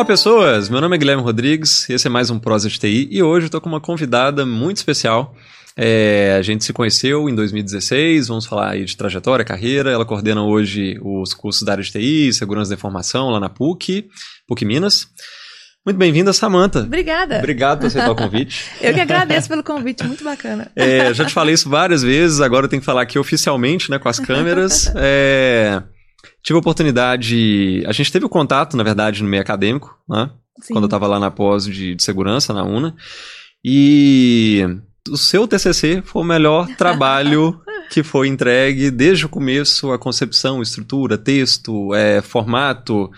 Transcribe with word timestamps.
Olá 0.00 0.06
pessoas, 0.06 0.70
meu 0.70 0.80
nome 0.80 0.96
é 0.96 0.98
Guilherme 0.98 1.22
Rodrigues, 1.22 1.86
esse 1.90 2.06
é 2.06 2.10
mais 2.10 2.30
um 2.30 2.38
Prosa 2.38 2.70
de 2.70 2.78
TI 2.78 3.06
e 3.10 3.22
hoje 3.22 3.48
eu 3.48 3.50
tô 3.50 3.60
com 3.60 3.68
uma 3.68 3.82
convidada 3.82 4.46
muito 4.46 4.78
especial. 4.78 5.34
É, 5.76 6.36
a 6.38 6.40
gente 6.40 6.64
se 6.64 6.72
conheceu 6.72 7.28
em 7.28 7.34
2016, 7.34 8.28
vamos 8.28 8.46
falar 8.46 8.70
aí 8.70 8.86
de 8.86 8.96
trajetória, 8.96 9.44
carreira. 9.44 9.90
Ela 9.90 10.06
coordena 10.06 10.42
hoje 10.42 10.98
os 11.02 11.34
cursos 11.34 11.64
da 11.64 11.72
área 11.72 11.84
de 11.84 11.92
TI, 11.92 12.32
segurança 12.32 12.70
da 12.70 12.76
informação 12.76 13.28
lá 13.28 13.38
na 13.38 13.50
PUC, 13.50 14.08
PUC 14.48 14.64
Minas. 14.64 15.06
Muito 15.84 15.98
bem-vinda, 15.98 16.32
Samanta. 16.32 16.78
Obrigada. 16.78 17.36
Obrigado 17.36 17.80
por 17.80 17.88
aceitar 17.88 18.10
o 18.10 18.16
convite. 18.16 18.70
eu 18.80 18.94
que 18.94 19.00
agradeço 19.00 19.50
pelo 19.50 19.62
convite, 19.62 20.02
muito 20.04 20.24
bacana. 20.24 20.72
É, 20.74 21.12
já 21.12 21.26
te 21.26 21.34
falei 21.34 21.52
isso 21.52 21.68
várias 21.68 22.02
vezes, 22.02 22.40
agora 22.40 22.64
eu 22.64 22.70
tenho 22.70 22.80
que 22.80 22.86
falar 22.86 23.02
aqui 23.02 23.18
oficialmente, 23.18 23.90
né, 23.90 23.98
com 23.98 24.08
as 24.08 24.18
câmeras. 24.18 24.90
É, 24.96 25.82
tive 26.42 26.56
a 26.56 26.60
oportunidade. 26.60 27.82
A 27.86 27.92
gente 27.92 28.12
teve 28.12 28.24
o 28.24 28.28
contato, 28.28 28.76
na 28.76 28.82
verdade, 28.82 29.22
no 29.22 29.28
meio 29.28 29.42
acadêmico, 29.42 29.98
né? 30.08 30.30
Sim. 30.60 30.74
Quando 30.74 30.84
eu 30.84 30.88
estava 30.88 31.06
lá 31.06 31.18
na 31.18 31.30
pós 31.30 31.64
de, 31.64 31.94
de 31.94 32.02
segurança, 32.02 32.52
na 32.52 32.62
UNA. 32.62 32.94
E 33.64 34.66
o 35.08 35.16
seu 35.16 35.46
TCC 35.46 36.02
foi 36.04 36.22
o 36.22 36.26
melhor 36.26 36.66
trabalho 36.76 37.60
que 37.90 38.02
foi 38.02 38.28
entregue 38.28 38.90
desde 38.90 39.26
o 39.26 39.28
começo, 39.28 39.90
a 39.90 39.98
concepção, 39.98 40.62
estrutura, 40.62 41.18
texto, 41.18 41.92
é, 41.94 42.22
formato, 42.22 43.10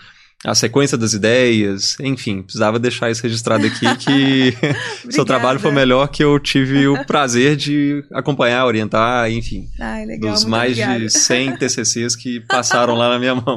a 0.45 0.53
sequência 0.53 0.97
das 0.97 1.13
ideias, 1.13 1.97
enfim, 1.99 2.41
precisava 2.41 2.77
deixar 2.77 3.09
isso 3.09 3.23
registrado 3.23 3.65
aqui 3.65 3.95
que 3.97 4.53
seu 5.09 5.23
trabalho 5.23 5.59
foi 5.59 5.71
melhor 5.71 6.07
que 6.07 6.23
eu 6.23 6.37
tive 6.39 6.87
o 6.87 7.03
prazer 7.07 7.55
de 7.55 8.03
acompanhar, 8.13 8.65
orientar, 8.65 9.31
enfim, 9.31 9.69
Ai, 9.79 10.05
legal, 10.05 10.33
dos 10.33 10.43
mais 10.43 10.73
obrigada. 10.73 10.99
de 10.99 11.09
100 11.09 11.57
TCCs 11.57 12.15
que 12.15 12.41
passaram 12.41 12.95
lá 12.95 13.09
na 13.09 13.19
minha 13.19 13.35
mão. 13.35 13.55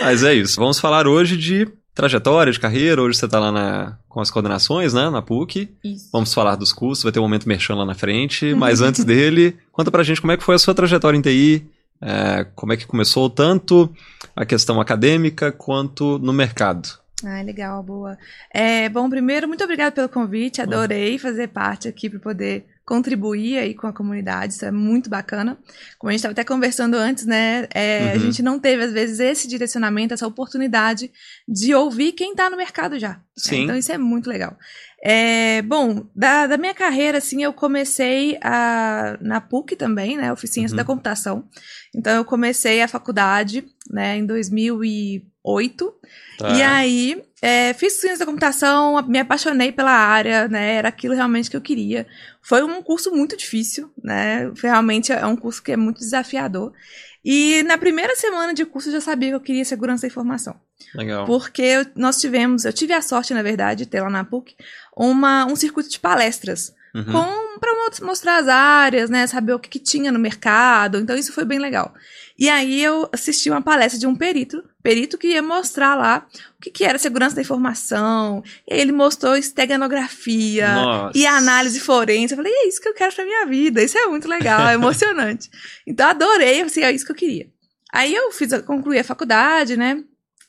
Mas 0.00 0.22
é 0.22 0.34
isso, 0.34 0.60
vamos 0.60 0.78
falar 0.78 1.06
hoje 1.06 1.36
de 1.36 1.66
trajetória 1.94 2.52
de 2.52 2.58
carreira, 2.58 3.02
hoje 3.02 3.18
você 3.18 3.26
está 3.26 3.38
lá 3.38 3.52
na, 3.52 3.98
com 4.08 4.20
as 4.20 4.30
coordenações, 4.30 4.94
né, 4.94 5.10
na 5.10 5.20
PUC. 5.20 5.68
Isso. 5.84 6.08
Vamos 6.12 6.32
falar 6.32 6.56
dos 6.56 6.72
cursos, 6.72 7.02
vai 7.02 7.12
ter 7.12 7.20
um 7.20 7.24
momento 7.24 7.48
merchan 7.48 7.74
lá 7.74 7.84
na 7.84 7.94
frente, 7.94 8.52
mas 8.56 8.80
antes 8.80 9.04
dele, 9.04 9.56
conta 9.70 9.90
pra 9.90 10.02
gente 10.02 10.20
como 10.20 10.32
é 10.32 10.36
que 10.36 10.44
foi 10.44 10.54
a 10.54 10.58
sua 10.58 10.74
trajetória 10.74 11.16
em 11.16 11.20
TI, 11.20 11.66
é, 12.02 12.44
como 12.54 12.72
é 12.72 12.76
que 12.76 12.86
começou 12.86 13.30
tanto 13.30 13.94
a 14.34 14.44
questão 14.44 14.80
acadêmica 14.80 15.52
quanto 15.52 16.18
no 16.18 16.32
mercado. 16.32 16.88
Ah, 17.24 17.40
legal, 17.42 17.82
boa. 17.82 18.18
É, 18.52 18.88
bom, 18.88 19.08
primeiro, 19.08 19.46
muito 19.46 19.62
obrigada 19.62 19.92
pelo 19.92 20.08
convite, 20.08 20.60
adorei 20.60 21.18
fazer 21.18 21.48
parte 21.48 21.86
aqui 21.86 22.10
para 22.10 22.18
poder 22.18 22.66
contribuir 22.84 23.58
aí 23.58 23.74
com 23.74 23.86
a 23.86 23.92
comunidade, 23.92 24.54
isso 24.54 24.64
é 24.64 24.70
muito 24.70 25.08
bacana. 25.08 25.56
Como 25.98 26.08
a 26.08 26.12
gente 26.12 26.18
estava 26.18 26.32
até 26.32 26.42
conversando 26.44 26.94
antes, 26.96 27.24
né, 27.26 27.66
é, 27.72 28.02
Uhum. 28.06 28.10
a 28.12 28.18
gente 28.18 28.42
não 28.42 28.58
teve, 28.58 28.82
às 28.82 28.92
vezes, 28.92 29.20
esse 29.20 29.46
direcionamento, 29.48 30.12
essa 30.12 30.26
oportunidade 30.26 31.10
de 31.48 31.74
ouvir 31.74 32.12
quem 32.12 32.32
está 32.32 32.50
no 32.50 32.56
mercado 32.56 32.98
já. 32.98 33.10
né? 33.10 33.20
Sim. 33.36 33.62
Então, 33.64 33.76
isso 33.76 33.92
é 33.92 33.98
muito 33.98 34.28
legal. 34.28 34.56
É, 35.04 35.62
bom, 35.62 36.06
da, 36.14 36.46
da 36.46 36.56
minha 36.56 36.74
carreira, 36.74 37.18
assim, 37.18 37.42
eu 37.42 37.52
comecei 37.52 38.38
a, 38.42 39.16
na 39.20 39.40
PUC 39.40 39.74
também, 39.76 40.16
né, 40.16 40.32
Oficina 40.32 40.68
Uhum. 40.68 40.76
da 40.76 40.84
Computação. 40.84 41.44
Então, 41.94 42.12
eu 42.16 42.24
comecei 42.24 42.82
a 42.82 42.88
faculdade, 42.88 43.64
né, 43.90 44.16
em 44.18 44.26
2008. 44.26 45.92
Tá? 46.38 46.48
E 46.56 46.62
aí, 46.62 47.22
é, 47.42 47.74
fiz 47.74 47.94
ciência 47.94 48.20
da 48.20 48.26
computação, 48.26 49.02
me 49.08 49.18
apaixonei 49.18 49.72
pela 49.72 49.90
área, 49.90 50.46
né? 50.46 50.76
Era 50.76 50.88
aquilo 50.90 51.12
realmente 51.12 51.50
que 51.50 51.56
eu 51.56 51.60
queria. 51.60 52.06
Foi 52.40 52.62
um 52.62 52.80
curso 52.80 53.10
muito 53.10 53.36
difícil, 53.36 53.92
né? 54.02 54.52
Foi 54.54 54.70
realmente 54.70 55.12
é 55.12 55.26
um 55.26 55.34
curso 55.34 55.60
que 55.60 55.72
é 55.72 55.76
muito 55.76 55.98
desafiador. 55.98 56.72
E 57.24 57.64
na 57.64 57.76
primeira 57.76 58.14
semana 58.14 58.54
de 58.54 58.64
curso 58.64 58.88
eu 58.88 58.92
já 58.92 59.00
sabia 59.00 59.30
que 59.30 59.34
eu 59.34 59.40
queria 59.40 59.64
segurança 59.64 60.02
da 60.02 60.06
informação. 60.06 60.54
Legal. 60.94 61.26
Porque 61.26 61.84
nós 61.96 62.20
tivemos, 62.20 62.64
eu 62.64 62.72
tive 62.72 62.92
a 62.92 63.02
sorte, 63.02 63.34
na 63.34 63.42
verdade, 63.42 63.84
de 63.84 63.90
ter 63.90 64.00
lá 64.00 64.10
na 64.10 64.24
PUC, 64.24 64.54
uma, 64.96 65.44
um 65.44 65.56
circuito 65.56 65.90
de 65.90 65.98
palestras 65.98 66.72
Uhum. 66.94 67.04
com 67.04 67.58
mostrar 68.00 68.38
as 68.38 68.48
áreas, 68.48 69.10
né, 69.10 69.26
saber 69.26 69.52
o 69.52 69.58
que, 69.58 69.68
que 69.68 69.78
tinha 69.78 70.10
no 70.10 70.18
mercado. 70.18 70.98
Então 70.98 71.16
isso 71.16 71.32
foi 71.32 71.44
bem 71.44 71.58
legal. 71.58 71.92
E 72.38 72.48
aí 72.48 72.82
eu 72.82 73.08
assisti 73.12 73.50
uma 73.50 73.60
palestra 73.60 73.98
de 73.98 74.06
um 74.06 74.16
perito, 74.16 74.64
perito 74.82 75.18
que 75.18 75.28
ia 75.28 75.42
mostrar 75.42 75.94
lá 75.94 76.26
o 76.58 76.62
que, 76.62 76.70
que 76.70 76.84
era 76.84 76.98
segurança 76.98 77.36
da 77.36 77.42
informação. 77.42 78.42
E 78.66 78.74
aí 78.74 78.80
ele 78.80 78.92
mostrou 78.92 79.36
esteganografia 79.36 80.74
Nossa. 80.74 81.18
e 81.18 81.26
análise 81.26 81.78
forense. 81.78 82.32
Eu 82.34 82.38
falei, 82.38 82.52
é 82.52 82.68
isso 82.68 82.80
que 82.80 82.88
eu 82.88 82.94
quero 82.94 83.14
pra 83.14 83.24
minha 83.24 83.46
vida. 83.46 83.82
Isso 83.82 83.98
é 83.98 84.06
muito 84.06 84.26
legal, 84.26 84.66
é 84.68 84.74
emocionante. 84.74 85.50
então 85.86 86.08
adorei, 86.08 86.62
assim, 86.62 86.82
é 86.82 86.90
isso 86.90 87.04
que 87.04 87.12
eu 87.12 87.16
queria. 87.16 87.48
Aí 87.92 88.14
eu 88.14 88.32
fiz, 88.32 88.50
concluí 88.62 88.98
a 88.98 89.04
faculdade, 89.04 89.76
né? 89.76 90.02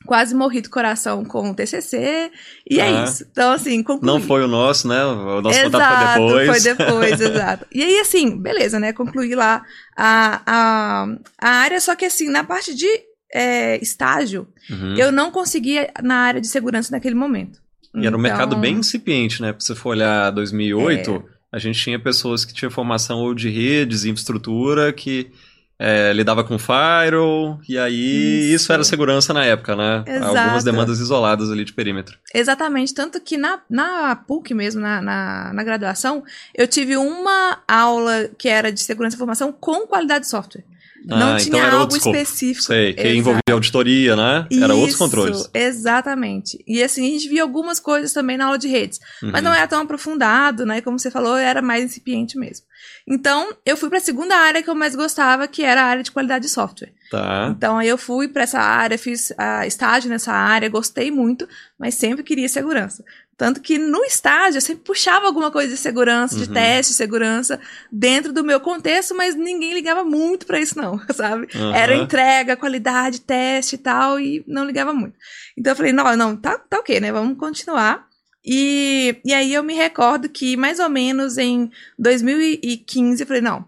Quase 0.06 0.36
morri 0.36 0.62
do 0.62 0.70
coração 0.70 1.24
com 1.24 1.52
o 1.52 1.56
TCC. 1.56 2.32
E 2.70 2.82
Ah. 2.82 2.86
é 2.86 3.04
isso. 3.06 3.26
Então, 3.32 3.52
assim, 3.54 3.82
concluí. 3.82 4.06
Não 4.06 4.20
foi 4.22 4.44
o 4.44 4.48
nosso, 4.48 4.88
né? 4.88 5.04
O 5.06 5.42
nosso 5.42 5.58
exato, 5.58 5.72
contato 5.72 6.18
foi 6.18 6.40
depois. 6.40 6.64
Foi 6.64 6.76
depois, 6.76 7.22
exato. 7.22 7.66
E 7.72 7.84
aí, 7.84 8.00
assim, 8.00 8.38
beleza, 8.38 8.80
né? 8.80 8.92
Concluí 8.94 9.34
lá 9.36 9.64
a, 9.96 10.42
a, 10.46 11.08
a 11.40 11.50
área, 11.50 11.80
só 11.80 11.96
que 11.96 12.06
assim, 12.06 12.30
na 12.30 12.44
parte 12.44 12.74
de 12.76 12.88
é, 13.34 13.82
estágio, 13.82 14.48
Uhum. 14.70 14.96
eu 14.96 15.12
não 15.12 15.32
conseguia 15.32 15.90
na 16.04 16.16
área 16.18 16.40
de 16.42 16.48
segurança 16.48 16.92
naquele 16.92 17.16
momento. 17.16 17.60
E 17.96 18.06
era 18.08 18.16
um 18.16 18.20
mercado 18.20 18.50
Então, 18.50 18.60
bem 18.62 18.76
incipiente, 18.78 19.42
né? 19.42 19.54
Se 19.60 19.68
você 19.68 19.76
for 19.76 19.90
olhar 19.90 20.32
2008, 20.32 21.24
a 21.52 21.60
gente 21.60 21.80
tinha 21.80 22.00
pessoas 22.00 22.44
que 22.46 22.54
tinham 22.54 22.72
formação 22.72 23.20
ou 23.20 23.34
de 23.36 23.50
redes, 23.50 24.04
infraestrutura, 24.06 24.92
que 24.92 25.32
é, 25.80 26.14
lidava 26.14 26.44
com 26.44 26.58
firewall, 26.58 27.60
e 27.68 27.78
aí 27.78 28.52
isso. 28.52 28.64
Isso. 28.64 28.74
era 28.74 28.84
segurança 28.84 29.34
na 29.34 29.44
época, 29.44 29.76
né? 29.76 30.04
Exato. 30.06 30.38
Algumas 30.38 30.64
demandas 30.64 31.00
isoladas 31.00 31.52
ali 31.52 31.66
de 31.66 31.74
perímetro. 31.74 32.18
Exatamente, 32.34 32.94
tanto 32.94 33.20
que 33.20 33.38
na, 33.38 33.60
na 33.70 34.16
PUC 34.16 34.54
mesmo, 34.54 34.82
na, 34.82 35.02
na, 35.02 35.54
na 35.54 35.64
graduação, 35.64 36.24
eu 36.54 36.68
tive 36.68 36.96
uma 36.98 37.60
aula 37.68 38.30
que 38.38 38.48
era 38.48 38.72
de 38.72 38.82
segurança 38.82 39.16
da 39.16 39.18
informação 39.18 39.52
com 39.52 39.88
qualidade 39.88 40.26
de 40.26 40.30
software. 40.30 40.64
Não 41.06 41.34
Ah, 41.36 41.38
tinha 41.38 41.58
então 41.66 41.80
algo 41.80 41.96
específico. 41.96 42.66
Sei, 42.66 42.94
que 42.94 43.02
Exato. 43.02 43.16
envolvia 43.18 43.42
auditoria, 43.52 44.16
né? 44.16 44.48
Era 44.52 44.74
outros 44.74 44.90
Isso, 44.92 44.98
controles. 44.98 45.50
Exatamente. 45.54 46.64
E 46.66 46.82
assim, 46.82 47.08
a 47.08 47.12
gente 47.12 47.28
via 47.28 47.42
algumas 47.42 47.80
coisas 47.80 48.14
também 48.14 48.38
na 48.38 48.46
aula 48.46 48.58
de 48.58 48.68
redes. 48.68 49.00
Mas 49.22 49.36
Uhum. 49.36 49.42
não 49.50 49.54
era 49.54 49.68
tão 49.68 49.82
aprofundado, 49.82 50.66
né? 50.66 50.82
Como 50.82 50.98
você 50.98 51.12
falou, 51.12 51.36
era 51.38 51.62
mais 51.62 51.84
incipiente 51.84 52.38
mesmo. 52.38 52.66
Então, 53.08 53.54
eu 53.66 53.76
fui 53.78 53.90
para 53.90 53.98
a 53.98 54.02
segunda 54.02 54.36
área 54.36 54.62
que 54.64 54.70
eu 54.70 54.76
mais 54.76 54.96
gostava, 54.96 55.48
que 55.48 55.62
era 55.64 55.82
a 55.82 55.86
área 55.86 56.04
de 56.04 56.12
qualidade 56.12 56.44
de 56.46 56.50
software. 56.52 56.92
Tá. 57.12 57.48
Então, 57.56 57.78
aí 57.78 57.88
eu 57.88 57.98
fui 57.98 58.28
para 58.28 58.44
essa 58.44 58.60
área, 58.60 58.98
fiz 58.98 59.32
ah, 59.38 59.68
estágio 59.68 60.10
nessa 60.10 60.32
área, 60.32 60.70
gostei 60.70 61.12
muito, 61.12 61.48
mas 61.78 61.96
sempre 61.96 62.24
queria 62.24 62.48
segurança. 62.50 63.04
Tanto 63.44 63.60
que 63.60 63.78
no 63.78 64.06
estágio 64.06 64.56
eu 64.56 64.62
sempre 64.62 64.86
puxava 64.86 65.26
alguma 65.26 65.52
coisa 65.52 65.74
de 65.74 65.78
segurança, 65.78 66.34
de 66.38 66.48
Uhum. 66.48 66.54
teste 66.54 66.94
de 66.94 66.98
segurança, 66.98 67.60
dentro 67.92 68.32
do 68.32 68.42
meu 68.42 68.58
contexto, 68.62 69.14
mas 69.14 69.36
ninguém 69.36 69.74
ligava 69.74 70.02
muito 70.02 70.46
para 70.46 70.62
isso, 70.62 70.78
não, 70.78 70.98
sabe? 71.14 71.50
Aham. 71.54 71.76
Era 71.76 71.94
entrega, 71.98 72.56
qualidade, 72.56 73.20
teste 73.20 73.76
e 73.76 73.78
tal, 73.80 74.18
e 74.18 74.46
não 74.48 74.64
ligava 74.64 74.94
muito. 74.94 75.18
Então 75.58 75.74
eu 75.74 75.76
falei, 75.76 75.92
não, 75.92 76.16
não, 76.16 76.38
tá, 76.38 76.58
tá 76.58 76.78
ok, 76.80 77.02
né? 77.02 77.12
Vamos 77.12 77.38
continuar. 77.38 78.08
E, 78.46 79.18
e 79.26 79.34
aí 79.34 79.54
eu 79.54 79.62
me 79.62 79.74
recordo 79.74 80.30
que 80.30 80.56
mais 80.56 80.80
ou 80.80 80.88
menos 80.88 81.38
em 81.38 81.70
2015 82.00 83.24
eu 83.24 83.28
falei, 83.28 83.42
não, 83.42 83.66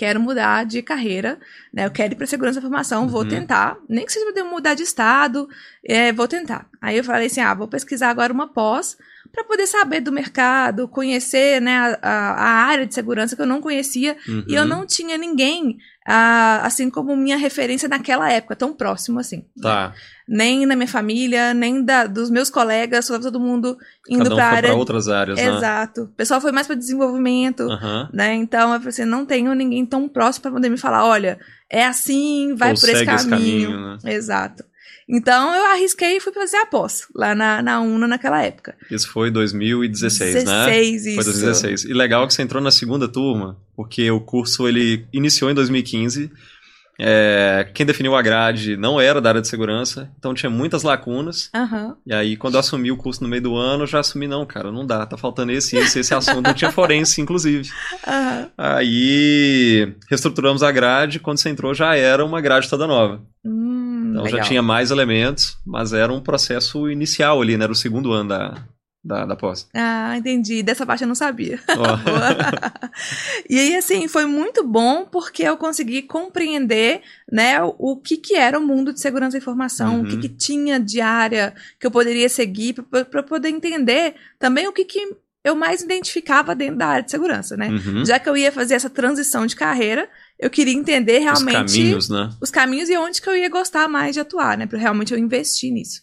quero 0.00 0.18
mudar 0.18 0.64
de 0.64 0.80
carreira, 0.80 1.38
né? 1.70 1.84
Eu 1.84 1.90
quero 1.90 2.14
ir 2.14 2.16
para 2.16 2.26
segurança 2.26 2.58
da 2.58 2.66
informação, 2.66 3.06
vou 3.06 3.20
Uhum. 3.20 3.28
tentar. 3.28 3.76
Nem 3.86 4.06
que 4.06 4.12
seja 4.14 4.44
mudar 4.44 4.72
de 4.72 4.82
estado, 4.82 5.46
é, 5.84 6.10
vou 6.10 6.26
tentar. 6.26 6.66
Aí 6.80 6.96
eu 6.96 7.04
falei 7.04 7.26
assim, 7.26 7.42
ah, 7.42 7.52
vou 7.52 7.68
pesquisar 7.68 8.08
agora 8.08 8.32
uma 8.32 8.48
pós 8.48 8.96
para 9.32 9.44
poder 9.44 9.66
saber 9.66 10.00
do 10.00 10.10
mercado, 10.12 10.88
conhecer 10.88 11.60
né, 11.60 11.76
a, 11.76 11.98
a- 12.02 12.32
a 12.34 12.48
área 12.66 12.86
de 12.86 12.94
segurança 12.94 13.36
que 13.36 13.42
eu 13.42 13.46
não 13.46 13.60
conhecia 13.60 14.16
e 14.48 14.54
eu 14.54 14.62
Uhum. 14.62 14.68
não 14.68 14.86
tinha 14.86 15.16
ninguém, 15.16 15.76
ah, 16.06 16.60
assim 16.64 16.90
como 16.90 17.16
minha 17.16 17.36
referência 17.36 17.88
naquela 17.88 18.30
época, 18.30 18.56
tão 18.56 18.72
próximo 18.72 19.20
assim. 19.20 19.44
Tá. 19.60 19.92
Nem 20.28 20.64
na 20.66 20.76
minha 20.76 20.86
família, 20.88 21.52
nem 21.54 21.84
da, 21.84 22.06
dos 22.06 22.30
meus 22.30 22.48
colegas, 22.50 23.06
foi 23.08 23.18
todo 23.20 23.38
mundo 23.40 23.76
indo 24.08 24.22
Cada 24.24 24.34
um 24.34 24.38
foi 24.38 24.44
área. 24.44 24.68
pra 24.70 24.78
outras 24.78 25.08
áreas, 25.08 25.36
né? 25.38 25.56
Exato. 25.56 26.02
O 26.02 26.08
pessoal 26.08 26.40
foi 26.40 26.52
mais 26.52 26.66
para 26.66 26.76
desenvolvimento, 26.76 27.62
Aham. 27.64 28.08
né? 28.12 28.34
Então, 28.34 28.72
eu 28.72 28.78
falei 28.78 28.88
assim, 28.90 29.04
não 29.04 29.26
tenho 29.26 29.52
ninguém 29.54 29.84
tão 29.84 30.08
próximo 30.08 30.42
para 30.42 30.52
poder 30.52 30.68
me 30.68 30.76
falar, 30.76 31.04
olha, 31.04 31.38
é 31.68 31.84
assim, 31.84 32.54
vai 32.56 32.70
Ou 32.72 32.74
por 32.78 32.88
esse 32.88 32.98
segue 32.98 33.14
esse 33.14 33.28
caminho. 33.28 33.70
caminho, 33.70 33.98
né? 34.02 34.12
Exato. 34.14 34.64
Então, 35.10 35.54
eu 35.54 35.66
arrisquei 35.66 36.16
e 36.16 36.20
fui 36.20 36.32
fazer 36.32 36.58
a 36.58 36.66
pós, 36.66 37.06
lá 37.14 37.34
na, 37.34 37.60
na 37.60 37.80
UNA 37.80 38.06
naquela 38.06 38.42
época. 38.42 38.76
Isso 38.90 39.10
foi 39.10 39.30
2016, 39.30 40.34
né? 40.44 40.66
16, 40.66 41.06
isso. 41.06 41.14
Foi 41.16 41.24
2016. 41.24 41.84
E 41.84 41.92
legal 41.92 42.26
que 42.26 42.34
você 42.34 42.42
entrou 42.42 42.62
na 42.62 42.70
segunda 42.70 43.08
turma, 43.08 43.58
porque 43.74 44.10
o 44.10 44.20
curso 44.20 44.68
ele 44.68 45.06
iniciou 45.12 45.50
em 45.50 45.54
2015. 45.54 46.30
É, 47.02 47.66
quem 47.72 47.86
definiu 47.86 48.14
a 48.14 48.20
grade 48.20 48.76
não 48.76 49.00
era 49.00 49.22
da 49.22 49.30
área 49.30 49.40
de 49.40 49.48
segurança, 49.48 50.12
então 50.18 50.34
tinha 50.34 50.50
muitas 50.50 50.82
lacunas. 50.82 51.48
Aham. 51.54 51.96
E 52.06 52.12
aí, 52.12 52.36
quando 52.36 52.54
eu 52.54 52.60
assumi 52.60 52.92
o 52.92 52.96
curso 52.96 53.22
no 53.22 53.28
meio 53.28 53.42
do 53.42 53.56
ano, 53.56 53.84
eu 53.84 53.86
já 53.86 54.00
assumi, 54.00 54.28
não, 54.28 54.44
cara, 54.44 54.70
não 54.70 54.86
dá, 54.86 55.06
tá 55.06 55.16
faltando 55.16 55.50
esse, 55.50 55.78
esse, 55.78 56.00
esse 56.00 56.14
assunto. 56.14 56.42
Não 56.42 56.52
tinha 56.52 56.70
forense, 56.70 57.20
inclusive. 57.22 57.66
Aham. 58.06 58.50
Aí, 58.56 59.94
reestruturamos 60.10 60.62
a 60.62 60.70
grade, 60.70 61.20
quando 61.20 61.38
você 61.38 61.48
entrou 61.48 61.72
já 61.72 61.96
era 61.96 62.22
uma 62.22 62.40
grade 62.40 62.68
toda 62.68 62.86
nova. 62.86 63.22
Hum, 63.42 63.69
Então 64.20 64.24
Legal. 64.24 64.42
já 64.42 64.48
tinha 64.48 64.62
mais 64.62 64.90
elementos, 64.90 65.56
mas 65.66 65.92
era 65.92 66.12
um 66.12 66.20
processo 66.20 66.90
inicial 66.90 67.40
ali, 67.40 67.56
né? 67.56 67.64
Era 67.64 67.72
o 67.72 67.76
segundo 67.76 68.12
ano 68.12 68.28
da, 68.28 68.54
da, 69.02 69.24
da 69.26 69.36
pós. 69.36 69.68
Ah, 69.74 70.16
entendi. 70.16 70.62
Dessa 70.62 70.84
parte 70.86 71.02
eu 71.02 71.08
não 71.08 71.14
sabia. 71.14 71.58
Boa. 71.74 72.00
e 73.48 73.58
aí, 73.58 73.76
assim, 73.76 74.06
foi 74.08 74.26
muito 74.26 74.64
bom 74.66 75.04
porque 75.10 75.42
eu 75.42 75.56
consegui 75.56 76.02
compreender, 76.02 77.02
né, 77.30 77.62
o, 77.62 77.74
o 77.78 77.96
que 77.96 78.16
que 78.16 78.34
era 78.34 78.58
o 78.58 78.66
mundo 78.66 78.92
de 78.92 79.00
segurança 79.00 79.32
da 79.32 79.38
informação, 79.38 80.00
o 80.02 80.06
que 80.06 80.14
Uhum. 80.14 80.20
que 80.20 80.28
tinha 80.28 80.78
de 80.78 81.00
área 81.00 81.54
que 81.78 81.86
eu 81.86 81.90
poderia 81.90 82.28
seguir 82.28 82.74
para 83.10 83.22
poder 83.22 83.48
entender 83.48 84.14
também 84.38 84.68
o 84.68 84.72
que 84.72 84.84
que 84.84 85.16
eu 85.42 85.54
mais 85.54 85.80
identificava 85.82 86.54
dentro 86.54 86.76
da 86.76 86.86
área 86.86 87.02
de 87.04 87.10
segurança, 87.10 87.56
né? 87.56 87.68
Uhum. 87.70 88.04
Já 88.04 88.18
que 88.18 88.28
eu 88.28 88.36
ia 88.36 88.52
fazer 88.52 88.74
essa 88.74 88.90
transição 88.90 89.46
de 89.46 89.56
carreira, 89.56 90.06
eu 90.40 90.48
queria 90.48 90.74
entender 90.74 91.18
Os 91.18 91.24
realmente 91.24 91.52
caminhos, 91.54 92.08
né? 92.08 92.30
os 92.40 92.50
caminhos 92.50 92.88
e 92.88 92.96
onde 92.96 93.20
que 93.20 93.28
eu 93.28 93.36
ia 93.36 93.48
gostar 93.48 93.86
mais 93.88 94.14
de 94.14 94.20
atuar, 94.20 94.56
né? 94.56 94.66
Para 94.66 94.78
realmente 94.78 95.12
eu 95.12 95.18
investir 95.18 95.70
nisso. 95.70 96.02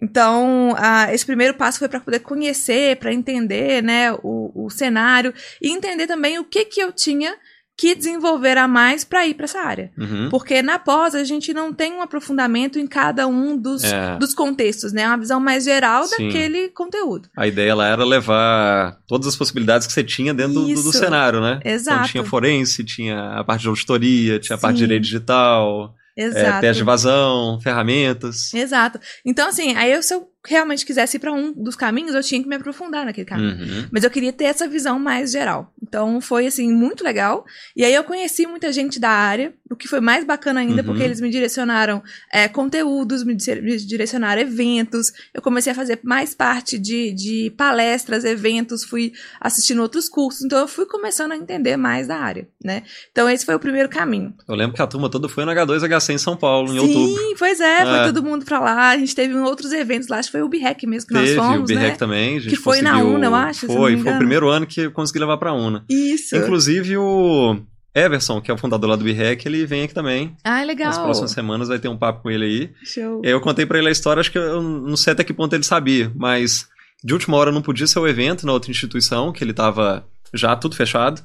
Então, 0.00 0.74
ah, 0.76 1.12
esse 1.14 1.24
primeiro 1.24 1.54
passo 1.54 1.78
foi 1.78 1.88
para 1.88 2.00
poder 2.00 2.18
conhecer, 2.18 2.96
para 2.96 3.14
entender, 3.14 3.82
né, 3.82 4.12
o, 4.22 4.52
o 4.54 4.68
cenário 4.68 5.32
e 5.62 5.70
entender 5.70 6.06
também 6.06 6.38
o 6.38 6.44
que 6.44 6.66
que 6.66 6.80
eu 6.80 6.92
tinha 6.92 7.34
que 7.78 7.94
desenvolver 7.94 8.56
a 8.56 8.66
mais 8.66 9.04
para 9.04 9.26
ir 9.26 9.34
para 9.34 9.44
essa 9.44 9.60
área. 9.60 9.90
Uhum. 9.98 10.28
Porque 10.30 10.62
na 10.62 10.78
pós 10.78 11.14
a 11.14 11.24
gente 11.24 11.52
não 11.52 11.72
tem 11.74 11.92
um 11.92 12.00
aprofundamento 12.00 12.78
em 12.78 12.86
cada 12.86 13.26
um 13.26 13.56
dos, 13.56 13.84
É. 13.84 14.16
dos 14.16 14.32
contextos, 14.32 14.92
né? 14.94 15.06
Uma 15.06 15.18
visão 15.18 15.38
mais 15.38 15.64
geral 15.64 16.04
Sim. 16.04 16.26
daquele 16.26 16.68
conteúdo. 16.70 17.28
A 17.36 17.46
ideia 17.46 17.74
lá 17.74 17.86
era 17.88 18.02
levar 18.04 18.98
todas 19.06 19.26
as 19.28 19.36
possibilidades 19.36 19.86
que 19.86 19.92
você 19.92 20.02
tinha 20.02 20.32
dentro 20.32 20.54
do, 20.54 20.66
do 20.66 20.92
cenário, 20.92 21.40
né? 21.40 21.58
Então 21.60 21.72
Exato. 21.72 22.08
tinha 22.08 22.24
forense, 22.24 22.82
tinha 22.82 23.32
a 23.32 23.44
parte 23.44 23.62
de 23.62 23.68
auditoria, 23.68 24.38
tinha 24.38 24.56
a 24.56 24.58
parte 24.58 24.76
de 24.76 24.80
Sim. 24.80 24.86
direito 24.86 25.02
digital, 25.02 25.94
é, 26.18 26.24
Exato. 26.24 26.60
teste 26.62 26.78
de 26.80 26.84
vazão, 26.84 27.60
ferramentas. 27.60 28.54
Exato. 28.54 28.98
Então, 29.24 29.48
assim, 29.50 29.74
aí 29.76 29.92
eu, 29.92 30.02
se 30.02 30.14
eu 30.14 30.26
realmente 30.48 30.84
quisesse 30.86 31.16
ir 31.16 31.20
para 31.20 31.32
um 31.32 31.52
dos 31.52 31.76
caminhos, 31.76 32.14
eu 32.14 32.22
tinha 32.22 32.42
que 32.42 32.48
me 32.48 32.56
aprofundar 32.56 33.04
naquele 33.04 33.24
caminho. 33.26 33.56
Uhum. 33.58 33.88
Mas 33.90 34.04
eu 34.04 34.10
queria 34.10 34.32
ter 34.32 34.44
essa 34.44 34.66
visão 34.68 34.98
mais 34.98 35.30
geral. 35.32 35.72
Então 35.82 36.20
foi 36.20 36.46
assim 36.46 36.72
muito 36.72 37.04
legal. 37.04 37.44
E 37.76 37.84
aí 37.84 37.94
eu 37.94 38.04
conheci 38.04 38.46
muita 38.46 38.72
gente 38.72 38.98
da 38.98 39.10
área, 39.10 39.52
o 39.70 39.76
que 39.76 39.88
foi 39.88 40.00
mais 40.00 40.24
bacana 40.24 40.60
ainda, 40.60 40.82
Uhum. 40.82 40.88
porque 40.88 41.02
eles 41.02 41.20
me 41.20 41.30
direcionaram 41.30 42.02
é, 42.32 42.48
conteúdos, 42.48 43.24
me 43.24 43.34
dire- 43.34 43.60
me 43.62 43.76
direcionaram 43.76 44.40
eventos. 44.42 45.12
Eu 45.34 45.40
comecei 45.42 45.72
a 45.72 45.74
fazer 45.74 45.98
mais 46.02 46.34
parte 46.34 46.78
de, 46.78 47.12
de 47.12 47.52
palestras, 47.56 48.24
eventos, 48.24 48.84
fui 48.84 49.12
assistindo 49.40 49.82
outros 49.82 50.08
cursos. 50.08 50.42
Então 50.44 50.58
eu 50.58 50.68
fui 50.68 50.86
começando 50.86 51.32
a 51.32 51.36
entender 51.36 51.76
mais 51.76 52.06
da 52.06 52.16
área, 52.16 52.48
né? 52.64 52.82
Então 53.12 53.28
esse 53.28 53.44
foi 53.44 53.54
o 53.54 53.60
primeiro 53.60 53.88
caminho. 53.88 54.34
Eu 54.48 54.54
lembro 54.54 54.74
que 54.76 54.82
a 54.82 54.86
turma 54.86 55.08
toda 55.10 55.28
foi 55.28 55.44
no 55.44 55.50
H2HC 55.52 56.14
em 56.14 56.18
São 56.18 56.36
Paulo, 56.36 56.72
em 56.74 56.78
Sim, 56.80 56.86
outubro. 57.06 57.34
pois 57.38 57.60
é, 57.60 57.80
foi 57.84 57.98
É. 57.98 58.04
todo 58.04 58.22
mundo 58.22 58.44
pra 58.44 58.58
lá. 58.60 58.90
A 58.90 58.98
gente 58.98 59.14
teve 59.14 59.34
outros 59.34 59.72
eventos 59.72 60.08
lá, 60.08 60.18
acho 60.18 60.28
que 60.30 60.35
foi 60.36 60.42
o 60.42 60.48
BREC 60.48 60.86
mesmo 60.86 61.08
que 61.08 61.14
nós 61.14 61.24
Teve 61.24 61.36
fomos, 61.36 61.70
o 61.70 61.74
BREC 61.74 61.90
né? 61.90 61.96
também. 61.96 62.40
Que 62.40 62.56
foi 62.56 62.82
na 62.82 62.98
UNA, 62.98 63.26
eu 63.26 63.34
acho, 63.34 63.66
Foi, 63.66 63.96
foi 63.96 64.12
o 64.12 64.18
primeiro 64.18 64.48
ano 64.48 64.66
que 64.66 64.82
eu 64.82 64.90
consegui 64.90 65.18
levar 65.18 65.38
pra 65.38 65.52
UNA. 65.52 65.84
Isso. 65.88 66.36
Inclusive 66.36 66.96
o 66.98 67.56
Everson, 67.94 68.40
que 68.42 68.50
é 68.50 68.54
o 68.54 68.58
fundador 68.58 68.90
lá 68.90 68.96
do 68.96 69.04
BREC, 69.04 69.46
ele 69.46 69.64
vem 69.64 69.84
aqui 69.84 69.94
também. 69.94 70.36
Ah, 70.44 70.62
legal. 70.62 70.88
Nas 70.88 70.98
próximas 70.98 71.30
semanas 71.30 71.68
vai 71.68 71.78
ter 71.78 71.88
um 71.88 71.96
papo 71.96 72.22
com 72.22 72.30
ele 72.30 72.44
aí. 72.44 72.70
Show. 72.84 73.22
Eu 73.24 73.40
contei 73.40 73.64
pra 73.64 73.78
ele 73.78 73.88
a 73.88 73.92
história, 73.92 74.20
acho 74.20 74.30
que 74.30 74.38
eu 74.38 74.62
não 74.62 74.96
sei 74.96 75.14
até 75.14 75.24
que 75.24 75.32
ponto 75.32 75.54
ele 75.54 75.64
sabia, 75.64 76.12
mas 76.14 76.68
de 77.02 77.14
última 77.14 77.36
hora 77.38 77.50
não 77.50 77.62
podia 77.62 77.86
ser 77.86 77.98
o 77.98 78.06
evento 78.06 78.44
na 78.44 78.52
outra 78.52 78.70
instituição, 78.70 79.32
que 79.32 79.42
ele 79.42 79.54
tava 79.54 80.06
já 80.34 80.54
tudo 80.54 80.76
fechado. 80.76 81.22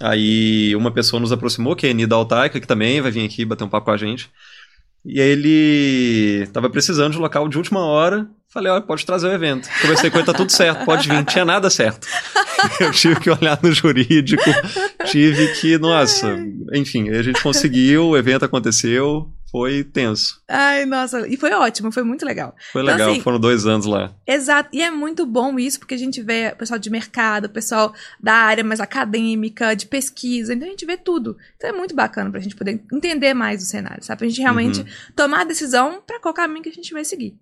Aí 0.00 0.76
uma 0.76 0.92
pessoa 0.92 1.18
nos 1.18 1.32
aproximou, 1.32 1.74
que 1.74 1.86
é 1.86 1.90
a 1.90 1.92
Nida 1.92 2.14
Altaica, 2.14 2.60
que 2.60 2.66
também 2.66 3.00
vai 3.00 3.10
vir 3.10 3.24
aqui 3.24 3.44
bater 3.44 3.64
um 3.64 3.68
papo 3.68 3.86
com 3.86 3.90
a 3.90 3.96
gente. 3.96 4.30
E 5.08 5.22
aí 5.22 5.28
ele 5.30 6.46
tava 6.52 6.68
precisando 6.68 7.12
de 7.12 7.18
um 7.18 7.22
local 7.22 7.48
de 7.48 7.56
última 7.56 7.80
hora. 7.80 8.28
Falei, 8.52 8.70
olha, 8.70 8.82
pode 8.82 9.06
trazer 9.06 9.26
o 9.26 9.32
evento. 9.32 9.66
Conversei 9.80 10.10
com 10.10 10.18
ele, 10.18 10.26
tá 10.26 10.34
tudo 10.34 10.52
certo, 10.52 10.84
pode 10.84 11.08
vir. 11.08 11.14
Não 11.14 11.24
tinha 11.24 11.46
nada 11.46 11.70
certo. 11.70 12.06
Eu 12.78 12.92
tive 12.92 13.18
que 13.18 13.30
olhar 13.30 13.58
no 13.62 13.72
jurídico, 13.72 14.42
tive 15.06 15.48
que, 15.54 15.78
nossa, 15.78 16.38
enfim, 16.74 17.08
a 17.10 17.22
gente 17.22 17.42
conseguiu, 17.42 18.08
o 18.08 18.16
evento 18.16 18.44
aconteceu, 18.44 19.30
foi 19.50 19.82
tenso. 19.84 20.42
Ai, 20.48 20.84
nossa, 20.84 21.26
e 21.28 21.36
foi 21.36 21.52
ótimo, 21.52 21.90
foi 21.90 22.02
muito 22.02 22.24
legal. 22.24 22.54
Foi 22.72 22.82
Então, 22.82 22.94
legal, 22.94 23.10
assim, 23.12 23.20
foram 23.20 23.40
dois 23.40 23.66
anos 23.66 23.86
lá. 23.86 24.14
Exato, 24.26 24.68
e 24.72 24.82
é 24.82 24.90
muito 24.90 25.24
bom 25.26 25.58
isso, 25.58 25.78
porque 25.78 25.94
a 25.94 25.98
gente 25.98 26.20
vê 26.22 26.50
o 26.52 26.56
pessoal 26.56 26.78
de 26.78 26.90
mercado, 26.90 27.46
o 27.46 27.50
pessoal 27.50 27.94
da 28.20 28.34
área 28.34 28.62
mais 28.64 28.80
acadêmica, 28.80 29.74
de 29.74 29.86
pesquisa, 29.86 30.54
então 30.54 30.66
a 30.68 30.70
gente 30.70 30.84
vê 30.86 30.96
tudo. 30.96 31.36
Então 31.56 31.70
é 31.70 31.72
muito 31.72 31.94
bacana 31.94 32.30
pra 32.30 32.40
gente 32.40 32.54
poder 32.56 32.82
entender 32.92 33.34
mais 33.34 33.62
o 33.62 33.66
cenário, 33.66 34.02
sabe? 34.04 34.18
Pra 34.18 34.28
gente 34.28 34.40
realmente 34.40 34.80
Uhum. 34.80 34.86
tomar 35.16 35.40
a 35.40 35.44
decisão 35.44 36.02
pra 36.06 36.20
qual 36.20 36.34
caminho 36.34 36.62
que 36.62 36.68
a 36.68 36.72
gente 36.72 36.92
vai 36.92 37.04
seguir. 37.04 37.36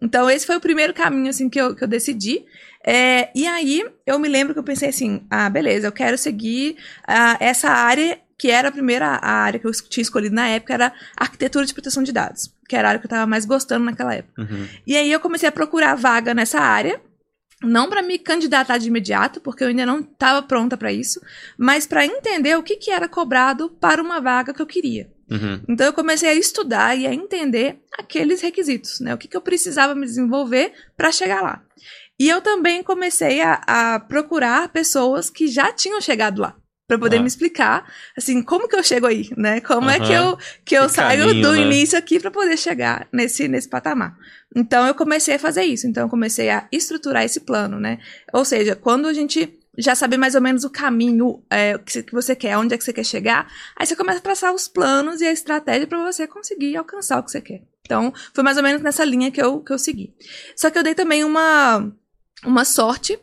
Então, 0.00 0.30
esse 0.30 0.46
foi 0.46 0.56
o 0.56 0.60
primeiro 0.60 0.92
caminho, 0.92 1.30
assim, 1.30 1.48
que 1.48 1.60
eu, 1.60 1.74
que 1.74 1.82
eu 1.82 1.88
decidi. 1.88 2.44
É, 2.84 3.30
e 3.34 3.46
aí, 3.46 3.84
eu 4.06 4.18
me 4.18 4.28
lembro 4.28 4.52
que 4.52 4.60
eu 4.60 4.64
pensei 4.64 4.90
assim, 4.90 5.26
ah, 5.30 5.48
beleza, 5.48 5.86
eu 5.86 5.92
quero 5.92 6.18
seguir 6.18 6.76
ah, 7.06 7.36
essa 7.40 7.70
área, 7.70 8.20
que 8.38 8.50
era 8.50 8.68
a 8.68 8.72
primeira 8.72 9.18
área 9.22 9.58
que 9.58 9.66
eu 9.66 9.72
tinha 9.72 10.02
escolhido 10.02 10.34
na 10.34 10.48
época, 10.48 10.74
era 10.74 10.92
arquitetura 11.16 11.64
de 11.64 11.72
proteção 11.72 12.02
de 12.02 12.12
dados, 12.12 12.54
que 12.68 12.76
era 12.76 12.86
a 12.86 12.90
área 12.90 13.00
que 13.00 13.06
eu 13.06 13.10
tava 13.10 13.26
mais 13.26 13.46
gostando 13.46 13.86
naquela 13.86 14.14
época. 14.14 14.42
Uhum. 14.42 14.68
E 14.86 14.96
aí 14.96 15.10
eu 15.10 15.18
comecei 15.18 15.48
a 15.48 15.52
procurar 15.52 15.94
vaga 15.94 16.34
nessa 16.34 16.60
área, 16.60 17.00
não 17.62 17.88
para 17.88 18.02
me 18.02 18.18
candidatar 18.18 18.76
de 18.76 18.88
imediato, 18.88 19.40
porque 19.40 19.64
eu 19.64 19.68
ainda 19.68 19.86
não 19.86 20.00
estava 20.00 20.42
pronta 20.42 20.76
para 20.76 20.92
isso, 20.92 21.20
mas 21.56 21.86
para 21.86 22.04
entender 22.04 22.56
o 22.56 22.62
que, 22.62 22.76
que 22.76 22.90
era 22.90 23.08
cobrado 23.08 23.70
para 23.80 24.02
uma 24.02 24.20
vaga 24.20 24.52
que 24.52 24.60
eu 24.60 24.66
queria. 24.66 25.10
Uhum. 25.30 25.60
Então 25.68 25.86
eu 25.86 25.92
comecei 25.92 26.28
a 26.28 26.34
estudar 26.34 26.96
e 26.96 27.06
a 27.06 27.12
entender 27.14 27.80
aqueles 27.98 28.40
requisitos, 28.40 29.00
né? 29.00 29.12
O 29.14 29.18
que, 29.18 29.26
que 29.28 29.36
eu 29.36 29.40
precisava 29.40 29.94
me 29.94 30.06
desenvolver 30.06 30.72
para 30.96 31.10
chegar 31.10 31.42
lá. 31.42 31.62
E 32.18 32.28
eu 32.28 32.40
também 32.40 32.82
comecei 32.82 33.42
a, 33.42 33.60
a 33.66 34.00
procurar 34.00 34.68
pessoas 34.68 35.28
que 35.28 35.46
já 35.48 35.72
tinham 35.72 36.00
chegado 36.00 36.40
lá. 36.40 36.56
Pra 36.88 36.96
poder 36.96 37.16
Ah. 37.16 37.20
me 37.20 37.26
explicar, 37.26 37.84
assim, 38.16 38.40
como 38.40 38.68
que 38.68 38.76
eu 38.76 38.82
chego 38.82 39.06
aí, 39.06 39.28
né? 39.36 39.60
Como 39.60 39.90
é 39.90 39.98
que 39.98 40.12
eu, 40.12 40.38
que 40.64 40.76
eu 40.76 40.84
Que 40.86 40.92
saio 40.92 41.26
caminho, 41.26 41.42
do 41.42 41.52
né? 41.52 41.60
início 41.62 41.98
aqui 41.98 42.20
pra 42.20 42.30
poder 42.30 42.56
chegar 42.56 43.08
nesse, 43.12 43.48
nesse 43.48 43.68
patamar. 43.68 44.16
Então 44.54 44.86
eu 44.86 44.94
comecei 44.94 45.34
a 45.34 45.38
fazer 45.38 45.64
isso. 45.64 45.88
Então 45.88 46.04
eu 46.04 46.08
comecei 46.08 46.48
a 46.48 46.68
estruturar 46.70 47.24
esse 47.24 47.40
plano, 47.40 47.80
né? 47.80 47.98
Ou 48.32 48.44
seja, 48.44 48.76
quando 48.76 49.08
a 49.08 49.12
gente 49.12 49.55
já 49.78 49.94
sabe 49.94 50.16
mais 50.16 50.34
ou 50.34 50.40
menos 50.40 50.64
o 50.64 50.70
caminho 50.70 51.42
é, 51.50 51.76
que 51.78 51.92
você- 51.92 52.02
que 52.02 52.12
você 52.12 52.34
quer, 52.36 52.56
onde 52.58 52.74
é 52.74 52.78
que 52.78 52.84
você 52.84 52.92
quer 52.92 53.04
chegar, 53.04 53.50
aí 53.76 53.86
você 53.86 53.94
começa 53.96 54.18
a 54.18 54.22
traçar 54.22 54.54
os 54.54 54.66
planos 54.68 55.20
e 55.20 55.26
a 55.26 55.32
estratégia 55.32 55.86
para 55.86 56.02
você 56.04 56.26
conseguir 56.26 56.76
alcançar 56.76 57.18
o 57.18 57.22
que 57.22 57.30
você 57.30 57.40
quer. 57.40 57.62
Então, 57.82 58.12
foi 58.34 58.42
mais 58.42 58.56
ou 58.56 58.62
menos 58.62 58.82
nessa 58.82 59.04
linha 59.04 59.30
que 59.30 59.40
eu, 59.40 59.60
que 59.60 59.72
eu 59.72 59.78
segui. 59.78 60.12
Só 60.56 60.70
que 60.70 60.78
eu 60.78 60.82
dei 60.82 60.94
também 60.94 61.22
uma, 61.24 61.92
uma 62.44 62.64
sorte, 62.64 63.18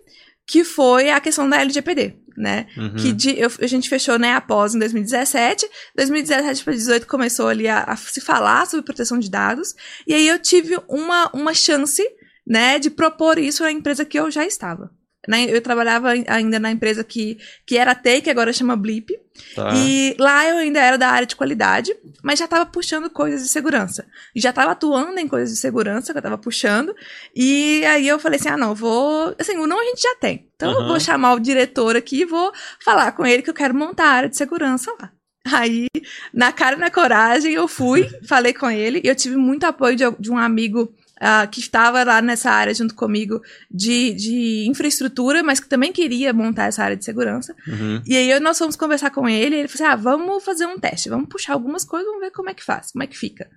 que 0.47 0.63
foi 0.63 1.09
a 1.09 1.19
questão 1.19 1.49
da 1.49 1.59
LGPD, 1.61 2.15
né? 2.37 2.67
Uhum. 2.77 2.95
Que 2.95 3.11
de- 3.13 3.39
eu- 3.39 3.51
a 3.61 3.67
gente 3.67 3.89
fechou, 3.89 4.17
né, 4.19 4.33
após 4.33 4.73
em 4.75 4.79
2017. 4.79 5.67
2017 5.95 6.63
para 6.63 6.71
2018 6.73 7.07
começou 7.07 7.47
ali 7.47 7.67
a, 7.67 7.83
a 7.83 7.95
se 7.95 8.21
falar 8.21 8.65
sobre 8.67 8.85
proteção 8.85 9.19
de 9.19 9.29
dados. 9.29 9.73
E 10.07 10.13
aí 10.13 10.27
eu 10.27 10.39
tive 10.39 10.77
uma, 10.87 11.29
uma 11.33 11.53
chance, 11.53 12.01
né, 12.45 12.77
de 12.79 12.89
propor 12.89 13.37
isso 13.37 13.63
na 13.63 13.71
empresa 13.71 14.03
que 14.05 14.19
eu 14.19 14.29
já 14.31 14.45
estava. 14.45 14.91
Eu 15.27 15.61
trabalhava 15.61 16.09
ainda 16.27 16.59
na 16.59 16.71
empresa 16.71 17.03
que, 17.03 17.37
que 17.65 17.77
era 17.77 17.95
que 17.95 18.29
agora 18.29 18.51
chama 18.51 18.75
Blip. 18.75 19.17
Tá. 19.55 19.71
E 19.73 20.15
lá 20.19 20.47
eu 20.47 20.57
ainda 20.57 20.79
era 20.79 20.97
da 20.97 21.09
área 21.09 21.25
de 21.25 21.35
qualidade, 21.35 21.95
mas 22.21 22.37
já 22.37 22.45
estava 22.45 22.65
puxando 22.65 23.09
coisas 23.09 23.43
de 23.43 23.49
segurança. 23.49 24.05
E 24.35 24.39
já 24.39 24.49
estava 24.49 24.71
atuando 24.71 25.17
em 25.19 25.27
coisas 25.27 25.55
de 25.55 25.59
segurança 25.59 26.11
que 26.11 26.17
eu 26.17 26.19
estava 26.19 26.37
puxando. 26.37 26.93
E 27.35 27.83
aí 27.85 28.07
eu 28.07 28.19
falei 28.19 28.39
assim: 28.39 28.49
ah, 28.49 28.57
não, 28.57 28.75
vou. 28.75 29.33
Assim, 29.39 29.57
o 29.57 29.65
não 29.65 29.79
a 29.79 29.85
gente 29.85 30.01
já 30.01 30.15
tem. 30.15 30.47
Então 30.55 30.71
eu 30.71 30.79
Aham. 30.79 30.87
vou 30.87 30.99
chamar 30.99 31.33
o 31.33 31.39
diretor 31.39 31.95
aqui 31.95 32.21
e 32.21 32.25
vou 32.25 32.51
falar 32.83 33.11
com 33.13 33.25
ele 33.25 33.41
que 33.41 33.49
eu 33.49 33.55
quero 33.55 33.73
montar 33.73 34.05
a 34.05 34.13
área 34.13 34.29
de 34.29 34.37
segurança 34.37 34.93
lá. 34.99 35.11
Aí, 35.45 35.87
na 36.33 36.53
cara 36.53 36.75
e 36.75 36.79
na 36.79 36.89
coragem, 36.89 37.53
eu 37.53 37.67
fui, 37.67 38.09
falei 38.27 38.53
com 38.53 38.69
ele. 38.69 39.01
E 39.03 39.07
eu 39.07 39.15
tive 39.15 39.35
muito 39.35 39.65
apoio 39.65 39.95
de, 39.95 40.03
de 40.19 40.31
um 40.31 40.37
amigo 40.37 40.93
ah, 41.23 41.47
que 41.47 41.61
estava 41.61 42.03
lá 42.03 42.21
nessa 42.21 42.51
área 42.51 42.73
junto 42.73 42.93
comigo 42.93 43.41
de, 43.71 44.13
de 44.13 44.67
infraestrutura, 44.67 45.41
mas 45.41 45.59
que 45.59 45.69
também 45.69 45.93
queria 45.93 46.33
montar 46.33 46.65
essa 46.65 46.83
área 46.83 46.97
de 46.97 47.05
segurança. 47.05 47.55
Uhum. 47.65 48.01
E 48.05 48.17
aí 48.17 48.37
nós 48.41 48.57
fomos 48.57 48.75
conversar 48.75 49.09
com 49.09 49.27
ele, 49.29 49.55
e 49.55 49.59
ele 49.59 49.67
falou 49.69 49.87
assim: 49.87 49.93
ah, 49.93 49.95
vamos 49.95 50.43
fazer 50.43 50.65
um 50.65 50.77
teste, 50.77 51.07
vamos 51.07 51.29
puxar 51.29 51.53
algumas 51.53 51.85
coisas, 51.85 52.05
vamos 52.05 52.21
ver 52.21 52.31
como 52.31 52.49
é 52.49 52.53
que 52.53 52.63
faz, 52.63 52.91
como 52.91 53.03
é 53.03 53.07
que 53.07 53.17
fica. 53.17 53.49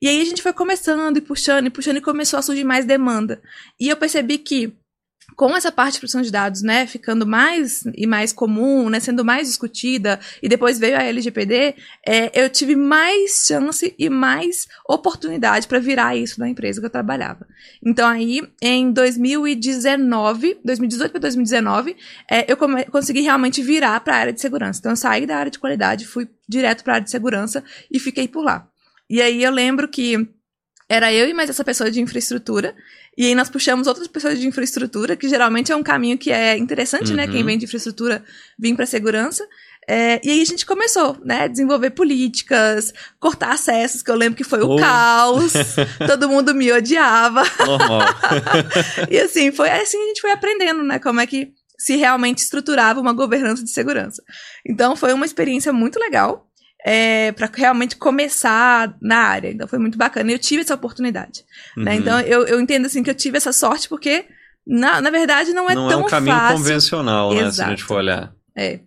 E 0.00 0.08
aí 0.08 0.20
a 0.20 0.24
gente 0.26 0.42
foi 0.42 0.52
começando 0.52 1.16
e 1.16 1.22
puxando 1.22 1.66
e 1.66 1.70
puxando 1.70 1.96
e 1.96 2.02
começou 2.02 2.38
a 2.38 2.42
surgir 2.42 2.64
mais 2.64 2.84
demanda. 2.84 3.40
E 3.80 3.88
eu 3.88 3.96
percebi 3.96 4.36
que 4.36 4.76
com 5.34 5.56
essa 5.56 5.72
parte 5.72 5.94
de 5.94 6.00
proteção 6.00 6.22
de 6.22 6.30
dados, 6.30 6.62
né, 6.62 6.86
ficando 6.86 7.26
mais 7.26 7.84
e 7.94 8.06
mais 8.06 8.32
comum, 8.32 8.88
né, 8.88 9.00
sendo 9.00 9.24
mais 9.24 9.48
discutida, 9.48 10.18
e 10.42 10.48
depois 10.48 10.78
veio 10.78 10.96
a 10.96 11.02
LGPD, 11.02 11.74
é, 12.06 12.30
eu 12.40 12.48
tive 12.48 12.76
mais 12.76 13.46
chance 13.46 13.94
e 13.98 14.08
mais 14.08 14.66
oportunidade 14.88 15.66
para 15.66 15.78
virar 15.78 16.16
isso 16.16 16.40
na 16.40 16.48
empresa 16.48 16.80
que 16.80 16.86
eu 16.86 16.90
trabalhava. 16.90 17.46
Então 17.84 18.08
aí, 18.08 18.42
em 18.62 18.90
2019, 18.92 20.58
2018 20.64 21.10
para 21.10 21.20
2019, 21.20 21.96
é, 22.30 22.50
eu 22.50 22.56
consegui 22.90 23.20
realmente 23.20 23.62
virar 23.62 24.00
para 24.00 24.14
a 24.14 24.18
área 24.18 24.32
de 24.32 24.40
segurança. 24.40 24.80
Então 24.80 24.92
eu 24.92 24.96
saí 24.96 25.26
da 25.26 25.36
área 25.36 25.50
de 25.50 25.58
qualidade, 25.58 26.06
fui 26.06 26.28
direto 26.48 26.82
para 26.82 26.94
a 26.94 26.96
área 26.96 27.04
de 27.04 27.10
segurança 27.10 27.62
e 27.90 27.98
fiquei 27.98 28.28
por 28.28 28.44
lá. 28.44 28.66
E 29.08 29.20
aí 29.22 29.42
eu 29.42 29.52
lembro 29.52 29.86
que 29.86 30.28
era 30.88 31.12
eu 31.12 31.28
e 31.28 31.34
mais 31.34 31.50
essa 31.50 31.64
pessoa 31.64 31.90
de 31.90 32.00
infraestrutura. 32.00 32.74
E 33.16 33.26
aí 33.26 33.34
nós 33.34 33.48
puxamos 33.48 33.86
outras 33.86 34.06
pessoas 34.06 34.38
de 34.38 34.46
infraestrutura, 34.46 35.16
que 35.16 35.28
geralmente 35.28 35.72
é 35.72 35.76
um 35.76 35.82
caminho 35.82 36.18
que 36.18 36.30
é 36.30 36.56
interessante, 36.56 37.10
uhum. 37.10 37.16
né? 37.16 37.26
Quem 37.26 37.40
uhum. 37.40 37.46
vem 37.46 37.58
de 37.58 37.64
infraestrutura 37.64 38.22
vir 38.58 38.76
para 38.76 38.86
segurança. 38.86 39.46
É, 39.88 40.20
e 40.24 40.30
aí 40.30 40.42
a 40.42 40.44
gente 40.44 40.66
começou, 40.66 41.16
né, 41.24 41.42
a 41.42 41.46
desenvolver 41.46 41.90
políticas, 41.90 42.92
cortar 43.20 43.52
acessos, 43.52 44.02
que 44.02 44.10
eu 44.10 44.16
lembro 44.16 44.36
que 44.36 44.42
foi 44.42 44.60
o 44.60 44.70
oh. 44.70 44.76
caos, 44.76 45.52
todo 46.08 46.28
mundo 46.28 46.52
me 46.52 46.72
odiava. 46.72 47.44
Normal. 47.64 48.00
e 49.08 49.16
assim, 49.16 49.52
foi 49.52 49.70
assim 49.70 49.96
a 49.96 50.06
gente 50.08 50.20
foi 50.20 50.32
aprendendo, 50.32 50.82
né, 50.82 50.98
como 50.98 51.20
é 51.20 51.26
que 51.26 51.52
se 51.78 51.94
realmente 51.94 52.38
estruturava 52.38 53.00
uma 53.00 53.12
governança 53.12 53.62
de 53.62 53.70
segurança. 53.70 54.20
Então 54.68 54.96
foi 54.96 55.12
uma 55.12 55.26
experiência 55.26 55.72
muito 55.72 56.00
legal 56.00 56.45
é, 56.88 57.32
para 57.32 57.50
realmente 57.52 57.96
começar 57.96 58.96
na 59.02 59.16
área. 59.16 59.50
Então 59.50 59.66
foi 59.66 59.80
muito 59.80 59.98
bacana. 59.98 60.30
E 60.30 60.34
eu 60.34 60.38
tive 60.38 60.62
essa 60.62 60.76
oportunidade. 60.76 61.44
Né? 61.76 61.78
Uhum. 61.78 61.84
Né? 61.84 61.94
Então 61.96 62.20
eu, 62.20 62.46
eu 62.46 62.60
entendo 62.60 62.86
assim 62.86 63.02
que 63.02 63.10
eu 63.10 63.14
tive 63.14 63.36
essa 63.36 63.52
sorte 63.52 63.88
porque, 63.88 64.26
na, 64.64 65.00
na 65.00 65.10
verdade, 65.10 65.52
não 65.52 65.68
é 65.68 65.74
não 65.74 65.88
tão 65.88 65.88
fácil. 65.88 65.98
Não 65.98 66.02
é 66.02 66.06
um 66.06 66.08
caminho 66.08 66.36
fácil. 66.36 66.56
convencional, 66.58 67.34
né? 67.34 67.40
Exato. 67.40 67.54
Se 67.54 67.62
a 67.62 67.68
gente 67.70 67.82
for 67.82 67.96
olhar. 67.96 68.32
É. 68.54 68.78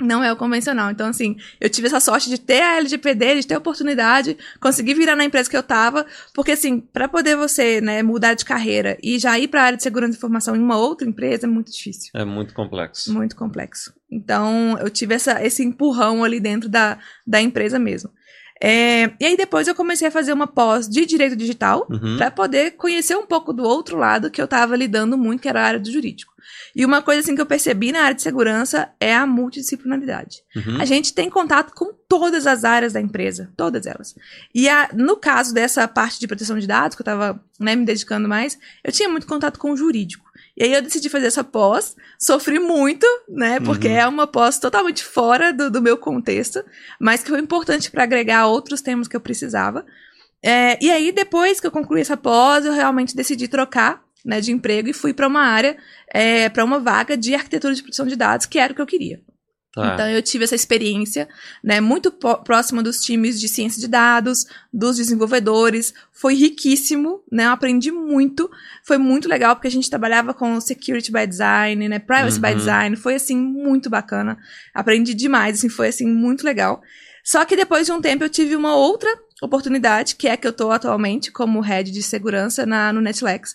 Não 0.00 0.24
é 0.24 0.32
o 0.32 0.36
convencional. 0.36 0.90
Então, 0.90 1.08
assim, 1.08 1.36
eu 1.60 1.68
tive 1.68 1.86
essa 1.86 2.00
sorte 2.00 2.28
de 2.28 2.38
ter 2.38 2.62
a 2.62 2.76
LGPD, 2.78 3.40
de 3.40 3.46
ter 3.46 3.54
a 3.54 3.58
oportunidade, 3.58 4.36
conseguir 4.60 4.94
virar 4.94 5.14
na 5.14 5.24
empresa 5.24 5.50
que 5.50 5.56
eu 5.56 5.62
tava, 5.62 6.06
porque, 6.34 6.52
assim, 6.52 6.80
para 6.80 7.06
poder 7.08 7.36
você, 7.36 7.80
né, 7.80 8.02
mudar 8.02 8.34
de 8.34 8.44
carreira 8.44 8.96
e 9.02 9.18
já 9.18 9.38
ir 9.38 9.48
para 9.48 9.62
a 9.62 9.64
área 9.66 9.76
de 9.76 9.82
segurança 9.82 10.12
de 10.12 10.18
informação 10.18 10.56
em 10.56 10.60
uma 10.60 10.78
outra 10.78 11.06
empresa 11.06 11.46
é 11.46 11.50
muito 11.50 11.70
difícil. 11.70 12.10
É 12.14 12.24
muito 12.24 12.54
complexo. 12.54 13.12
Muito 13.12 13.36
complexo. 13.36 13.92
Então, 14.10 14.76
eu 14.80 14.90
tive 14.90 15.14
essa, 15.14 15.44
esse 15.44 15.62
empurrão 15.62 16.24
ali 16.24 16.40
dentro 16.40 16.68
da, 16.68 16.98
da 17.26 17.40
empresa 17.40 17.78
mesmo. 17.78 18.10
É, 18.62 19.10
e 19.18 19.24
aí 19.24 19.36
depois 19.38 19.66
eu 19.66 19.74
comecei 19.74 20.06
a 20.06 20.10
fazer 20.10 20.34
uma 20.34 20.46
pós 20.46 20.86
de 20.86 21.06
direito 21.06 21.34
digital 21.34 21.86
uhum. 21.90 22.18
para 22.18 22.30
poder 22.30 22.72
conhecer 22.72 23.16
um 23.16 23.24
pouco 23.24 23.54
do 23.54 23.64
outro 23.64 23.96
lado 23.96 24.30
que 24.30 24.38
eu 24.38 24.44
estava 24.44 24.76
lidando 24.76 25.16
muito, 25.16 25.40
que 25.40 25.48
era 25.48 25.62
a 25.62 25.66
área 25.66 25.80
do 25.80 25.90
jurídico. 25.90 26.29
E 26.74 26.84
uma 26.84 27.02
coisa 27.02 27.20
assim 27.20 27.34
que 27.34 27.40
eu 27.40 27.46
percebi 27.46 27.92
na 27.92 28.02
área 28.02 28.14
de 28.14 28.22
segurança 28.22 28.90
é 29.00 29.14
a 29.14 29.26
multidisciplinaridade. 29.26 30.42
Uhum. 30.54 30.80
A 30.80 30.84
gente 30.84 31.12
tem 31.12 31.28
contato 31.28 31.72
com 31.74 31.92
todas 32.08 32.46
as 32.46 32.64
áreas 32.64 32.92
da 32.92 33.00
empresa, 33.00 33.52
todas 33.56 33.86
elas. 33.86 34.14
E 34.54 34.68
a, 34.68 34.90
no 34.94 35.16
caso 35.16 35.52
dessa 35.52 35.86
parte 35.88 36.20
de 36.20 36.26
proteção 36.26 36.58
de 36.58 36.66
dados, 36.66 36.96
que 36.96 37.02
eu 37.02 37.04
estava 37.04 37.42
né, 37.58 37.74
me 37.74 37.84
dedicando 37.84 38.28
mais, 38.28 38.58
eu 38.84 38.92
tinha 38.92 39.08
muito 39.08 39.26
contato 39.26 39.58
com 39.58 39.72
o 39.72 39.76
jurídico. 39.76 40.30
E 40.56 40.64
aí 40.64 40.74
eu 40.74 40.82
decidi 40.82 41.08
fazer 41.08 41.26
essa 41.26 41.42
pós, 41.42 41.96
sofri 42.18 42.58
muito, 42.58 43.06
né? 43.28 43.60
Porque 43.60 43.88
uhum. 43.88 43.96
é 43.96 44.06
uma 44.06 44.26
pós 44.26 44.58
totalmente 44.58 45.02
fora 45.02 45.52
do, 45.52 45.70
do, 45.70 45.80
meu 45.80 45.96
contexto, 45.96 46.62
mas 47.00 47.22
que 47.22 47.30
foi 47.30 47.40
importante 47.40 47.90
para 47.90 48.02
agregar 48.02 48.46
outros 48.46 48.82
temas 48.82 49.08
que 49.08 49.16
eu 49.16 49.20
precisava. 49.20 49.86
É, 50.42 50.78
e 50.82 50.90
aí, 50.90 51.12
depois 51.12 51.60
que 51.60 51.66
eu 51.66 51.70
concluí 51.70 52.00
essa 52.00 52.16
pós, 52.16 52.64
eu 52.64 52.72
realmente 52.72 53.14
decidi 53.14 53.46
trocar 53.48 54.02
né, 54.24 54.40
de 54.40 54.52
emprego 54.52 54.88
e 54.88 54.92
fui 54.92 55.12
para 55.12 55.26
uma 55.26 55.42
área, 55.42 55.76
é, 56.12 56.48
para 56.48 56.64
uma 56.64 56.78
vaga 56.78 57.16
de 57.16 57.34
arquitetura 57.34 57.74
de 57.74 57.82
proteção 57.82 58.06
de 58.06 58.16
dados, 58.16 58.46
que 58.46 58.58
era 58.58 58.72
o 58.72 58.76
que 58.76 58.82
eu 58.82 58.86
queria. 58.86 59.20
Tá. 59.72 59.94
Então 59.94 60.08
eu 60.08 60.20
tive 60.20 60.42
essa 60.42 60.56
experiência, 60.56 61.28
né, 61.62 61.80
muito 61.80 62.10
próxima 62.10 62.82
dos 62.82 63.00
times 63.00 63.40
de 63.40 63.48
ciência 63.48 63.80
de 63.80 63.86
dados, 63.86 64.44
dos 64.72 64.96
desenvolvedores, 64.96 65.94
foi 66.12 66.34
riquíssimo, 66.34 67.22
né, 67.30 67.44
eu 67.44 67.50
aprendi 67.50 67.92
muito, 67.92 68.50
foi 68.84 68.98
muito 68.98 69.28
legal 69.28 69.54
porque 69.54 69.68
a 69.68 69.70
gente 69.70 69.88
trabalhava 69.88 70.34
com 70.34 70.60
security 70.60 71.12
by 71.12 71.24
design, 71.24 71.88
né, 71.88 72.00
privacy 72.00 72.36
uhum. 72.36 72.42
by 72.42 72.54
design, 72.56 72.96
foi 72.96 73.14
assim 73.14 73.36
muito 73.36 73.88
bacana, 73.88 74.36
aprendi 74.74 75.14
demais, 75.14 75.58
assim, 75.58 75.68
foi 75.68 75.88
assim 75.88 76.06
muito 76.06 76.44
legal. 76.44 76.82
Só 77.22 77.44
que 77.44 77.54
depois 77.54 77.86
de 77.86 77.92
um 77.92 78.00
tempo 78.00 78.24
eu 78.24 78.28
tive 78.28 78.56
uma 78.56 78.74
outra 78.74 79.08
oportunidade, 79.40 80.16
que 80.16 80.26
é 80.26 80.36
que 80.36 80.48
eu 80.48 80.50
estou 80.50 80.72
atualmente 80.72 81.30
como 81.30 81.60
head 81.60 81.92
de 81.92 82.02
segurança 82.02 82.66
na, 82.66 82.92
no 82.92 83.00
Netflix, 83.00 83.54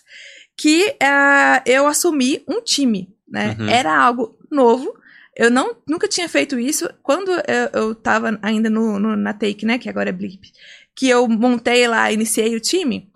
que 0.56 0.96
uh, 1.02 1.62
eu 1.66 1.86
assumi 1.86 2.42
um 2.48 2.62
time, 2.62 3.14
né, 3.28 3.56
uhum. 3.58 3.68
era 3.68 3.96
algo 3.96 4.38
novo, 4.50 4.96
eu 5.36 5.50
não, 5.50 5.76
nunca 5.86 6.08
tinha 6.08 6.28
feito 6.28 6.58
isso. 6.58 6.88
Quando 7.02 7.30
eu, 7.30 7.70
eu 7.80 7.94
tava 7.94 8.38
ainda 8.40 8.70
no, 8.70 8.98
no, 8.98 9.14
na 9.14 9.34
Take, 9.34 9.66
né? 9.66 9.78
Que 9.78 9.88
agora 9.88 10.08
é 10.08 10.12
Blip. 10.12 10.50
Que 10.94 11.10
eu 11.10 11.28
montei 11.28 11.86
lá, 11.86 12.10
iniciei 12.10 12.56
o 12.56 12.60
time. 12.60 13.12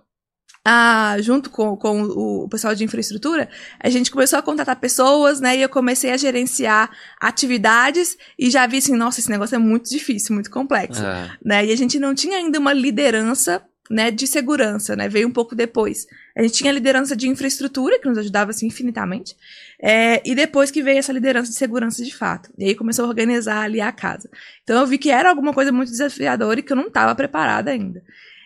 Ah, 0.62 1.16
junto 1.20 1.48
com, 1.48 1.74
com 1.74 2.02
o 2.02 2.46
pessoal 2.46 2.74
de 2.74 2.84
infraestrutura, 2.84 3.48
a 3.82 3.88
gente 3.88 4.10
começou 4.10 4.38
a 4.38 4.42
contratar 4.42 4.76
pessoas, 4.76 5.40
né? 5.40 5.56
E 5.56 5.62
eu 5.62 5.70
comecei 5.70 6.12
a 6.12 6.18
gerenciar 6.18 6.90
atividades 7.18 8.18
e 8.38 8.50
já 8.50 8.66
vi 8.66 8.76
assim, 8.76 8.94
nossa, 8.94 9.20
esse 9.20 9.30
negócio 9.30 9.54
é 9.54 9.58
muito 9.58 9.88
difícil, 9.88 10.34
muito 10.34 10.50
complexo, 10.50 11.02
é. 11.02 11.30
né? 11.42 11.64
E 11.64 11.72
a 11.72 11.76
gente 11.76 11.98
não 11.98 12.14
tinha 12.14 12.36
ainda 12.36 12.58
uma 12.58 12.74
liderança 12.74 13.64
né, 13.90 14.12
de 14.12 14.24
segurança, 14.24 14.94
né? 14.94 15.08
Veio 15.08 15.26
um 15.26 15.32
pouco 15.32 15.56
depois. 15.56 16.06
A 16.36 16.42
gente 16.42 16.54
tinha 16.54 16.70
a 16.70 16.74
liderança 16.74 17.16
de 17.16 17.28
infraestrutura, 17.28 17.98
que 17.98 18.08
nos 18.08 18.18
ajudava 18.18 18.50
assim 18.50 18.68
infinitamente. 18.68 19.36
É, 19.82 20.22
e 20.24 20.32
depois 20.32 20.70
que 20.70 20.80
veio 20.80 20.98
essa 20.98 21.12
liderança 21.12 21.50
de 21.50 21.56
segurança 21.56 22.04
de 22.04 22.14
fato. 22.14 22.50
E 22.56 22.66
aí 22.66 22.74
começou 22.76 23.04
a 23.04 23.08
organizar 23.08 23.62
ali 23.62 23.80
a 23.80 23.90
casa. 23.90 24.30
Então 24.62 24.80
eu 24.80 24.86
vi 24.86 24.96
que 24.96 25.10
era 25.10 25.28
alguma 25.28 25.52
coisa 25.52 25.72
muito 25.72 25.90
desafiadora 25.90 26.60
e 26.60 26.62
que 26.62 26.72
eu 26.72 26.76
não 26.76 26.86
estava 26.86 27.14
preparada 27.16 27.72
ainda. 27.72 28.00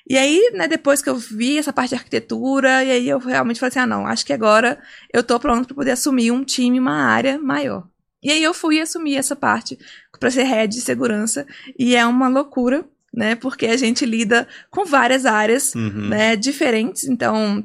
E 0.08 0.16
aí, 0.16 0.50
né, 0.54 0.66
depois 0.66 1.02
que 1.02 1.10
eu 1.10 1.16
vi 1.16 1.58
essa 1.58 1.72
parte 1.72 1.90
de 1.90 1.96
arquitetura, 1.96 2.84
e 2.84 2.90
aí 2.90 3.08
eu 3.08 3.18
realmente 3.18 3.60
falei 3.60 3.68
assim: 3.70 3.80
ah, 3.80 3.86
não, 3.86 4.06
acho 4.06 4.24
que 4.24 4.32
agora 4.32 4.78
eu 5.12 5.22
tô 5.22 5.38
pronto 5.38 5.66
para 5.66 5.74
poder 5.74 5.90
assumir 5.92 6.30
um 6.30 6.42
time, 6.42 6.80
uma 6.80 7.04
área 7.04 7.38
maior. 7.38 7.86
E 8.22 8.30
aí 8.30 8.42
eu 8.42 8.54
fui 8.54 8.80
assumir 8.80 9.16
essa 9.16 9.36
parte 9.36 9.78
para 10.18 10.30
ser 10.30 10.44
head 10.44 10.74
de 10.74 10.80
segurança, 10.80 11.46
e 11.78 11.94
é 11.94 12.06
uma 12.06 12.28
loucura, 12.28 12.86
né? 13.14 13.37
Porque 13.37 13.66
a 13.66 13.76
gente 13.76 14.04
lida 14.04 14.47
com 14.71 14.85
várias 14.85 15.25
áreas, 15.25 15.75
uhum. 15.75 16.09
né, 16.09 16.35
diferentes. 16.35 17.04
Então, 17.04 17.64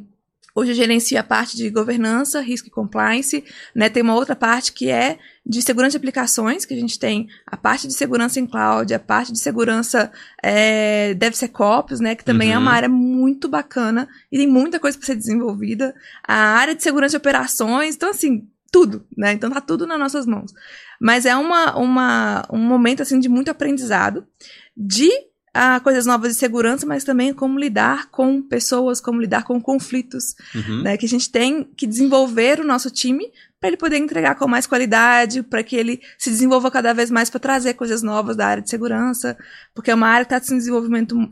hoje 0.53 0.71
eu 0.71 0.75
gerencio 0.75 1.19
a 1.19 1.23
parte 1.23 1.57
de 1.57 1.69
governança, 1.69 2.39
risco 2.39 2.67
e 2.67 2.71
compliance, 2.71 3.43
né? 3.73 3.89
Tem 3.89 4.03
uma 4.03 4.13
outra 4.13 4.35
parte 4.35 4.71
que 4.71 4.89
é 4.89 5.17
de 5.45 5.61
segurança 5.61 5.91
de 5.91 5.97
aplicações, 5.97 6.65
que 6.65 6.73
a 6.73 6.77
gente 6.77 6.99
tem 6.99 7.27
a 7.47 7.57
parte 7.57 7.87
de 7.87 7.93
segurança 7.93 8.39
em 8.39 8.45
cloud, 8.45 8.93
a 8.93 8.99
parte 8.99 9.31
de 9.31 9.39
segurança 9.39 10.11
é, 10.43 11.15
DevSecOps, 11.15 11.99
né? 11.99 12.13
Que 12.13 12.23
também 12.23 12.49
uhum. 12.49 12.55
é 12.55 12.57
uma 12.59 12.71
uhum. 12.71 12.77
área 12.77 12.89
muito 12.89 13.49
bacana 13.49 14.07
e 14.31 14.37
tem 14.37 14.47
muita 14.47 14.79
coisa 14.79 14.97
para 14.97 15.07
ser 15.07 15.15
desenvolvida. 15.15 15.95
A 16.27 16.35
área 16.35 16.75
de 16.75 16.83
segurança 16.83 17.11
de 17.11 17.17
operações, 17.17 17.95
então 17.95 18.11
assim, 18.11 18.47
tudo, 18.71 19.03
né? 19.17 19.33
Então 19.33 19.49
tá 19.49 19.59
tudo 19.59 19.87
nas 19.87 19.97
nossas 19.97 20.27
mãos. 20.27 20.53
Mas 21.01 21.25
é 21.25 21.35
uma, 21.35 21.75
uma, 21.75 22.45
um 22.51 22.59
momento 22.59 23.01
assim 23.01 23.19
de 23.19 23.29
muito 23.29 23.49
aprendizado, 23.49 24.27
de 24.75 25.09
a 25.53 25.79
coisas 25.79 26.05
novas 26.05 26.33
de 26.33 26.39
segurança, 26.39 26.85
mas 26.85 27.03
também 27.03 27.33
como 27.33 27.59
lidar 27.59 28.09
com 28.11 28.41
pessoas, 28.41 29.01
como 29.01 29.21
lidar 29.21 29.43
com 29.43 29.59
conflitos, 29.59 30.35
uhum. 30.53 30.83
né? 30.83 30.97
Que 30.97 31.05
a 31.05 31.09
gente 31.09 31.29
tem 31.29 31.63
que 31.63 31.87
desenvolver 31.87 32.59
o 32.59 32.65
nosso 32.65 32.89
time 32.89 33.31
para 33.59 33.69
ele 33.69 33.77
poder 33.77 33.97
entregar 33.97 34.35
com 34.35 34.47
mais 34.47 34.65
qualidade, 34.65 35.43
para 35.43 35.63
que 35.63 35.75
ele 35.75 36.01
se 36.17 36.29
desenvolva 36.29 36.71
cada 36.71 36.93
vez 36.93 37.11
mais 37.11 37.29
para 37.29 37.39
trazer 37.39 37.73
coisas 37.73 38.01
novas 38.01 38.37
da 38.37 38.47
área 38.47 38.63
de 38.63 38.69
segurança, 38.69 39.37
porque 39.73 39.91
é 39.91 39.95
uma 39.95 40.07
área 40.07 40.25
que 40.25 40.33
está 40.33 40.45
se, 40.45 40.49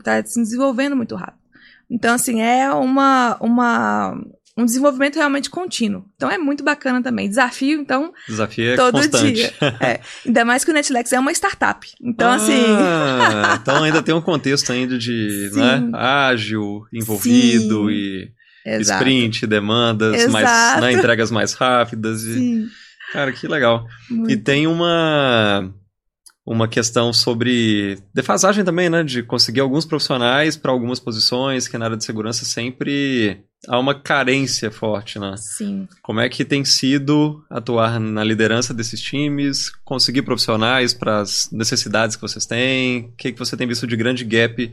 tá 0.02 0.22
se 0.24 0.40
desenvolvendo 0.40 0.96
muito 0.96 1.14
rápido. 1.14 1.38
Então, 1.90 2.14
assim, 2.14 2.42
é 2.42 2.70
uma, 2.70 3.38
uma, 3.40 4.22
um 4.58 4.64
desenvolvimento 4.64 5.14
realmente 5.14 5.48
contínuo. 5.48 6.04
Então 6.16 6.28
é 6.28 6.36
muito 6.36 6.64
bacana 6.64 7.00
também. 7.00 7.28
Desafio, 7.28 7.80
então. 7.80 8.12
Desafio 8.26 8.72
é 8.72 8.76
todo 8.76 8.94
constante. 8.94 9.32
dia. 9.32 9.54
É. 9.80 10.00
Ainda 10.26 10.44
mais 10.44 10.64
que 10.64 10.70
o 10.70 10.74
Netflix 10.74 11.12
é 11.12 11.20
uma 11.20 11.30
startup. 11.30 11.86
Então, 12.02 12.32
assim. 12.32 12.64
ah, 12.66 13.52
assim. 13.52 13.60
então 13.62 13.84
ainda 13.84 14.02
tem 14.02 14.14
um 14.14 14.20
contexto 14.20 14.72
ainda 14.72 14.98
de 14.98 15.50
né, 15.54 15.88
ágil, 15.94 16.84
envolvido 16.92 17.86
Sim. 17.86 17.92
e 17.92 18.32
Exato. 18.66 19.02
sprint, 19.02 19.46
demandas, 19.46 20.14
Exato. 20.14 20.32
mais, 20.32 20.80
né, 20.80 20.92
entregas 20.92 21.30
mais 21.30 21.52
rápidas. 21.52 22.24
E, 22.24 22.34
Sim. 22.34 22.66
Cara, 23.12 23.32
que 23.32 23.46
legal. 23.46 23.86
Muito. 24.10 24.32
E 24.32 24.36
tem 24.36 24.66
uma 24.66 25.72
uma 26.44 26.66
questão 26.66 27.12
sobre 27.12 27.98
defasagem 28.12 28.64
também, 28.64 28.88
né? 28.88 29.04
De 29.04 29.22
conseguir 29.22 29.60
alguns 29.60 29.84
profissionais 29.84 30.56
para 30.56 30.72
algumas 30.72 30.98
posições, 30.98 31.68
que 31.68 31.78
na 31.78 31.84
área 31.84 31.96
de 31.96 32.04
segurança 32.04 32.44
sempre 32.44 33.44
há 33.66 33.78
uma 33.78 33.94
carência 33.94 34.70
forte, 34.70 35.18
né? 35.18 35.34
Sim. 35.36 35.88
Como 36.02 36.20
é 36.20 36.28
que 36.28 36.44
tem 36.44 36.64
sido 36.64 37.44
atuar 37.50 37.98
na 37.98 38.22
liderança 38.22 38.72
desses 38.72 39.00
times, 39.00 39.70
conseguir 39.84 40.22
profissionais 40.22 40.94
para 40.94 41.20
as 41.20 41.50
necessidades 41.50 42.14
que 42.14 42.22
vocês 42.22 42.46
têm? 42.46 43.06
O 43.06 43.12
que, 43.16 43.32
que 43.32 43.38
você 43.38 43.56
tem 43.56 43.66
visto 43.66 43.86
de 43.86 43.96
grande 43.96 44.24
gap 44.24 44.70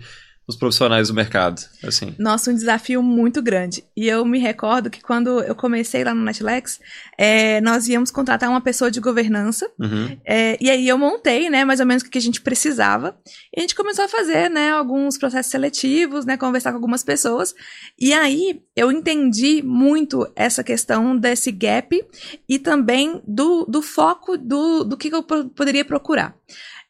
os 0.47 0.55
profissionais 0.55 1.07
do 1.07 1.13
mercado, 1.13 1.59
assim? 1.83 2.13
Nossa, 2.19 2.51
um 2.51 2.53
desafio 2.53 3.01
muito 3.01 3.41
grande. 3.41 3.83
E 3.97 4.07
eu 4.07 4.23
me 4.23 4.37
recordo 4.37 4.91
que 4.91 5.01
quando 5.01 5.41
eu 5.41 5.55
comecei 5.55 6.03
lá 6.03 6.13
no 6.13 6.23
Netlex, 6.23 6.79
é, 7.17 7.59
nós 7.61 7.87
íamos 7.87 8.11
contratar 8.11 8.47
uma 8.49 8.61
pessoa 8.61 8.91
de 8.91 8.99
governança. 8.99 9.67
Uhum. 9.79 10.15
É, 10.23 10.55
e 10.61 10.69
aí 10.69 10.87
eu 10.87 10.99
montei, 10.99 11.49
né, 11.49 11.65
mais 11.65 11.79
ou 11.79 11.85
menos 11.85 12.03
o 12.03 12.09
que 12.09 12.17
a 12.17 12.21
gente 12.21 12.41
precisava. 12.41 13.17
E 13.55 13.59
a 13.59 13.61
gente 13.61 13.73
começou 13.73 14.05
a 14.05 14.07
fazer, 14.07 14.49
né, 14.49 14.71
alguns 14.71 15.17
processos 15.17 15.51
seletivos, 15.51 16.25
né, 16.25 16.37
conversar 16.37 16.71
com 16.71 16.77
algumas 16.77 17.03
pessoas. 17.03 17.55
E 17.99 18.13
aí 18.13 18.61
eu 18.75 18.91
entendi 18.91 19.63
muito 19.63 20.31
essa 20.35 20.63
questão 20.63 21.17
desse 21.17 21.51
gap 21.51 21.99
e 22.47 22.59
também 22.59 23.19
do, 23.27 23.65
do 23.65 23.81
foco 23.81 24.37
do, 24.37 24.83
do 24.83 24.95
que 24.95 25.07
eu 25.07 25.23
poderia 25.23 25.83
procurar. 25.83 26.35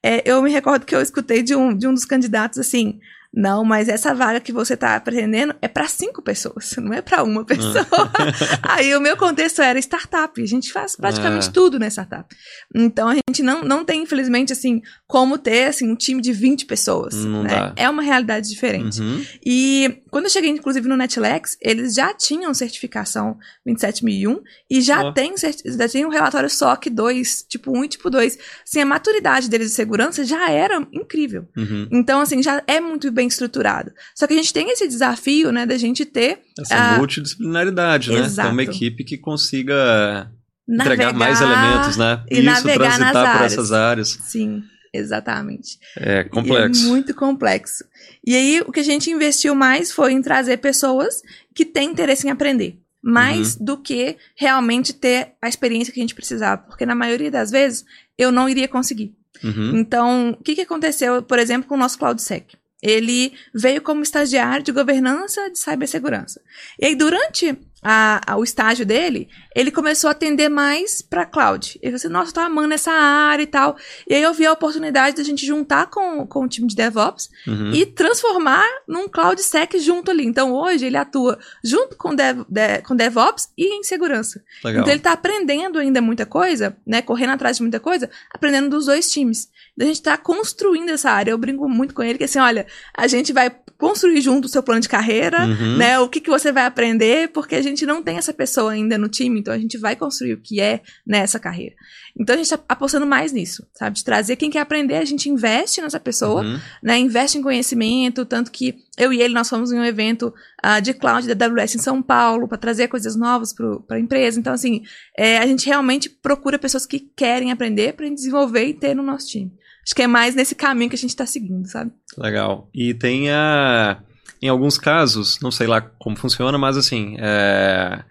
É, 0.04 0.22
eu 0.30 0.42
me 0.44 0.52
recordo 0.52 0.86
que 0.86 0.96
eu 0.96 1.02
escutei 1.02 1.42
de 1.42 1.56
um, 1.56 1.76
de 1.76 1.88
um 1.88 1.94
dos 1.94 2.06
candidatos 2.06 2.60
assim 2.60 3.00
Não, 3.36 3.66
mas 3.66 3.90
essa 3.90 4.14
vaga 4.14 4.40
que 4.40 4.54
você 4.54 4.76
está 4.76 4.98
pretendendo 5.00 5.54
é 5.62 5.68
para 5.68 5.88
cinco 5.88 6.22
pessoas, 6.22 6.74
não 6.78 6.94
é 6.94 7.02
para 7.02 7.22
uma 7.24 7.44
pessoa. 7.44 7.86
Aí 8.64 8.96
o 8.96 9.02
meu 9.02 9.18
contexto 9.18 9.62
era 9.62 9.78
startup. 9.80 10.42
A 10.42 10.46
gente 10.46 10.72
faz 10.72 10.96
praticamente 10.96 11.50
é. 11.50 11.52
tudo 11.52 11.78
na 11.78 11.88
startup. 11.88 12.34
Então 12.74 13.10
a 13.10 13.16
gente 13.16 13.44
não, 13.44 13.62
não 13.64 13.84
tem, 13.84 14.04
infelizmente, 14.04 14.54
assim, 14.54 14.82
como 15.06 15.38
ter 15.38 15.66
assim, 15.66 15.92
um 15.92 15.96
time 15.96 16.22
de 16.22 16.32
20 16.32 16.66
pessoas. 16.66 17.14
Não 17.14 17.44
né? 17.44 17.50
dá. 17.50 17.74
É 17.76 17.90
uma 17.90 18.02
realidade 18.02 18.48
diferente. 18.48 19.02
Uhum. 19.02 19.26
E 19.46 20.02
quando 20.10 20.26
eu 20.26 20.32
cheguei, 20.32 20.50
inclusive, 20.50 20.88
no 20.88 20.96
Netlex, 20.96 21.58
eles 21.62 21.94
já 21.94 22.14
tinham 22.14 22.54
certificação 22.54 23.38
27001 23.66 24.42
e 24.70 24.82
já, 24.82 25.02
oh. 25.04 25.14
tem, 25.14 25.34
já 25.38 25.90
tem 25.90 26.06
um 26.06 26.10
relatório 26.10 26.50
SOC 26.50 26.90
2, 26.90 27.46
tipo 27.50 27.78
1 27.78 27.84
e 27.84 27.88
tipo 27.90 28.10
2. 28.10 28.38
Assim, 28.64 28.80
a 28.80 28.86
maturidade 28.86 29.50
deles 29.50 29.70
de 29.70 29.74
segurança 29.74 30.24
já 30.24 30.50
era 30.50 30.88
incrível. 30.94 31.48
Uhum. 31.58 31.90
Então, 31.92 32.22
assim, 32.22 32.42
já 32.42 32.64
é 32.66 32.80
muito 32.80 33.12
bem 33.12 33.25
estruturado. 33.28 33.92
Só 34.16 34.28
que 34.28 34.34
a 34.34 34.38
gente 34.38 34.54
tem 34.54 34.70
esse 34.72 34.88
desafio, 34.88 35.52
né, 35.52 35.66
da 35.66 35.78
gente 35.78 36.06
ter... 36.06 36.40
Essa 36.60 36.98
multidisciplinaridade, 36.98 38.12
né? 38.12 38.20
Exato. 38.20 38.50
Ter 38.50 38.54
uma 38.54 38.64
equipe 38.64 39.04
que 39.04 39.18
consiga 39.18 40.32
entregar 40.68 41.14
mais 41.14 41.42
elementos, 41.42 41.98
né? 41.98 42.24
E 42.30 42.40
Isso, 42.40 42.64
transitar 42.64 43.38
por 43.38 43.46
essas 43.46 43.72
áreas. 43.72 44.18
Sim. 44.24 44.64
Exatamente. 44.94 45.78
É 45.98 46.24
complexo. 46.24 46.84
E 46.84 46.86
é 46.86 46.90
muito 46.90 47.14
complexo. 47.14 47.84
E 48.26 48.34
aí, 48.34 48.62
o 48.66 48.72
que 48.72 48.80
a 48.80 48.84
gente 48.84 49.12
investiu 49.12 49.54
mais 49.54 49.92
foi 49.92 50.14
em 50.14 50.22
trazer 50.22 50.58
pessoas 50.58 51.22
que 51.54 51.66
têm 51.66 51.92
interesse 51.92 52.26
em 52.26 52.32
aprender. 52.32 52.80
Mais 53.04 53.56
uhum. 53.56 53.66
do 53.66 53.78
que 53.78 54.18
realmente 54.36 54.94
ter 54.94 55.34
a 55.42 55.48
experiência 55.48 55.94
que 55.94 56.00
a 56.00 56.04
gente 56.04 56.16
precisava. 56.16 56.64
Porque 56.64 56.86
na 56.86 56.96
maioria 56.96 57.30
das 57.30 57.52
vezes, 57.52 57.86
eu 58.18 58.32
não 58.32 58.50
iria 58.50 58.68
conseguir. 58.68 59.14
Uhum. 59.44 59.78
Então, 59.78 60.30
o 60.40 60.44
que, 60.44 60.56
que 60.56 60.62
aconteceu, 60.62 61.22
por 61.22 61.38
exemplo, 61.38 61.68
com 61.68 61.76
o 61.76 61.80
nosso 61.80 62.00
CloudSec? 62.00 62.58
Ele 62.86 63.34
veio 63.52 63.82
como 63.82 64.04
estagiário 64.04 64.64
de 64.64 64.72
governança 64.72 65.50
de 65.50 65.58
cibersegurança. 65.58 66.40
E 66.80 66.86
aí, 66.86 66.96
durante 66.96 67.58
a, 67.88 68.20
a, 68.26 68.36
o 68.36 68.44
estágio 68.44 68.84
dele, 68.84 69.30
ele 69.56 69.70
começou 69.70 70.08
a 70.08 70.12
atender 70.12 70.50
mais 70.50 71.04
para 71.04 71.24
cloud. 71.24 71.78
Ele 71.84 71.92
falou 71.92 71.96
assim, 71.98 72.08
nossa, 72.08 72.32
eu 72.32 72.34
tô 72.34 72.40
amando 72.40 72.74
essa 72.74 72.92
área 72.92 73.44
e 73.44 73.46
tal. 73.46 73.78
E 74.10 74.16
aí 74.16 74.24
eu 74.24 74.34
vi 74.34 74.44
a 74.44 74.52
oportunidade 74.52 75.16
da 75.16 75.22
gente 75.22 75.46
juntar 75.46 75.86
com, 75.92 76.26
com 76.26 76.46
o 76.46 76.48
time 76.48 76.68
de 76.68 76.76
DevOps 76.76 77.30
uhum. 77.46 77.72
e 77.74 77.86
transformar 77.86 78.66
num 78.88 79.08
cloud 79.08 79.40
sec 79.40 79.78
junto 79.78 80.10
ali. 80.10 80.26
Então 80.26 80.52
hoje 80.52 80.88
ele 80.88 80.98
atua 80.98 81.38
junto 81.64 81.96
com, 81.96 82.16
dev, 82.16 82.42
de, 82.50 82.82
com 82.82 82.96
DevOps 82.96 83.50
e 83.56 83.78
em 83.78 83.84
segurança. 83.84 84.44
Legal. 84.64 84.82
Então 84.82 84.92
ele 84.92 85.02
tá 85.04 85.12
aprendendo 85.12 85.78
ainda 85.78 86.02
muita 86.02 86.26
coisa, 86.26 86.76
né? 86.88 87.04
Correndo 87.04 87.34
atrás 87.34 87.58
de 87.58 87.62
muita 87.62 87.80
coisa, 87.80 88.10
aprendendo 88.34 88.68
dos 88.68 88.88
dois 88.88 89.12
times. 89.12 89.48
Então 89.76 89.88
a 89.88 89.94
gente 89.94 90.02
tá 90.02 90.18
construindo 90.18 90.90
essa 90.90 91.12
área. 91.12 91.30
Eu 91.30 91.38
brinco 91.38 91.70
muito 91.70 91.94
com 91.94 92.02
ele 92.02 92.18
que 92.18 92.24
assim, 92.24 92.40
olha, 92.40 92.66
a 92.98 93.06
gente 93.06 93.32
vai 93.32 93.56
construir 93.78 94.22
junto 94.22 94.46
o 94.46 94.50
seu 94.50 94.64
plano 94.64 94.82
de 94.82 94.90
carreira, 94.90 95.46
uhum. 95.46 95.78
né? 95.78 96.00
O 96.00 96.08
que, 96.08 96.22
que 96.22 96.30
você 96.30 96.52
vai 96.52 96.66
aprender, 96.66 97.30
porque 97.30 97.56
a 97.56 97.62
gente 97.62 97.86
não 97.86 98.02
tem 98.02 98.18
essa 98.18 98.34
pessoa 98.34 98.72
ainda 98.72 98.98
no 98.98 99.10
time, 99.10 99.40
então 99.40 99.54
a 99.54 99.58
gente 99.58 99.78
vai 99.78 99.96
construir 99.96 100.34
o 100.34 100.42
que 100.42 100.62
é 100.62 100.82
nessa 101.06 101.40
carreira. 101.40 101.76
Então 102.18 102.34
a 102.34 102.38
gente 102.38 102.50
tá 102.50 102.60
apostando 102.70 103.06
mais 103.06 103.34
nisso, 103.34 103.68
sabe? 103.74 103.98
De 103.98 104.04
trazer 104.04 104.38
quem 104.38 104.50
quer 104.50 104.62
aprender, 104.62 104.96
a 104.96 105.06
gente 105.06 105.30
investe 105.30 105.82
nessa 105.82 106.00
pessoa, 106.00 106.42
uhum. 106.42 106.60
né? 106.82 106.98
Investe 106.98 107.38
em 107.38 107.42
conhecimento, 107.42 108.26
tanto 108.26 108.50
que 108.52 108.76
eu 108.98 109.12
e 109.12 109.22
ele 109.22 109.34
nós 109.34 109.50
fomos 109.50 109.72
em 109.72 109.78
um 109.78 109.84
evento 109.84 110.34
uh, 110.64 110.82
de 110.82 110.94
cloud 110.94 111.34
da 111.34 111.46
AWS 111.46 111.76
em 111.76 111.80
São 111.80 112.02
Paulo 112.02 112.48
para 112.48 112.58
trazer 112.58 112.88
coisas 112.88 113.16
novas 113.16 113.54
para 113.54 113.98
a 113.98 114.00
empresa. 114.00 114.40
Então, 114.40 114.54
assim, 114.54 114.84
é, 115.18 115.38
a 115.38 115.46
gente 115.46 115.66
realmente 115.66 116.10
procura 116.10 116.58
pessoas 116.58 116.86
que 116.86 117.00
querem 117.00 117.52
aprender 117.52 117.94
para 117.94 118.08
desenvolver 118.08 118.66
e 118.66 118.74
ter 118.74 118.96
no 118.96 119.04
nosso 119.04 119.28
time. 119.28 119.52
Acho 119.86 119.96
que 119.96 120.02
é 120.02 120.08
mais 120.08 120.34
nesse 120.34 120.56
caminho 120.56 120.90
que 120.90 120.96
a 120.96 121.00
gente 121.00 121.12
está 121.12 121.26
seguindo, 121.26 121.68
sabe? 121.68 121.92
Legal. 122.18 122.70
E 122.74 122.94
tem 122.94 123.30
a. 123.30 124.00
Em 124.42 124.50
alguns 124.50 124.78
casos, 124.78 125.40
não 125.42 125.52
sei 125.52 125.68
lá 125.68 125.82
como 125.82 126.16
funciona, 126.16 126.58
mas 126.58 126.76
assim. 126.76 127.16
É, 127.20 128.04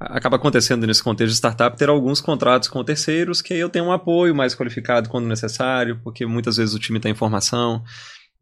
acaba 0.00 0.36
acontecendo 0.36 0.86
nesse 0.86 1.02
contexto 1.02 1.30
de 1.30 1.36
startup 1.36 1.76
ter 1.76 1.88
alguns 1.88 2.20
contratos 2.20 2.68
com 2.68 2.84
terceiros 2.84 3.40
que 3.40 3.54
aí 3.54 3.60
eu 3.60 3.68
tenho 3.68 3.86
um 3.86 3.92
apoio 3.92 4.34
mais 4.34 4.54
qualificado 4.54 5.08
quando 5.08 5.26
necessário, 5.26 6.00
porque 6.02 6.26
muitas 6.26 6.56
vezes 6.56 6.74
o 6.74 6.78
time 6.78 7.00
tem 7.00 7.12
informação. 7.12 7.82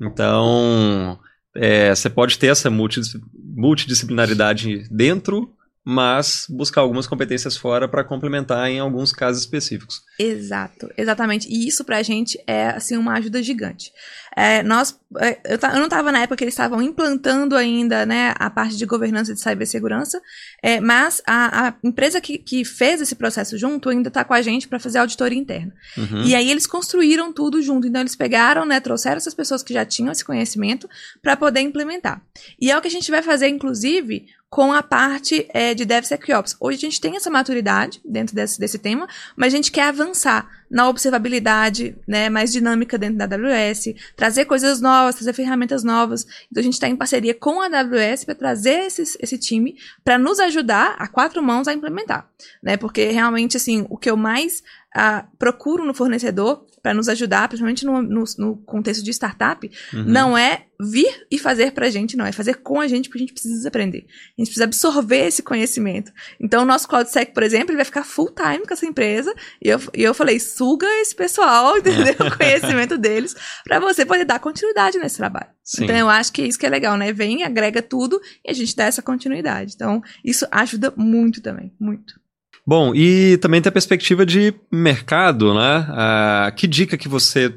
Então, 0.01 1.19
é, 1.55 1.95
você 1.95 2.09
pode 2.09 2.39
ter 2.39 2.49
essa 2.49 2.71
multidisciplinaridade 2.71 4.89
dentro 4.91 5.55
mas 5.85 6.47
buscar 6.49 6.81
algumas 6.81 7.07
competências 7.07 7.57
fora 7.57 7.89
para 7.89 8.05
complementar 8.05 8.71
em 8.71 8.79
alguns 8.79 9.13
casos 9.13 9.43
específicos. 9.43 10.03
Exato, 10.19 10.89
exatamente. 10.97 11.49
E 11.49 11.67
isso 11.67 11.85
para 11.85 11.99
a 11.99 12.03
gente 12.03 12.39
é 12.47 12.69
assim 12.69 12.97
uma 12.97 13.15
ajuda 13.15 13.43
gigante. 13.43 13.93
É, 14.37 14.63
nós, 14.63 14.99
é, 15.19 15.39
eu, 15.45 15.59
eu, 15.59 15.79
não 15.79 15.85
estava 15.85 16.11
na 16.11 16.21
época 16.21 16.37
que 16.37 16.45
eles 16.45 16.55
estavam 16.55 16.81
implantando 16.81 17.57
ainda 17.57 18.07
né, 18.07 18.35
a 18.39 18.49
parte 18.49 18.77
de 18.77 18.87
governança 18.87 19.35
de 19.35 19.41
cibersegurança, 19.41 20.21
é, 20.63 20.81
mas 20.81 21.23
a, 21.27 21.69
a, 21.69 21.75
empresa 21.85 22.21
que, 22.21 22.39
que 22.39 22.65
fez 22.65 23.01
esse 23.01 23.15
processo 23.15 23.59
junto 23.59 23.89
ainda 23.89 24.09
está 24.09 24.25
com 24.25 24.35
a 24.35 24.41
gente 24.41 24.67
para 24.67 24.79
fazer 24.79 24.99
auditoria 24.99 25.39
interna. 25.39 25.73
Uhum. 25.97 26.23
E 26.25 26.35
aí 26.35 26.51
eles 26.51 26.67
construíram 26.67 27.33
tudo 27.33 27.61
junto. 27.61 27.87
Então 27.87 28.01
eles 28.01 28.17
pegaram, 28.17 28.65
né, 28.65 28.81
trouxeram 28.81 29.17
essas 29.17 29.35
pessoas 29.35 29.63
que 29.63 29.75
já 29.75 29.85
tinham 29.85 30.13
esse 30.13 30.25
conhecimento 30.25 30.89
para 31.21 31.37
poder 31.37 31.61
implementar. 31.61 32.23
E 32.61 32.71
é 32.71 32.79
o 32.79 32.81
que 32.81 32.89
a 32.89 32.91
gente 32.91 33.11
vai 33.11 33.23
fazer, 33.23 33.49
inclusive, 33.49 34.27
com 34.53 34.71
a 34.71 34.83
parte 34.83 35.47
é, 35.55 35.73
de 35.73 35.87
DevSecOps. 35.87 36.57
Hoje 36.61 36.77
a 36.77 36.81
gente 36.81 37.01
tem 37.01 37.17
essa 37.17 37.31
maturidade 37.31 38.03
dentro 38.05 38.35
desse, 38.35 38.61
desse 38.61 38.79
tema, 38.79 39.09
mas 39.35 39.53
a 39.53 39.57
gente 39.57 39.73
quer 39.73 39.85
avançar 39.85 40.47
na 40.73 40.89
observabilidade 40.89 41.95
né, 42.09 42.31
mais 42.31 42.51
dinâmica 42.51 42.97
dentro 42.97 43.19
da 43.19 43.27
AWS, 43.27 43.95
trazer 44.17 44.47
coisas 44.47 44.81
novas, 44.81 45.17
trazer 45.17 45.35
ferramentas 45.35 45.85
novas. 45.85 46.27
Então 46.51 46.63
a 46.63 46.65
gente 46.65 46.73
está 46.73 46.89
em 46.89 46.97
parceria 46.97 47.35
com 47.35 47.61
a 47.61 47.67
AWS 47.67 48.25
para 48.25 48.35
trazer 48.35 48.87
esse, 48.87 49.03
esse 49.21 49.37
time 49.37 49.77
para 50.03 50.17
nos 50.17 50.41
ajudar 50.41 50.97
a 50.99 51.07
quatro 51.07 51.43
mãos 51.43 51.69
a 51.69 51.75
implementar. 51.75 52.27
Né? 52.63 52.79
Porque 52.79 53.11
realmente 53.11 53.59
assim, 53.59 53.85
o 53.91 53.99
que 53.99 54.09
eu 54.09 54.17
mais 54.17 54.63
uh, 54.97 55.27
procuro 55.39 55.85
no 55.85 55.95
fornecedor 55.95 56.67
para 56.83 56.93
nos 56.93 57.09
ajudar, 57.09 57.49
principalmente 57.49 57.87
no, 57.87 58.03
no, 58.03 58.25
no 58.39 58.57
contexto 58.57 59.05
de 59.05 59.11
startup, 59.13 59.71
uhum. 59.95 60.05
não 60.05 60.37
é 60.37 60.67
vir 60.81 61.27
e 61.31 61.39
fazer 61.39 61.71
pra 61.71 61.89
gente, 61.89 62.17
não. 62.17 62.27
É 62.27 62.33
fazer 62.33 62.55
com 62.57 62.81
a 62.81 62.89
gente, 62.89 63.09
porque 63.09 63.19
a 63.19 63.27
gente 63.27 63.33
precisa 63.33 63.69
aprender. 63.69 64.07
A 64.37 64.41
gente 64.41 64.49
precisa 64.49 64.65
absorver 64.65 65.27
esse 65.27 65.43
conhecimento. 65.43 66.11
Então, 66.41 66.63
o 66.63 66.67
nosso 66.67 66.89
CloudSec, 66.89 67.33
por 67.33 67.45
exemplo, 67.45 67.71
ele 67.71 67.77
vai 67.77 67.85
ficar 67.85 68.03
full 68.03 68.35
time 68.35 68.67
com 68.67 68.75
essa 68.75 68.85
empresa. 68.85 69.33
E 69.65 69.69
eu, 69.69 69.81
e 69.95 70.03
eu 70.03 70.13
falei, 70.13 70.41
suga 70.41 70.87
esse 71.01 71.15
pessoal, 71.15 71.79
entendeu? 71.79 72.15
o 72.27 72.37
conhecimento 72.37 72.99
deles, 72.99 73.35
para 73.63 73.79
você 73.79 74.05
poder 74.05 74.25
dar 74.25 74.41
continuidade 74.41 74.99
nesse 74.99 75.19
trabalho. 75.19 75.51
Sim. 75.63 75.85
Então, 75.85 75.97
eu 75.97 76.09
acho 76.09 76.33
que 76.33 76.43
é 76.43 76.47
isso 76.47 76.59
que 76.59 76.67
é 76.67 76.71
legal, 76.71 76.97
né? 76.97 77.13
Vem, 77.13 77.45
agrega 77.45 77.81
tudo 77.81 78.21
e 78.45 78.51
a 78.51 78.55
gente 78.55 78.75
dá 78.75 78.85
essa 78.85 79.03
continuidade. 79.03 79.75
Então, 79.77 80.03
isso 80.25 80.47
ajuda 80.51 80.93
muito 80.97 81.41
também, 81.41 81.73
muito. 81.79 82.21
Bom, 82.67 82.95
e 82.95 83.37
também 83.39 83.61
tem 83.61 83.69
a 83.69 83.73
perspectiva 83.73 84.25
de 84.25 84.55
mercado, 84.71 85.53
né? 85.53 85.87
Ah, 85.91 86.53
que 86.57 86.67
dica 86.67 86.97
que 86.97 87.09
você 87.09 87.53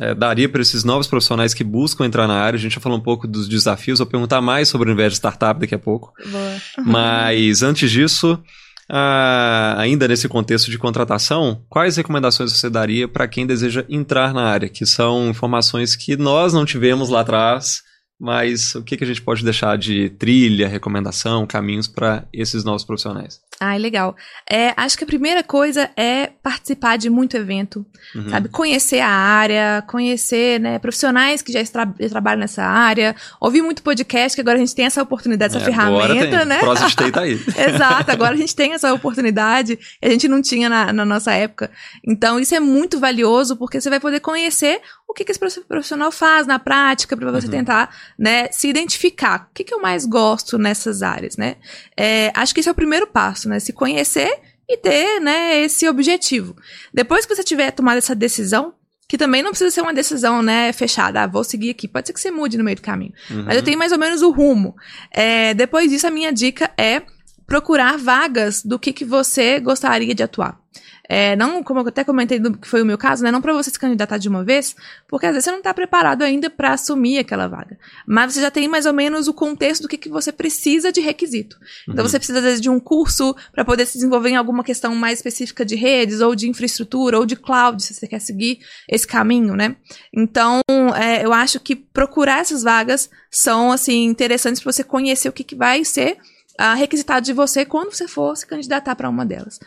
é, 0.00 0.14
daria 0.14 0.48
para 0.48 0.62
esses 0.62 0.84
novos 0.84 1.06
profissionais 1.06 1.52
que 1.52 1.62
buscam 1.62 2.06
entrar 2.06 2.26
na 2.26 2.40
área? 2.40 2.56
A 2.56 2.60
gente 2.60 2.74
já 2.74 2.80
falou 2.80 2.98
um 2.98 3.02
pouco 3.02 3.28
dos 3.28 3.46
desafios, 3.46 3.98
vou 3.98 4.06
perguntar 4.06 4.40
mais 4.40 4.68
sobre 4.68 4.88
o 4.88 4.92
universo 4.92 5.14
de 5.14 5.18
startup 5.18 5.60
daqui 5.60 5.74
a 5.74 5.78
pouco. 5.78 6.12
Boa. 6.26 6.56
Mas 6.84 7.62
antes 7.62 7.90
disso, 7.90 8.42
ah, 8.88 9.74
ainda 9.76 10.08
nesse 10.08 10.26
contexto 10.28 10.70
de 10.70 10.78
contratação, 10.78 11.62
quais 11.68 11.98
recomendações 11.98 12.50
você 12.50 12.70
daria 12.70 13.06
para 13.06 13.28
quem 13.28 13.46
deseja 13.46 13.84
entrar 13.86 14.32
na 14.32 14.44
área? 14.44 14.68
Que 14.68 14.86
são 14.86 15.28
informações 15.28 15.94
que 15.94 16.16
nós 16.16 16.54
não 16.54 16.64
tivemos 16.64 17.10
lá 17.10 17.20
atrás 17.20 17.82
mas 18.20 18.74
o 18.74 18.82
que, 18.82 18.96
que 18.96 19.04
a 19.04 19.06
gente 19.06 19.22
pode 19.22 19.44
deixar 19.44 19.78
de 19.78 20.10
trilha, 20.10 20.66
recomendação, 20.66 21.46
caminhos 21.46 21.86
para 21.86 22.24
esses 22.32 22.64
novos 22.64 22.82
profissionais? 22.82 23.40
Ah, 23.60 23.76
legal. 23.76 24.16
É, 24.48 24.72
acho 24.76 24.96
que 24.96 25.04
a 25.04 25.06
primeira 25.06 25.42
coisa 25.42 25.90
é 25.96 26.28
participar 26.42 26.96
de 26.96 27.10
muito 27.10 27.36
evento, 27.36 27.84
uhum. 28.14 28.30
sabe? 28.30 28.48
Conhecer 28.48 29.00
a 29.00 29.08
área, 29.08 29.82
conhecer 29.86 30.60
né, 30.60 30.78
profissionais 30.78 31.42
que 31.42 31.52
já, 31.52 31.64
tra 31.64 31.86
trabalham 32.08 32.40
nessa 32.40 32.62
área, 32.64 33.16
ouvir 33.40 33.62
muito 33.62 33.82
podcast, 33.82 34.36
que 34.36 34.40
agora 34.40 34.56
a 34.56 34.60
gente 34.60 34.74
tem 34.74 34.84
essa 34.84 35.02
oportunidade, 35.02 35.56
essa 35.56 35.62
é, 35.62 35.66
ferramenta, 35.66 36.44
né? 36.44 36.58
Crossfit 36.60 37.10
tá 37.10 37.20
aí. 37.22 37.32
Exato, 37.34 38.10
agora 38.12 38.34
a 38.34 38.38
gente 38.38 38.54
tem 38.54 38.74
essa 38.74 38.92
oportunidade, 38.94 39.76
a 40.00 40.08
gente 40.08 40.28
não 40.28 40.40
tinha 40.40 40.68
na, 40.68 40.92
na 40.92 41.04
nossa 41.04 41.32
época. 41.32 41.70
Então, 42.06 42.38
isso 42.38 42.54
é 42.54 42.60
muito 42.60 43.00
valioso, 43.00 43.56
porque 43.56 43.80
você 43.80 43.90
vai 43.90 43.98
poder 43.98 44.20
conhecer 44.20 44.80
o 45.08 45.14
que, 45.14 45.24
que 45.24 45.32
esse 45.32 45.60
profissional 45.62 46.12
faz 46.12 46.46
na 46.46 46.58
prática, 46.58 47.16
para 47.16 47.32
você 47.32 47.46
uhum. 47.46 47.52
tentar 47.52 47.90
né, 48.18 48.48
se 48.50 48.68
identificar. 48.68 49.48
O 49.50 49.54
que, 49.54 49.64
que 49.64 49.74
eu 49.74 49.80
mais 49.80 50.06
gosto 50.06 50.58
nessas 50.58 51.02
áreas, 51.02 51.36
né? 51.36 51.56
É, 51.96 52.30
acho 52.34 52.54
que 52.54 52.60
esse 52.60 52.68
é 52.68 52.72
o 52.72 52.74
primeiro 52.74 53.06
passo, 53.06 53.48
né? 53.48 53.58
Se 53.58 53.72
conhecer 53.72 54.30
e 54.68 54.76
ter, 54.76 55.20
né, 55.20 55.60
esse 55.60 55.88
objetivo. 55.88 56.54
Depois 56.92 57.24
que 57.24 57.34
você 57.34 57.42
tiver 57.42 57.70
tomado 57.70 57.96
essa 57.96 58.14
decisão, 58.14 58.74
que 59.08 59.16
também 59.16 59.42
não 59.42 59.50
precisa 59.50 59.70
ser 59.70 59.80
uma 59.80 59.94
decisão, 59.94 60.42
né, 60.42 60.70
fechada, 60.72 61.22
ah, 61.22 61.26
vou 61.26 61.42
seguir 61.42 61.70
aqui. 61.70 61.88
Pode 61.88 62.06
ser 62.06 62.12
que 62.12 62.20
você 62.20 62.30
mude 62.30 62.58
no 62.58 62.64
meio 62.64 62.76
do 62.76 62.82
caminho. 62.82 63.14
Uhum. 63.30 63.44
Mas 63.44 63.56
eu 63.56 63.62
tenho 63.62 63.78
mais 63.78 63.90
ou 63.90 63.98
menos 63.98 64.20
o 64.20 64.30
rumo. 64.30 64.76
É, 65.10 65.54
depois 65.54 65.90
disso, 65.90 66.06
a 66.06 66.10
minha 66.10 66.30
dica 66.30 66.70
é 66.76 67.02
procurar 67.46 67.96
vagas 67.96 68.62
do 68.62 68.78
que, 68.78 68.92
que 68.92 69.06
você 69.06 69.58
gostaria 69.58 70.14
de 70.14 70.22
atuar. 70.22 70.60
É, 71.08 71.34
não, 71.36 71.62
como 71.62 71.80
eu 71.80 71.88
até 71.88 72.04
comentei 72.04 72.38
do 72.38 72.56
que 72.58 72.68
foi 72.68 72.82
o 72.82 72.86
meu 72.86 72.98
caso, 72.98 73.24
né? 73.24 73.30
Não 73.30 73.40
para 73.40 73.54
você 73.54 73.70
se 73.70 73.78
candidatar 73.78 74.18
de 74.18 74.28
uma 74.28 74.44
vez, 74.44 74.76
porque 75.08 75.24
às 75.24 75.32
vezes 75.32 75.44
você 75.44 75.50
não 75.50 75.58
está 75.58 75.72
preparado 75.72 76.22
ainda 76.22 76.50
para 76.50 76.74
assumir 76.74 77.18
aquela 77.18 77.48
vaga. 77.48 77.78
Mas 78.06 78.34
você 78.34 78.42
já 78.42 78.50
tem 78.50 78.68
mais 78.68 78.84
ou 78.84 78.92
menos 78.92 79.26
o 79.26 79.32
contexto 79.32 79.82
do 79.82 79.88
que, 79.88 79.96
que 79.96 80.10
você 80.10 80.30
precisa 80.30 80.92
de 80.92 81.00
requisito. 81.00 81.56
Então 81.84 82.04
uhum. 82.04 82.10
você 82.10 82.18
precisa, 82.18 82.38
às 82.38 82.44
vezes, 82.44 82.60
de 82.60 82.68
um 82.68 82.78
curso 82.78 83.34
para 83.52 83.64
poder 83.64 83.86
se 83.86 83.94
desenvolver 83.94 84.30
em 84.30 84.36
alguma 84.36 84.62
questão 84.62 84.94
mais 84.94 85.18
específica 85.18 85.64
de 85.64 85.76
redes, 85.76 86.20
ou 86.20 86.34
de 86.34 86.48
infraestrutura, 86.48 87.18
ou 87.18 87.24
de 87.24 87.36
cloud, 87.36 87.82
se 87.82 87.94
você 87.94 88.06
quer 88.06 88.20
seguir 88.20 88.58
esse 88.86 89.06
caminho, 89.06 89.56
né? 89.56 89.76
Então, 90.12 90.60
é, 90.94 91.24
eu 91.24 91.32
acho 91.32 91.58
que 91.58 91.74
procurar 91.74 92.40
essas 92.40 92.62
vagas 92.62 93.08
são, 93.30 93.72
assim, 93.72 94.04
interessantes 94.04 94.62
para 94.62 94.72
você 94.72 94.84
conhecer 94.84 95.28
o 95.28 95.32
que, 95.32 95.44
que 95.44 95.56
vai 95.56 95.84
ser 95.84 96.18
uh, 96.60 96.76
requisitado 96.76 97.24
de 97.24 97.32
você 97.32 97.64
quando 97.64 97.92
você 97.92 98.08
for 98.08 98.36
se 98.36 98.46
candidatar 98.46 98.94
para 98.96 99.08
uma 99.08 99.24
delas. 99.24 99.58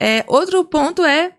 É, 0.00 0.24
outro 0.26 0.64
ponto 0.64 1.04
é 1.04 1.32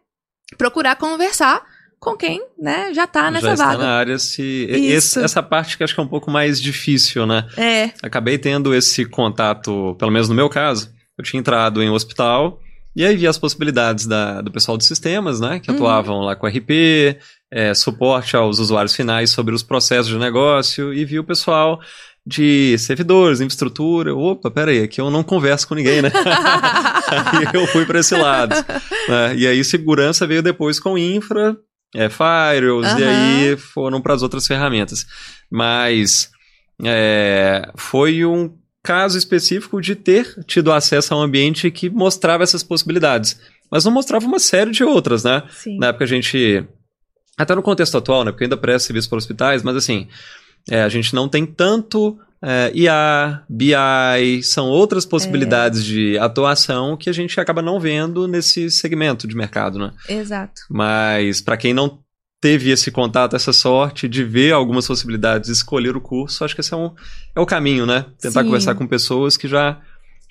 procurar 0.57 0.95
conversar 0.95 1.63
com 1.99 2.17
quem, 2.17 2.43
né, 2.57 2.91
já 2.95 3.05
tá 3.05 3.29
nessa 3.29 3.47
já 3.47 3.53
está 3.53 3.65
vaga. 3.67 3.83
na 3.83 3.91
área 3.91 4.17
se 4.17 4.65
esse, 4.71 5.19
essa 5.19 5.43
parte 5.43 5.77
que 5.77 5.83
acho 5.83 5.93
que 5.93 5.99
é 5.99 6.03
um 6.03 6.07
pouco 6.07 6.31
mais 6.31 6.59
difícil, 6.59 7.27
né? 7.27 7.47
É. 7.55 7.91
Acabei 8.01 8.39
tendo 8.39 8.73
esse 8.73 9.05
contato, 9.05 9.95
pelo 9.99 10.09
menos 10.09 10.27
no 10.27 10.33
meu 10.33 10.49
caso, 10.49 10.91
eu 11.15 11.23
tinha 11.23 11.39
entrado 11.39 11.81
em 11.83 11.91
um 11.91 11.93
hospital 11.93 12.59
e 12.95 13.05
aí 13.05 13.15
vi 13.15 13.27
as 13.27 13.37
possibilidades 13.37 14.07
da, 14.07 14.41
do 14.41 14.51
pessoal 14.51 14.77
de 14.79 14.85
sistemas, 14.85 15.39
né, 15.39 15.59
que 15.59 15.69
uhum. 15.69 15.77
atuavam 15.77 16.19
lá 16.21 16.35
com 16.35 16.47
RP, 16.47 17.17
é, 17.51 17.73
suporte 17.75 18.35
aos 18.35 18.57
usuários 18.57 18.95
finais 18.95 19.29
sobre 19.29 19.53
os 19.53 19.61
processos 19.61 20.07
de 20.07 20.17
negócio 20.17 20.91
e 20.91 21.05
vi 21.05 21.19
o 21.19 21.23
pessoal 21.23 21.79
de 22.25 22.77
servidores, 22.77 23.41
infraestrutura. 23.41 24.15
Opa, 24.15 24.51
peraí, 24.51 24.83
aqui 24.83 25.01
eu 25.01 25.09
não 25.09 25.23
converso 25.23 25.67
com 25.67 25.75
ninguém, 25.75 26.01
né? 26.01 26.11
aí 27.09 27.47
eu 27.53 27.67
fui 27.67 27.85
para 27.85 27.99
esse 27.99 28.15
lado. 28.15 28.55
Né? 29.07 29.35
E 29.37 29.47
aí 29.47 29.63
segurança 29.63 30.27
veio 30.27 30.43
depois 30.43 30.79
com 30.79 30.97
infra, 30.97 31.57
é, 31.95 32.09
firewalls, 32.09 32.91
uhum. 32.93 32.99
e 32.99 33.03
aí 33.03 33.57
foram 33.57 34.01
para 34.01 34.13
as 34.13 34.21
outras 34.21 34.45
ferramentas. 34.45 35.05
Mas 35.49 36.29
é, 36.83 37.69
foi 37.75 38.25
um 38.25 38.55
caso 38.83 39.17
específico 39.17 39.79
de 39.79 39.95
ter 39.95 40.43
tido 40.45 40.71
acesso 40.71 41.13
a 41.13 41.17
um 41.17 41.21
ambiente 41.21 41.69
que 41.69 41.89
mostrava 41.89 42.43
essas 42.43 42.63
possibilidades. 42.63 43.39
Mas 43.69 43.85
não 43.85 43.91
mostrava 43.91 44.25
uma 44.25 44.39
série 44.39 44.71
de 44.71 44.83
outras, 44.83 45.23
né? 45.23 45.43
Sim. 45.49 45.77
Na 45.77 45.87
época 45.87 46.03
a 46.03 46.07
gente. 46.07 46.65
Até 47.37 47.55
no 47.55 47.61
contexto 47.61 47.97
atual, 47.97 48.23
né? 48.25 48.31
Porque 48.31 48.43
ainda 48.43 48.57
presta 48.57 48.87
serviço 48.87 49.09
para 49.09 49.17
hospitais, 49.17 49.63
mas 49.63 49.75
assim, 49.75 50.07
é, 50.69 50.83
a 50.83 50.89
gente 50.89 51.13
não 51.13 51.27
tem 51.27 51.45
tanto 51.45 52.17
é, 52.41 52.71
IA, 52.73 53.43
BI, 53.47 54.43
são 54.43 54.67
outras 54.67 55.05
possibilidades 55.05 55.81
é. 55.81 55.83
de 55.83 56.17
atuação 56.17 56.97
que 56.97 57.09
a 57.09 57.13
gente 57.13 57.39
acaba 57.39 57.61
não 57.61 57.79
vendo 57.79 58.27
nesse 58.27 58.69
segmento 58.71 59.27
de 59.27 59.35
mercado, 59.35 59.77
né? 59.77 59.91
Exato. 60.09 60.61
Mas 60.69 61.39
para 61.39 61.57
quem 61.57 61.73
não 61.73 61.99
teve 62.41 62.71
esse 62.71 62.89
contato, 62.89 63.35
essa 63.35 63.53
sorte 63.53 64.07
de 64.07 64.23
ver 64.23 64.51
algumas 64.51 64.87
possibilidades, 64.87 65.49
escolher 65.49 65.95
o 65.95 66.01
curso, 66.01 66.43
acho 66.43 66.55
que 66.55 66.61
esse 66.61 66.73
é, 66.73 66.77
um, 66.77 66.91
é 67.35 67.39
o 67.39 67.45
caminho, 67.45 67.85
né? 67.85 68.07
Tentar 68.19 68.41
Sim. 68.41 68.47
conversar 68.47 68.73
com 68.73 68.87
pessoas 68.87 69.37
que 69.37 69.47
já 69.47 69.79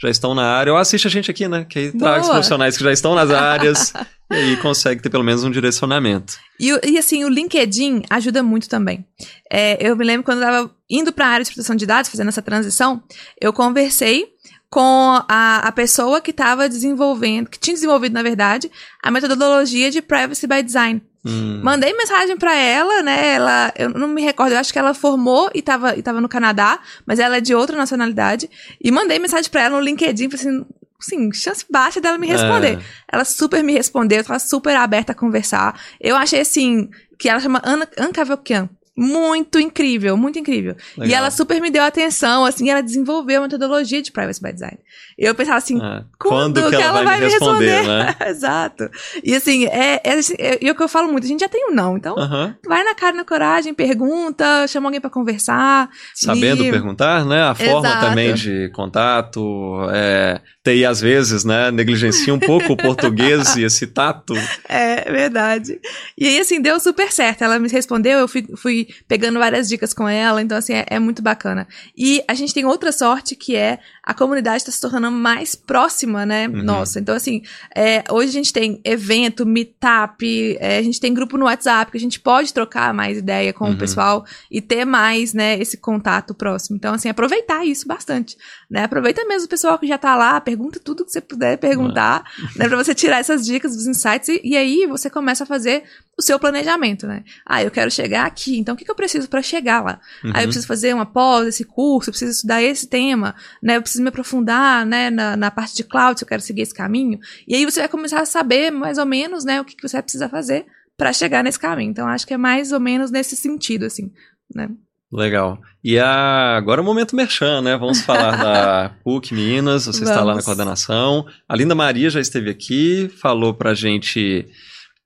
já 0.00 0.08
estão 0.08 0.34
na 0.34 0.44
área, 0.44 0.72
ou 0.72 0.78
assiste 0.78 1.06
a 1.06 1.10
gente 1.10 1.30
aqui, 1.30 1.46
né? 1.46 1.66
Que 1.68 1.78
aí 1.78 1.92
traga 1.92 2.22
os 2.22 2.28
profissionais 2.28 2.76
que 2.76 2.82
já 2.82 2.92
estão 2.92 3.14
nas 3.14 3.30
áreas 3.30 3.92
e 4.32 4.34
aí 4.34 4.56
consegue 4.56 5.02
ter 5.02 5.10
pelo 5.10 5.22
menos 5.22 5.44
um 5.44 5.50
direcionamento. 5.50 6.38
E, 6.58 6.68
e 6.88 6.98
assim, 6.98 7.22
o 7.24 7.28
LinkedIn 7.28 8.04
ajuda 8.08 8.42
muito 8.42 8.68
também. 8.68 9.04
É, 9.52 9.76
eu 9.86 9.94
me 9.94 10.04
lembro 10.04 10.24
quando 10.24 10.42
eu 10.42 10.48
estava 10.48 10.74
indo 10.88 11.12
para 11.12 11.26
a 11.26 11.28
área 11.28 11.44
de 11.44 11.50
proteção 11.50 11.76
de 11.76 11.84
dados, 11.84 12.10
fazendo 12.10 12.28
essa 12.28 12.40
transição, 12.40 13.02
eu 13.40 13.52
conversei 13.52 14.28
com 14.70 15.20
a, 15.28 15.58
a 15.58 15.72
pessoa 15.72 16.20
que 16.20 16.30
estava 16.30 16.68
desenvolvendo, 16.68 17.50
que 17.50 17.58
tinha 17.58 17.74
desenvolvido, 17.74 18.12
na 18.12 18.22
verdade, 18.22 18.70
a 19.02 19.10
metodologia 19.10 19.90
de 19.90 20.00
Privacy 20.00 20.46
by 20.46 20.62
Design. 20.62 21.02
Hum. 21.24 21.60
Mandei 21.62 21.92
mensagem 21.92 22.36
para 22.36 22.54
ela, 22.54 23.02
né? 23.02 23.34
Ela, 23.34 23.72
eu 23.76 23.90
não 23.90 24.08
me 24.08 24.22
recordo, 24.22 24.52
eu 24.52 24.58
acho 24.58 24.72
que 24.72 24.78
ela 24.78 24.94
formou 24.94 25.50
e 25.54 25.60
tava, 25.60 25.96
e 25.96 26.02
tava 26.02 26.20
no 26.20 26.28
Canadá, 26.28 26.80
mas 27.06 27.18
ela 27.18 27.36
é 27.36 27.40
de 27.40 27.54
outra 27.54 27.76
nacionalidade. 27.76 28.48
E 28.82 28.90
mandei 28.90 29.18
mensagem 29.18 29.50
para 29.50 29.62
ela 29.62 29.76
no 29.76 29.84
LinkedIn, 29.84 30.28
assim, 30.32 30.64
sim, 30.98 31.32
chance 31.32 31.64
baixa 31.70 32.00
dela 32.00 32.16
me 32.16 32.26
responder. 32.26 32.78
É. 32.78 32.82
Ela 33.12 33.24
super 33.24 33.62
me 33.62 33.72
respondeu, 33.72 34.24
tava 34.24 34.38
super 34.38 34.74
aberta 34.76 35.12
a 35.12 35.14
conversar. 35.14 35.78
Eu 36.00 36.16
achei 36.16 36.40
assim, 36.40 36.88
que 37.18 37.28
ela 37.28 37.40
chama 37.40 37.60
Ana 37.64 37.86
Ancavelkian 37.98 38.68
muito 39.00 39.58
incrível, 39.58 40.14
muito 40.14 40.38
incrível. 40.38 40.76
Legal. 40.94 41.10
E 41.10 41.14
ela 41.14 41.30
super 41.30 41.58
me 41.58 41.70
deu 41.70 41.82
atenção, 41.82 42.44
assim, 42.44 42.68
ela 42.68 42.82
desenvolveu 42.82 43.38
a 43.38 43.42
metodologia 43.44 44.02
de 44.02 44.12
Privacy 44.12 44.42
by 44.42 44.52
Design. 44.52 44.78
E 45.18 45.24
eu 45.24 45.34
pensava 45.34 45.56
assim, 45.56 45.80
ah, 45.80 46.04
quando, 46.18 46.60
quando 46.60 46.76
que, 46.76 46.82
ela, 46.82 47.02
vai, 47.02 47.18
me 47.18 47.24
responder? 47.24 47.78
responder? 47.78 47.88
Né? 47.88 48.16
Exato. 48.28 48.90
E 49.24 49.34
assim, 49.34 49.64
é, 49.66 50.02
é, 50.04 50.12
assim, 50.12 50.34
é, 50.38 50.66
é, 50.66 50.70
o 50.70 50.74
que 50.74 50.82
eu 50.82 50.88
falo 50.88 51.10
muito, 51.10 51.24
a 51.24 51.28
gente 51.28 51.40
já 51.40 51.48
tem 51.48 51.70
um 51.70 51.74
não, 51.74 51.96
então 51.96 52.14
uh 52.14 52.28
-huh. 52.28 52.54
vai 52.66 52.84
na 52.84 52.94
cara, 52.94 53.16
na 53.16 53.24
coragem, 53.24 53.72
pergunta, 53.72 54.68
chama 54.68 54.88
alguém 54.88 55.00
para 55.00 55.08
conversar. 55.08 55.88
Sabendo 56.14 56.62
e... 56.62 56.70
perguntar, 56.70 57.24
né? 57.24 57.42
A 57.42 57.54
forma 57.54 57.88
Exato. 57.88 58.06
também 58.06 58.34
de 58.34 58.70
contato, 58.74 59.88
é, 59.92 60.42
TI 60.70 60.84
às 60.84 61.00
vezes, 61.00 61.44
né, 61.44 61.70
negligencia 61.70 62.32
um 62.32 62.38
pouco 62.38 62.72
o 62.72 62.76
português 62.76 63.56
e 63.56 63.64
esse 63.64 63.86
tato. 63.86 64.34
É, 64.72 65.10
verdade. 65.10 65.80
E 66.16 66.26
aí, 66.26 66.38
assim, 66.38 66.60
deu 66.60 66.78
super 66.78 67.10
certo. 67.10 67.42
Ela 67.42 67.58
me 67.58 67.68
respondeu, 67.68 68.20
eu 68.20 68.28
fui, 68.28 68.46
fui 68.56 68.88
pegando 69.08 69.38
várias 69.38 69.68
dicas 69.68 69.92
com 69.92 70.08
ela, 70.08 70.40
então, 70.40 70.56
assim, 70.56 70.74
é, 70.74 70.86
é 70.88 70.98
muito 70.98 71.22
bacana. 71.22 71.66
E 71.96 72.22
a 72.28 72.34
gente 72.34 72.54
tem 72.54 72.64
outra 72.64 72.92
sorte 72.92 73.34
que 73.34 73.56
é 73.56 73.80
a 74.10 74.14
comunidade 74.14 74.56
está 74.56 74.72
se 74.72 74.80
tornando 74.80 75.16
mais 75.16 75.54
próxima, 75.54 76.26
né? 76.26 76.48
Uhum. 76.48 76.64
Nossa, 76.64 76.98
então 76.98 77.14
assim, 77.14 77.42
é, 77.72 78.02
hoje 78.10 78.30
a 78.30 78.32
gente 78.32 78.52
tem 78.52 78.80
evento, 78.82 79.46
meetup, 79.46 80.56
é, 80.58 80.78
a 80.78 80.82
gente 80.82 81.00
tem 81.00 81.14
grupo 81.14 81.38
no 81.38 81.44
WhatsApp 81.44 81.92
que 81.92 81.96
a 81.96 82.00
gente 82.00 82.18
pode 82.18 82.52
trocar 82.52 82.92
mais 82.92 83.18
ideia 83.18 83.52
com 83.52 83.66
uhum. 83.66 83.74
o 83.74 83.78
pessoal 83.78 84.24
e 84.50 84.60
ter 84.60 84.84
mais, 84.84 85.32
né, 85.32 85.56
esse 85.60 85.76
contato 85.76 86.34
próximo. 86.34 86.74
Então, 86.74 86.92
assim, 86.92 87.08
aproveitar 87.08 87.64
isso 87.64 87.86
bastante, 87.86 88.36
né? 88.68 88.82
Aproveita 88.82 89.24
mesmo 89.26 89.46
o 89.46 89.48
pessoal 89.48 89.78
que 89.78 89.86
já 89.86 89.96
tá 89.96 90.16
lá, 90.16 90.40
pergunta 90.40 90.80
tudo 90.80 91.04
que 91.04 91.12
você 91.12 91.20
puder 91.20 91.56
perguntar, 91.58 92.24
uhum. 92.36 92.48
né, 92.56 92.68
pra 92.68 92.76
você 92.76 92.92
tirar 92.92 93.20
essas 93.20 93.46
dicas, 93.46 93.76
os 93.76 93.86
insights 93.86 94.28
e, 94.28 94.40
e 94.42 94.56
aí 94.56 94.88
você 94.88 95.08
começa 95.08 95.44
a 95.44 95.46
fazer 95.46 95.84
o 96.18 96.22
seu 96.22 96.38
planejamento, 96.38 97.06
né? 97.06 97.22
Ah, 97.46 97.62
eu 97.62 97.70
quero 97.70 97.90
chegar 97.90 98.26
aqui, 98.26 98.58
então 98.58 98.74
o 98.74 98.76
que, 98.76 98.84
que 98.84 98.90
eu 98.90 98.94
preciso 98.94 99.28
para 99.28 99.40
chegar 99.40 99.82
lá? 99.82 100.00
Uhum. 100.22 100.32
Ah, 100.34 100.42
eu 100.42 100.48
preciso 100.48 100.66
fazer 100.66 100.92
uma 100.94 101.06
pós, 101.06 101.46
esse 101.46 101.64
curso, 101.64 102.10
eu 102.10 102.12
preciso 102.12 102.32
estudar 102.32 102.60
esse 102.60 102.86
tema, 102.88 103.34
né? 103.62 103.76
Eu 103.76 103.82
preciso 103.82 103.99
me 104.00 104.08
aprofundar, 104.08 104.84
né, 104.86 105.10
na, 105.10 105.36
na 105.36 105.50
parte 105.50 105.76
de 105.76 105.84
cloud, 105.84 106.18
se 106.18 106.24
eu 106.24 106.28
quero 106.28 106.42
seguir 106.42 106.62
esse 106.62 106.74
caminho. 106.74 107.18
E 107.46 107.54
aí 107.54 107.64
você 107.64 107.80
vai 107.80 107.88
começar 107.88 108.20
a 108.20 108.26
saber 108.26 108.70
mais 108.70 108.98
ou 108.98 109.06
menos, 109.06 109.44
né, 109.44 109.60
o 109.60 109.64
que, 109.64 109.76
que 109.76 109.86
você 109.86 109.96
vai 109.96 110.02
precisar 110.02 110.28
fazer 110.28 110.66
para 110.96 111.12
chegar 111.12 111.42
nesse 111.42 111.58
caminho. 111.58 111.90
Então 111.90 112.06
acho 112.06 112.26
que 112.26 112.34
é 112.34 112.36
mais 112.36 112.72
ou 112.72 112.80
menos 112.80 113.10
nesse 113.10 113.34
sentido, 113.36 113.86
assim, 113.86 114.10
né? 114.54 114.68
Legal. 115.12 115.58
E 115.82 115.98
a... 115.98 116.56
agora 116.56 116.80
é 116.80 116.82
o 116.82 116.84
momento 116.84 117.16
merchan, 117.16 117.62
né? 117.62 117.76
Vamos 117.76 118.00
falar 118.02 118.36
da 118.36 118.90
PUC 119.02 119.34
Minas, 119.34 119.86
você 119.86 120.04
Vamos. 120.04 120.10
está 120.10 120.22
lá 120.22 120.34
na 120.34 120.42
coordenação. 120.42 121.26
A 121.48 121.56
Linda 121.56 121.74
Maria 121.74 122.10
já 122.10 122.20
esteve 122.20 122.48
aqui, 122.50 123.10
falou 123.20 123.52
pra 123.52 123.74
gente, 123.74 124.46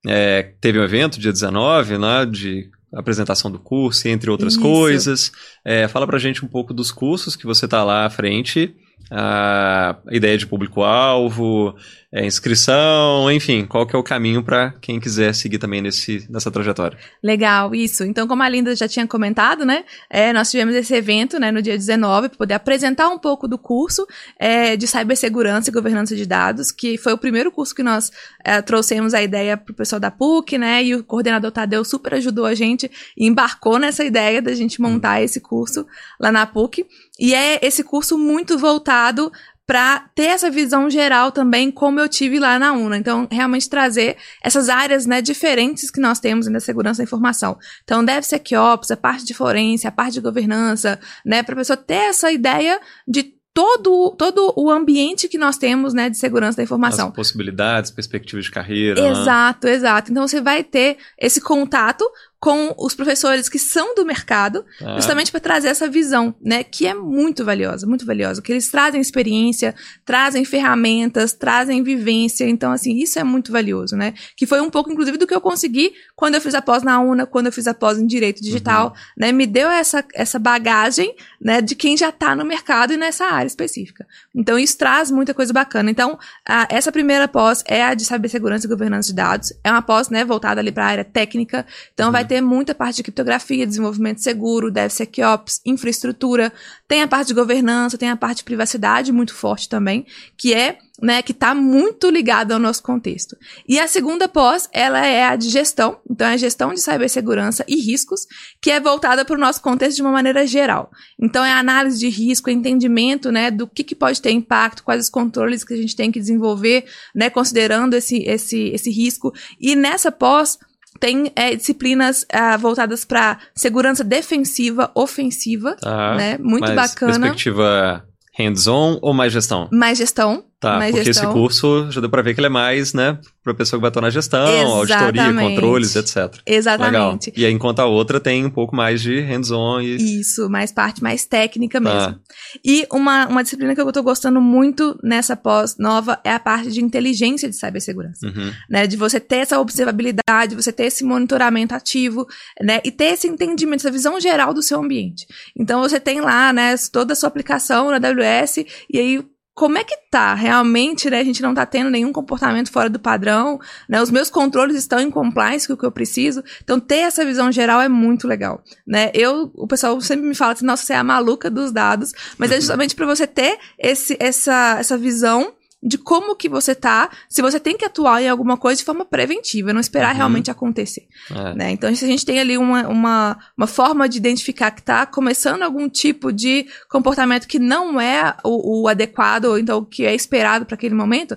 é, 0.07 0.55
teve 0.61 0.79
um 0.79 0.85
evento 0.85 1.19
dia 1.19 1.33
19, 1.33 1.97
né, 1.97 2.27
de 2.27 2.69
apresentação 2.93 3.51
do 3.51 3.59
curso, 3.59 4.07
entre 4.07 4.31
outras 4.31 4.55
Isso. 4.55 4.63
coisas. 4.63 5.33
É, 5.65 5.89
fala 5.89 6.07
pra 6.07 6.19
gente 6.19 6.45
um 6.45 6.49
pouco 6.49 6.75
dos 6.75 6.93
cursos 6.93 7.35
que 7.35 7.47
você 7.47 7.65
está 7.65 7.83
lá 7.83 8.05
à 8.05 8.11
frente 8.11 8.75
a 9.11 9.97
ideia 10.11 10.37
de 10.37 10.47
público-alvo, 10.47 11.75
é, 12.15 12.25
inscrição, 12.25 13.29
enfim, 13.31 13.67
qual 13.67 13.85
que 13.85 13.97
é 13.97 13.99
o 13.99 14.03
caminho 14.03 14.41
para 14.41 14.73
quem 14.81 15.01
quiser 15.01 15.35
seguir 15.35 15.59
também 15.59 15.83
nesse, 15.83 16.25
nessa 16.31 16.49
trajetória. 16.49 16.97
Legal, 17.21 17.75
isso. 17.75 18.05
Então, 18.05 18.29
como 18.29 18.41
a 18.41 18.49
Linda 18.49 18.75
já 18.77 18.87
tinha 18.87 19.05
comentado, 19.05 19.65
né, 19.65 19.85
é, 20.09 20.33
nós 20.33 20.49
tivemos 20.49 20.77
esse 20.77 20.95
evento, 20.95 21.41
né, 21.41 21.51
no 21.51 21.61
dia 21.61 21.77
19, 21.77 22.29
para 22.29 22.39
poder 22.39 22.55
apresentar 22.55 23.09
um 23.09 23.19
pouco 23.19 23.49
do 23.49 23.59
curso 23.59 24.07
é, 24.39 24.77
de 24.77 24.87
cibersegurança 24.87 25.71
e 25.71 25.73
governança 25.73 26.15
de 26.15 26.25
dados, 26.25 26.71
que 26.71 26.97
foi 26.97 27.13
o 27.13 27.19
primeiro 27.19 27.51
curso 27.51 27.75
que 27.75 27.83
nós 27.83 28.13
é, 28.45 28.63
trouxemos 28.63 29.13
a 29.13 29.21
ideia 29.21 29.57
para 29.57 29.73
o 29.73 29.75
pessoal 29.75 29.99
da 29.99 30.11
PUC, 30.11 30.57
né, 30.57 30.85
e 30.85 30.95
o 30.95 31.03
coordenador 31.03 31.51
Tadeu 31.51 31.85
super 31.85 32.15
ajudou 32.15 32.47
a 32.47 32.55
gente 32.55 32.89
e 33.17 33.27
embarcou 33.27 33.77
nessa 33.77 34.05
ideia 34.05 34.41
da 34.41 34.55
gente 34.55 34.81
montar 34.81 35.21
hum. 35.21 35.25
esse 35.25 35.41
curso 35.41 35.85
lá 36.21 36.31
na 36.31 36.47
PUC. 36.47 36.87
E 37.19 37.35
é 37.35 37.65
esse 37.65 37.85
curso 37.85 38.19
muito 38.19 38.59
voltado 38.59 39.31
para 39.67 40.01
ter 40.15 40.25
essa 40.25 40.51
visão 40.51 40.91
geral 40.91 41.33
também, 41.33 41.71
como 41.71 41.99
eu 41.99 42.09
tive 42.09 42.39
lá 42.39 42.59
na 42.59 42.73
UNA. 42.73 42.99
Então, 42.99 43.27
realmente 43.31 43.69
trazer 43.69 44.17
essas 44.43 44.69
áreas 44.69 45.07
né, 45.07 45.23
diferentes 45.23 45.91
que 45.91 46.01
nós 46.01 46.21
temos 46.21 46.47
na 46.49 46.61
segurança 46.61 46.99
da 46.99 47.05
informação. 47.05 47.57
Então, 47.83 48.05
deve 48.05 48.27
ser 48.27 48.41
QOps, 48.41 48.91
a 48.91 48.97
parte 48.97 49.25
de 49.25 49.33
forense, 49.33 49.87
a 49.87 49.93
parte 49.93 50.15
de 50.15 50.21
governança, 50.21 51.01
né, 51.25 51.43
para 51.43 51.55
a 51.55 51.59
pessoa 51.59 51.77
ter 51.79 51.95
essa 51.95 52.31
ideia 52.31 52.79
de 53.09 53.35
todo, 53.55 54.11
todo 54.19 54.53
o 54.57 54.69
ambiente 54.69 55.29
que 55.29 55.39
nós 55.39 55.57
temos, 55.57 55.95
né, 55.95 56.11
de 56.11 56.19
segurança 56.19 56.57
da 56.57 56.65
informação. 56.65 57.09
As 57.09 57.15
possibilidades, 57.15 57.91
perspectivas 57.93 58.47
de 58.47 58.51
carreira. 58.51 59.01
Exato, 59.01 59.69
né? 59.69 59.75
exato. 59.75 60.11
Então 60.11 60.27
você 60.27 60.41
vai 60.41 60.65
ter 60.65 60.99
esse 61.17 61.41
contato 61.41 62.05
com 62.45 62.75
os 62.77 62.95
professores 62.95 63.49
que 63.49 63.59
são 63.59 63.95
do 63.95 64.05
mercado, 64.05 64.67
ah. 64.83 64.97
justamente 64.97 65.31
para 65.31 65.41
trazer 65.41 65.69
essa 65.69 65.89
visão, 65.89 66.35
né, 66.43 66.63
que 66.63 66.87
é 66.87 66.93
muito 66.93 67.43
valiosa, 67.43 67.87
muito 67.87 68.05
valiosa, 68.05 68.43
que 68.43 68.53
eles 68.53 68.69
trazem 68.69 69.01
experiência, 69.01 69.75
trazem 70.05 70.45
ferramentas, 70.45 71.33
trazem 71.33 71.83
vivência, 71.83 72.47
então 72.47 72.71
assim, 72.71 72.99
isso 72.99 73.19
é 73.19 73.25
muito 73.25 73.51
valioso, 73.51 73.97
né? 73.97 74.13
Que 74.37 74.47
foi 74.47 74.61
um 74.61 74.69
pouco 74.69 74.93
inclusive 74.93 75.17
do 75.17 75.27
que 75.27 75.35
eu 75.35 75.41
consegui 75.41 75.95
quando 76.15 76.35
eu 76.35 76.41
fiz 76.43 76.55
a 76.55 76.61
pós 76.61 76.83
na 76.83 77.01
UNA, 77.01 77.25
quando 77.25 77.47
eu 77.47 77.53
fiz 77.53 77.67
a 77.67 77.73
pós 77.73 77.99
em 77.99 78.07
direito 78.07 78.43
digital, 78.43 78.89
uhum. 78.89 78.93
né? 79.17 79.33
Me 79.33 79.47
deu 79.47 79.71
essa 79.71 80.05
essa 80.15 80.39
bagagem, 80.39 81.15
né, 81.41 81.63
de 81.63 81.75
quem 81.75 81.97
já 81.97 82.11
está 82.11 82.37
no 82.37 82.45
mercado 82.45 82.93
e 82.93 82.99
nessa 82.99 83.25
área 83.25 83.47
específica. 83.47 84.07
Então 84.35 84.59
isso 84.59 84.77
traz 84.77 85.11
muita 85.11 85.33
coisa 85.33 85.51
bacana. 85.51 85.91
Então, 85.91 86.19
a, 86.47 86.67
essa 86.69 86.93
primeira 86.93 87.27
pós 87.27 87.65
é 87.67 87.83
a 87.83 87.95
de 87.95 88.05
cibersegurança 88.05 88.67
e 88.67 88.69
governança 88.69 89.09
de 89.09 89.15
dados, 89.15 89.53
é 89.65 89.71
uma 89.71 89.81
pós, 89.81 90.11
né, 90.11 90.27
voltada 90.27 90.61
ali 90.61 90.71
para 90.71 90.85
a 90.85 90.89
área 90.89 91.05
técnica. 91.05 91.65
Então 91.95 92.07
uhum. 92.07 92.13
vai 92.13 92.27
ter 92.27 92.34
ter 92.35 92.41
muita 92.41 92.75
parte 92.75 92.97
de 92.97 93.05
criptografia, 93.05 93.65
desenvolvimento 93.65 94.21
seguro, 94.21 94.69
DevSecOps, 94.69 95.61
infraestrutura, 95.65 96.53
tem 96.89 97.01
a 97.01 97.07
parte 97.07 97.29
de 97.29 97.35
governança, 97.35 97.97
tem 97.97 98.11
a 98.11 98.17
parte 98.17 98.39
de 98.39 98.45
privacidade 98.45 99.13
muito 99.13 99.33
forte 99.33 99.69
também, 99.69 100.05
que 100.37 100.53
é 100.53 100.79
né, 101.01 101.23
que 101.23 101.33
está 101.33 101.55
muito 101.55 102.09
ligada 102.09 102.55
ao 102.55 102.61
nosso 102.61 102.83
contexto. 102.83 103.37
E 103.69 103.81
a 103.81 103.89
segunda 103.89 104.29
pós, 104.29 104.69
ela 104.73 105.05
é 105.05 105.25
a 105.25 105.37
de 105.37 105.49
gestão, 105.49 105.99
então 106.09 106.27
é 106.27 106.35
a 106.35 106.37
gestão 106.37 106.73
de 106.73 106.81
cibersegurança 106.81 107.65
e 107.67 107.77
riscos, 107.77 108.27
que 108.61 108.71
é 108.71 108.79
voltada 108.79 109.25
para 109.25 109.37
o 109.37 109.41
nosso 109.41 109.61
contexto 109.61 109.97
de 109.97 110.03
uma 110.03 110.13
maneira 110.13 110.47
geral. 110.47 110.91
Então 111.21 111.45
é 111.45 111.51
a 111.51 111.59
análise 111.59 111.99
de 111.99 112.09
risco, 112.09 112.49
entendimento, 112.49 113.33
né, 113.33 113.51
do 113.51 113.67
que, 113.67 113.83
que 113.83 113.95
pode 113.95 114.23
ter 114.23 114.31
impacto, 114.31 114.85
quais 114.85 115.05
os 115.05 115.11
controles 115.11 115.65
que 115.65 115.75
a 115.75 115.77
gente 115.77 115.97
tem 115.97 116.13
que 116.13 116.21
desenvolver, 116.21 116.85
né, 117.15 117.29
considerando 117.29 117.95
esse, 117.95 118.19
esse, 118.23 118.69
esse 118.69 118.91
risco. 118.91 119.33
E 119.61 119.75
nessa 119.75 120.13
pós, 120.13 120.59
tem 121.05 121.31
é, 121.37 121.55
disciplinas 121.55 122.25
é, 122.31 122.57
voltadas 122.57 123.05
para 123.05 123.39
segurança 123.55 124.03
defensiva, 124.03 124.91
ofensiva, 124.95 125.77
ah, 125.85 126.15
né? 126.17 126.39
Muito 126.39 126.75
bacana. 126.75 127.13
Perspectiva 127.13 128.03
hands-on 128.39 128.99
ou 129.03 129.13
mais 129.13 129.31
gestão? 129.31 129.69
Mais 129.71 129.99
gestão. 129.99 130.47
Tá, 130.65 130.79
porque 130.81 131.05
gestão. 131.05 131.25
esse 131.25 131.33
curso 131.33 131.91
já 131.91 132.01
deu 132.01 132.09
para 132.09 132.23
ver 132.23 132.35
que 132.35 132.41
ele 132.41 132.47
é 132.47 132.51
mais, 132.51 132.95
né, 132.95 133.19
para 133.43 133.53
pessoa 133.55 133.79
que 133.79 133.83
vai 133.83 133.91
estar 133.91 134.01
na 134.01 134.11
gestão, 134.11 134.49
Exatamente. 134.49 134.93
auditoria, 134.93 135.49
controles, 135.49 135.97
etc. 135.97 136.41
Exatamente. 136.47 136.93
Legal. 136.93 137.19
E 137.37 137.45
aí, 137.45 137.53
enquanto 137.53 137.81
a 137.81 137.87
outra 137.87 138.19
tem 138.19 138.45
um 138.47 138.51
pouco 138.51 138.75
mais 138.75 139.03
de 139.03 139.21
hands-on 139.21 139.81
e... 139.83 140.21
Isso, 140.21 140.49
mais 140.49 140.73
parte 140.73 141.03
mais 141.03 141.27
técnica 141.27 141.81
tá. 141.81 141.95
mesmo. 141.95 142.21
E 142.65 142.87
uma, 142.91 143.27
uma 143.27 143.43
disciplina 143.43 143.75
que 143.75 143.81
eu 143.81 143.93
tô 143.93 144.03
gostando 144.03 144.41
muito 144.41 144.99
nessa 145.03 145.37
pós 145.37 145.77
nova 145.79 146.19
é 146.25 146.33
a 146.33 146.41
parte 146.41 146.71
de 146.71 146.83
inteligência 146.83 147.49
de 147.49 147.57
cibersegurança. 147.57 148.27
Uhum. 148.27 148.53
Né, 148.71 148.87
de 148.87 148.97
você 148.97 149.21
ter 149.21 149.37
essa 149.37 149.61
observabilidade, 149.61 150.57
você 150.57 150.73
ter 150.73 150.85
esse 150.85 151.05
monitoramento 151.05 151.75
ativo, 151.75 152.27
né, 152.63 152.81
e 152.83 152.91
ter 152.91 153.13
esse 153.13 153.27
entendimento, 153.27 153.81
essa 153.81 153.91
visão 153.91 154.19
geral 154.19 154.55
do 154.55 154.63
seu 154.63 154.81
ambiente. 154.81 155.27
Então, 155.55 155.81
você 155.81 156.01
tem 156.01 156.21
lá, 156.21 156.53
né, 156.53 156.75
toda 156.91 157.13
a 157.13 157.17
sua 157.17 157.29
aplicação 157.29 157.91
na 157.91 157.97
AWS, 157.97 158.65
e 158.91 158.99
aí 158.99 159.34
como 159.55 159.79
é 159.79 159.85
que 159.85 159.97
tá? 160.11 160.35
Realmente, 160.35 161.09
né, 161.09 161.21
a 161.21 161.25
gente 161.25 161.41
não 161.41 161.55
tá 161.55 161.65
tendo 161.65 161.89
nenhum 161.89 162.13
comportamento 162.13 162.73
fora 162.73 162.91
do 162.91 162.99
padrão, 162.99 163.61
né? 163.89 164.03
Os 164.03 164.11
meus 164.11 164.29
controles 164.29 164.77
estão 164.77 164.99
em 164.99 165.11
compliance 165.11 165.67
com 165.67 165.75
o 165.75 165.77
que 165.77 165.87
eu 165.87 165.93
preciso. 165.93 166.43
Então, 166.63 166.81
ter 166.81 167.01
essa 167.01 167.25
visão 167.25 167.53
geral 167.53 167.81
é 167.81 167.89
muito 167.89 168.27
legal, 168.27 168.63
né? 168.85 169.13
Eu, 169.15 169.53
o 169.55 169.67
pessoal 169.69 170.01
sempre 170.01 170.27
me 170.27 170.35
fala 170.35 170.53
assim, 170.53 170.67
nossa, 170.67 170.85
você 170.85 170.93
é 170.93 170.97
a 170.97 171.05
maluca 171.05 171.49
dos 171.49 171.71
dados, 171.71 172.13
mas 172.37 172.51
é 172.51 172.57
justamente 172.61 172.97
para 172.97 173.07
você 173.07 173.27
ter 173.27 173.59
esse, 173.79 174.17
essa, 174.19 174.77
essa 174.79 174.99
visão 174.99 175.53
de 175.85 175.99
como 175.99 176.35
que 176.35 176.49
você 176.49 176.75
tá, 176.75 177.11
se 177.29 177.43
você 177.43 177.61
tem 177.61 177.77
que 177.77 177.85
atuar 177.85 178.23
em 178.23 178.29
alguma 178.29 178.57
coisa 178.57 178.79
de 178.79 178.85
forma 178.85 179.05
preventiva, 179.05 179.73
não 179.73 179.81
esperar 179.81 180.13
uhum. 180.13 180.17
realmente 180.17 180.51
acontecer. 180.51 181.07
É. 181.31 181.55
Né? 181.55 181.71
Então, 181.73 181.95
se 181.95 182.05
a 182.05 182.09
gente 182.09 182.25
tem 182.25 182.41
ali 182.41 182.57
uma, 182.57 182.89
uma, 182.89 183.39
uma 183.57 183.67
forma 183.67 184.09
de 184.09 184.17
identificar 184.17 184.71
que 184.71 184.81
está 184.81 185.05
começando 185.05 185.63
algum 185.63 185.87
tipo 185.87 186.33
de 186.33 186.67
comportamento 186.89 187.47
que 187.47 187.59
não 187.59 188.01
é 188.01 188.35
o, 188.43 188.83
o 188.83 188.89
adequado, 188.89 189.45
ou 189.45 189.59
então 189.59 189.79
o 189.79 189.85
que 189.85 190.07
é 190.07 190.15
esperado 190.15 190.65
para 190.65 190.75
aquele 190.75 190.95
momento, 190.95 191.37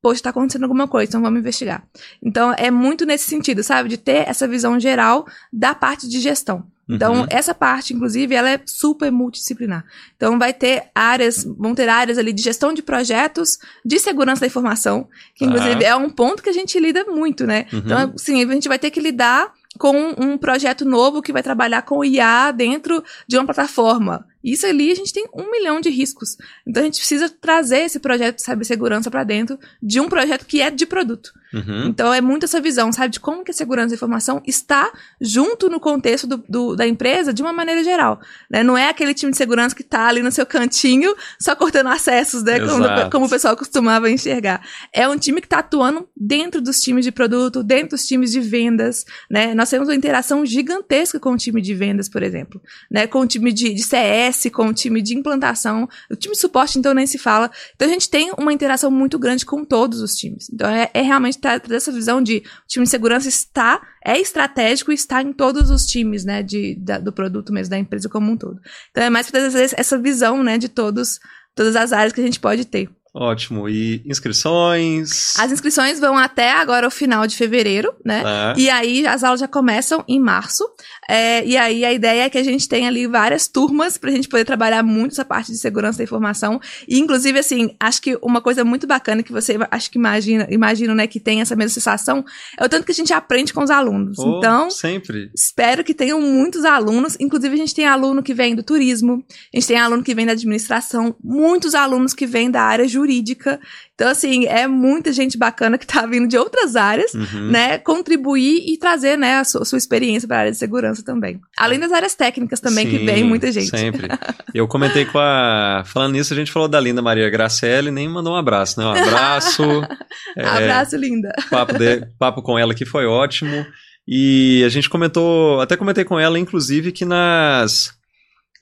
poxa, 0.00 0.20
está 0.20 0.30
acontecendo 0.30 0.62
alguma 0.62 0.88
coisa, 0.88 1.10
então 1.10 1.20
vamos 1.20 1.40
investigar. 1.40 1.86
Então, 2.22 2.54
é 2.56 2.70
muito 2.70 3.04
nesse 3.04 3.28
sentido, 3.28 3.62
sabe? 3.62 3.90
De 3.90 3.98
ter 3.98 4.26
essa 4.26 4.48
visão 4.48 4.80
geral 4.80 5.26
da 5.52 5.74
parte 5.74 6.08
de 6.08 6.18
gestão. 6.18 6.66
Então, 6.88 7.20
uhum. 7.20 7.26
essa 7.30 7.54
parte, 7.54 7.94
inclusive, 7.94 8.34
ela 8.34 8.50
é 8.50 8.60
super 8.66 9.10
multidisciplinar. 9.10 9.84
Então, 10.16 10.38
vai 10.38 10.52
ter 10.52 10.90
áreas, 10.94 11.44
vão 11.44 11.74
ter 11.74 11.88
áreas 11.88 12.18
ali 12.18 12.32
de 12.32 12.42
gestão 12.42 12.72
de 12.72 12.82
projetos, 12.82 13.58
de 13.84 13.98
segurança 13.98 14.40
da 14.40 14.46
informação, 14.46 15.08
que, 15.34 15.44
inclusive, 15.44 15.84
ah. 15.84 15.88
é 15.88 15.96
um 15.96 16.10
ponto 16.10 16.42
que 16.42 16.50
a 16.50 16.52
gente 16.52 16.78
lida 16.78 17.04
muito, 17.04 17.46
né? 17.46 17.66
Uhum. 17.72 17.78
Então, 17.78 18.12
sim, 18.16 18.42
a 18.42 18.52
gente 18.52 18.68
vai 18.68 18.78
ter 18.78 18.90
que 18.90 19.00
lidar 19.00 19.52
com 19.78 20.14
um 20.18 20.36
projeto 20.36 20.84
novo 20.84 21.22
que 21.22 21.32
vai 21.32 21.42
trabalhar 21.42 21.82
com 21.82 22.04
IA 22.04 22.52
dentro 22.52 23.02
de 23.26 23.38
uma 23.38 23.46
plataforma. 23.46 24.26
Isso 24.42 24.66
ali 24.66 24.90
a 24.90 24.94
gente 24.94 25.12
tem 25.12 25.26
um 25.34 25.50
milhão 25.50 25.80
de 25.80 25.90
riscos. 25.90 26.36
Então 26.66 26.82
a 26.82 26.86
gente 26.86 26.98
precisa 26.98 27.28
trazer 27.28 27.80
esse 27.80 27.98
projeto 28.00 28.36
de 28.36 28.42
cibersegurança 28.42 29.10
para 29.10 29.24
dentro 29.24 29.58
de 29.82 30.00
um 30.00 30.08
projeto 30.08 30.46
que 30.46 30.60
é 30.60 30.70
de 30.70 30.86
produto. 30.86 31.32
Uhum. 31.52 31.88
Então 31.88 32.12
é 32.12 32.20
muito 32.20 32.44
essa 32.44 32.60
visão, 32.60 32.90
sabe, 32.92 33.12
de 33.12 33.20
como 33.20 33.44
que 33.44 33.50
a 33.50 33.54
segurança 33.54 33.88
da 33.88 33.94
informação 33.94 34.42
está 34.46 34.90
junto 35.20 35.68
no 35.68 35.78
contexto 35.78 36.26
do, 36.26 36.42
do, 36.48 36.74
da 36.74 36.86
empresa 36.86 37.32
de 37.32 37.42
uma 37.42 37.52
maneira 37.52 37.84
geral. 37.84 38.20
Né? 38.50 38.62
Não 38.62 38.76
é 38.76 38.88
aquele 38.88 39.12
time 39.12 39.32
de 39.32 39.36
segurança 39.36 39.74
que 39.74 39.82
está 39.82 40.08
ali 40.08 40.22
no 40.22 40.32
seu 40.32 40.46
cantinho 40.46 41.14
só 41.38 41.54
cortando 41.54 41.88
acessos, 41.88 42.42
né? 42.42 42.58
Como, 42.60 43.10
como, 43.10 43.26
o 43.26 43.28
pessoal 43.28 43.56
costumava 43.56 44.10
enxergar. 44.10 44.62
É 44.92 45.06
um 45.06 45.18
time 45.18 45.40
que 45.40 45.46
está 45.46 45.58
atuando 45.58 46.08
dentro 46.16 46.60
dos 46.60 46.80
times 46.80 47.04
de 47.04 47.12
produto, 47.12 47.62
dentro 47.62 47.90
dos 47.90 48.06
times 48.06 48.32
de 48.32 48.40
vendas. 48.40 49.04
Né? 49.30 49.54
Nós 49.54 49.68
temos 49.68 49.88
uma 49.88 49.94
interação 49.94 50.46
gigantesca 50.46 51.20
com 51.20 51.32
o 51.32 51.36
time 51.36 51.60
de 51.60 51.74
vendas, 51.74 52.08
por 52.08 52.22
exemplo. 52.22 52.60
Né? 52.90 53.06
Com 53.06 53.20
o 53.20 53.26
time 53.26 53.52
de, 53.52 53.74
de 53.74 53.82
CS, 53.82 54.31
com 54.50 54.68
o 54.68 54.74
time 54.74 55.02
de 55.02 55.16
implantação. 55.16 55.88
O 56.10 56.16
time 56.16 56.34
de 56.34 56.40
suporte, 56.40 56.78
então, 56.78 56.94
nem 56.94 57.06
se 57.06 57.18
fala. 57.18 57.50
Então 57.74 57.88
a 57.88 57.90
gente 57.90 58.08
tem 58.08 58.32
uma 58.38 58.52
interação 58.52 58.90
muito 58.90 59.18
grande 59.18 59.44
com 59.44 59.64
todos 59.64 60.00
os 60.00 60.14
times. 60.14 60.48
Então 60.52 60.68
é, 60.68 60.90
é 60.92 61.02
realmente 61.02 61.38
trazer 61.38 61.74
essa 61.74 61.92
visão 61.92 62.22
de 62.22 62.38
o 62.38 62.68
time 62.68 62.84
de 62.84 62.90
segurança 62.90 63.28
está, 63.28 63.80
é 64.04 64.18
estratégico 64.18 64.90
e 64.90 64.94
está 64.94 65.22
em 65.22 65.32
todos 65.32 65.70
os 65.70 65.86
times, 65.86 66.24
né, 66.24 66.42
de, 66.42 66.74
da, 66.76 66.98
do 66.98 67.12
produto 67.12 67.52
mesmo, 67.52 67.70
da 67.70 67.78
empresa 67.78 68.08
como 68.08 68.30
um 68.30 68.36
todo. 68.36 68.60
Então 68.90 69.02
é 69.02 69.10
mais 69.10 69.30
para 69.30 69.40
trazer 69.40 69.74
essa 69.76 69.98
visão, 69.98 70.42
né, 70.42 70.58
de 70.58 70.68
todos, 70.68 71.18
todas 71.54 71.76
as 71.76 71.92
áreas 71.92 72.12
que 72.12 72.20
a 72.20 72.24
gente 72.24 72.40
pode 72.40 72.64
ter. 72.64 72.88
Ótimo. 73.14 73.68
E 73.68 74.02
inscrições? 74.06 75.38
As 75.38 75.52
inscrições 75.52 76.00
vão 76.00 76.16
até 76.16 76.50
agora 76.52 76.86
o 76.86 76.90
final 76.90 77.26
de 77.26 77.36
fevereiro, 77.36 77.92
né? 78.02 78.22
É. 78.24 78.60
E 78.60 78.70
aí 78.70 79.06
as 79.06 79.22
aulas 79.22 79.40
já 79.40 79.48
começam 79.48 80.02
em 80.08 80.18
março. 80.18 80.64
É, 81.08 81.44
e 81.44 81.56
aí 81.58 81.84
a 81.84 81.92
ideia 81.92 82.22
é 82.22 82.30
que 82.30 82.38
a 82.38 82.42
gente 82.42 82.66
tenha 82.66 82.88
ali 82.88 83.06
várias 83.06 83.46
turmas 83.46 83.98
para 83.98 84.08
a 84.08 84.12
gente 84.14 84.28
poder 84.28 84.46
trabalhar 84.46 84.82
muito 84.82 85.12
essa 85.12 85.26
parte 85.26 85.52
de 85.52 85.58
segurança 85.58 85.98
da 85.98 86.04
informação. 86.04 86.58
E, 86.88 86.98
inclusive, 86.98 87.38
assim, 87.38 87.76
acho 87.78 88.00
que 88.00 88.18
uma 88.22 88.40
coisa 88.40 88.64
muito 88.64 88.86
bacana 88.86 89.22
que 89.22 89.32
você 89.32 89.58
acho 89.70 89.90
que 89.90 89.98
imagina, 89.98 90.46
imagino, 90.50 90.94
né, 90.94 91.06
que 91.06 91.20
tem 91.20 91.42
essa 91.42 91.54
mesma 91.54 91.74
sensação, 91.74 92.24
é 92.58 92.64
o 92.64 92.68
tanto 92.68 92.86
que 92.86 92.92
a 92.92 92.94
gente 92.94 93.12
aprende 93.12 93.52
com 93.52 93.62
os 93.62 93.70
alunos. 93.70 94.18
Oh, 94.18 94.38
então, 94.38 94.70
sempre. 94.70 95.30
espero 95.36 95.84
que 95.84 95.92
tenham 95.92 96.18
muitos 96.18 96.64
alunos. 96.64 97.14
Inclusive, 97.20 97.54
a 97.54 97.58
gente 97.58 97.74
tem 97.74 97.84
aluno 97.84 98.22
que 98.22 98.32
vem 98.32 98.54
do 98.54 98.62
turismo, 98.62 99.22
a 99.52 99.58
gente 99.58 99.68
tem 99.68 99.76
aluno 99.76 100.02
que 100.02 100.14
vem 100.14 100.24
da 100.24 100.32
administração, 100.32 101.14
muitos 101.22 101.74
alunos 101.74 102.14
que 102.14 102.26
vêm 102.26 102.50
da 102.50 102.62
área 102.62 102.88
jurídica 102.88 103.01
jurídica. 103.02 103.60
Então, 103.94 104.08
assim, 104.08 104.46
é 104.46 104.66
muita 104.66 105.12
gente 105.12 105.36
bacana 105.36 105.76
que 105.76 105.86
tá 105.86 106.06
vindo 106.06 106.28
de 106.28 106.38
outras 106.38 106.76
áreas, 106.76 107.12
uhum. 107.14 107.50
né? 107.50 107.78
Contribuir 107.78 108.62
e 108.66 108.78
trazer, 108.78 109.18
né, 109.18 109.38
a 109.38 109.44
sua, 109.44 109.64
sua 109.64 109.78
experiência 109.78 110.26
para 110.26 110.36
a 110.36 110.40
área 110.40 110.52
de 110.52 110.58
segurança 110.58 111.04
também. 111.04 111.40
Além 111.58 111.78
das 111.78 111.92
áreas 111.92 112.14
técnicas 112.14 112.60
também, 112.60 112.86
Sim, 112.86 112.98
que 112.98 113.04
vem 113.04 113.24
muita 113.24 113.50
gente. 113.50 113.70
Sempre. 113.70 114.08
Eu 114.54 114.68
comentei 114.68 115.04
com 115.04 115.18
a. 115.18 115.82
Falando 115.86 116.12
nisso, 116.12 116.32
a 116.32 116.36
gente 116.36 116.52
falou 116.52 116.68
da 116.68 116.80
linda 116.80 117.02
Maria 117.02 117.28
Gracelli, 117.28 117.90
nem 117.90 118.08
mandou 118.08 118.32
um 118.32 118.36
abraço, 118.36 118.78
né? 118.78 118.86
Um 118.86 118.92
abraço. 118.92 119.62
é... 120.36 120.44
Abraço, 120.44 120.96
linda. 120.96 121.32
Papo, 121.50 121.78
de... 121.78 122.06
Papo 122.18 122.42
com 122.42 122.58
ela 122.58 122.74
que 122.74 122.84
foi 122.84 123.06
ótimo. 123.06 123.66
E 124.06 124.62
a 124.64 124.68
gente 124.68 124.90
comentou, 124.90 125.60
até 125.60 125.76
comentei 125.76 126.04
com 126.04 126.18
ela, 126.18 126.38
inclusive, 126.38 126.90
que 126.90 127.04
nas 127.04 127.92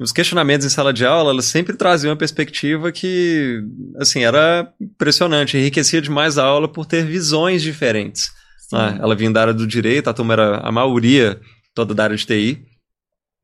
os 0.00 0.12
questionamentos 0.12 0.66
em 0.66 0.70
sala 0.70 0.92
de 0.92 1.04
aula, 1.04 1.30
elas 1.30 1.44
sempre 1.44 1.76
traziam 1.76 2.10
uma 2.10 2.16
perspectiva 2.16 2.90
que, 2.90 3.62
assim, 3.98 4.24
era 4.24 4.72
impressionante, 4.80 5.58
enriquecia 5.58 6.00
demais 6.00 6.38
a 6.38 6.44
aula 6.44 6.66
por 6.66 6.86
ter 6.86 7.04
visões 7.04 7.60
diferentes. 7.60 8.32
Né? 8.72 8.98
Ela 9.00 9.14
vinha 9.14 9.30
da 9.30 9.42
área 9.42 9.54
do 9.54 9.66
direito, 9.66 10.08
a 10.08 10.14
turma 10.14 10.32
era 10.32 10.56
a 10.58 10.72
maioria 10.72 11.38
toda 11.74 11.94
da 11.94 12.04
área 12.04 12.16
de 12.16 12.24
TI, 12.24 12.64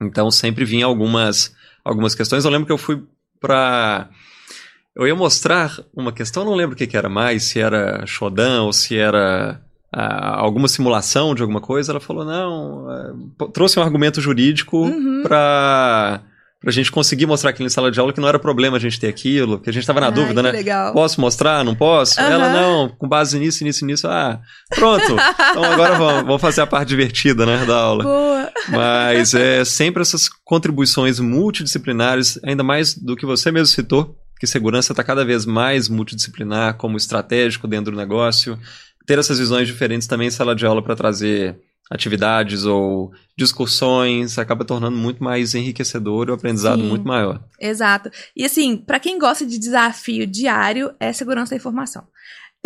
então 0.01 0.31
sempre 0.31 0.65
vinha 0.65 0.87
algumas, 0.87 1.55
algumas 1.85 2.15
questões. 2.15 2.45
Eu 2.45 2.51
lembro 2.51 2.67
que 2.67 2.73
eu 2.73 2.79
fui 2.79 3.03
para 3.39 4.09
eu 4.97 5.07
ia 5.07 5.15
mostrar 5.15 5.79
uma 5.95 6.11
questão, 6.11 6.43
não 6.43 6.55
lembro 6.55 6.75
o 6.75 6.77
que, 6.77 6.87
que 6.87 6.97
era 6.97 7.09
mais, 7.09 7.45
se 7.45 7.61
era 7.61 8.07
Shodan 8.07 8.63
ou 8.63 8.73
se 8.73 8.97
era 8.97 9.61
ah, 9.93 10.39
alguma 10.39 10.69
simulação 10.69 11.35
de 11.35 11.43
alguma 11.43 11.61
coisa. 11.61 11.93
Ela 11.93 12.01
falou, 12.01 12.25
não, 12.25 12.87
uh, 13.39 13.49
trouxe 13.51 13.79
um 13.79 13.83
argumento 13.83 14.23
jurídico 14.23 14.79
uhum. 14.79 15.23
para 15.23 16.23
pra 16.67 16.73
gente 16.73 16.91
conseguir 16.91 17.27
mostrar 17.27 17.51
aquilo 17.51 17.69
em 17.69 17.71
sala 17.71 17.93
de 17.93 18.01
aula 18.01 18.13
que 18.13 18.21
não 18.21 18.27
era 18.27 18.41
problema 18.41 18.77
a 18.77 18.81
gente 18.81 18.99
ter 18.99 19.07
aquilo, 19.07 19.61
que 19.61 19.71
a 19.71 19.73
gente 19.73 19.87
tava 19.87 20.01
na 20.01 20.09
Ai, 20.09 20.13
dúvida, 20.13 20.43
né? 20.43 20.51
Legal. 20.51 20.93
Posso 20.93 21.21
mostrar? 21.21 21.65
Não 21.65 21.77
posso? 21.77 22.21
Uhum. 22.21 22.27
Ela, 22.27 22.53
não, 22.53 22.89
com 22.89 23.07
base 23.07 23.39
nisso, 23.39 23.63
nisso, 23.63 23.87
nisso. 23.87 24.09
Ah, 24.09 24.41
pronto. 24.75 25.13
então 25.51 25.63
agora 25.63 25.95
vamos, 25.95 26.23
vamos 26.25 26.41
fazer 26.41 26.63
a 26.63 26.67
parte 26.67 26.89
divertida, 26.89 27.47
né, 27.47 27.65
da 27.65 27.77
aula. 27.77 28.03
Boa. 28.03 28.53
Mas 28.69 29.33
é 29.33 29.65
sempre 29.65 30.03
essas 30.03 30.29
contribuições 30.45 31.21
multidisciplinares, 31.21 32.37
ainda 32.43 32.65
mais 32.65 32.95
do 32.95 33.15
que 33.15 33.25
você 33.25 33.53
mesmo 33.53 33.73
citou, 33.73 34.19
que 34.41 34.47
segurança 34.49 34.93
está 34.93 35.05
cada 35.05 35.25
vez 35.25 35.47
mais 35.47 35.89
multidisciplinar, 35.89 36.75
como 36.75 36.97
estratégico 36.97 37.69
dentro 37.69 37.93
do 37.93 37.97
negócio. 37.97 38.59
Ter 39.07 39.21
essas 39.21 39.39
visões 39.39 39.69
diferentes 39.69 40.09
também 40.09 40.27
em 40.27 40.33
sala 40.33 40.53
de 40.53 40.67
aula 40.67 40.83
para 40.83 40.97
trazer 40.97 41.61
atividades 41.91 42.65
ou 42.65 43.13
discussões 43.37 44.39
acaba 44.39 44.65
tornando 44.65 44.97
muito 44.97 45.23
mais 45.23 45.55
enriquecedor 45.55 46.29
e 46.29 46.31
o 46.31 46.35
aprendizado 46.35 46.81
Sim, 46.81 46.89
muito 46.89 47.07
maior. 47.07 47.43
Exato. 47.61 48.11
E 48.35 48.45
assim, 48.45 48.77
para 48.77 48.99
quem 48.99 49.19
gosta 49.19 49.47
de 49.47 49.59
desafio 49.59 50.27
diário, 50.27 50.93
é 50.99 51.13
segurança 51.13 51.51
da 51.51 51.57
informação. 51.57 52.05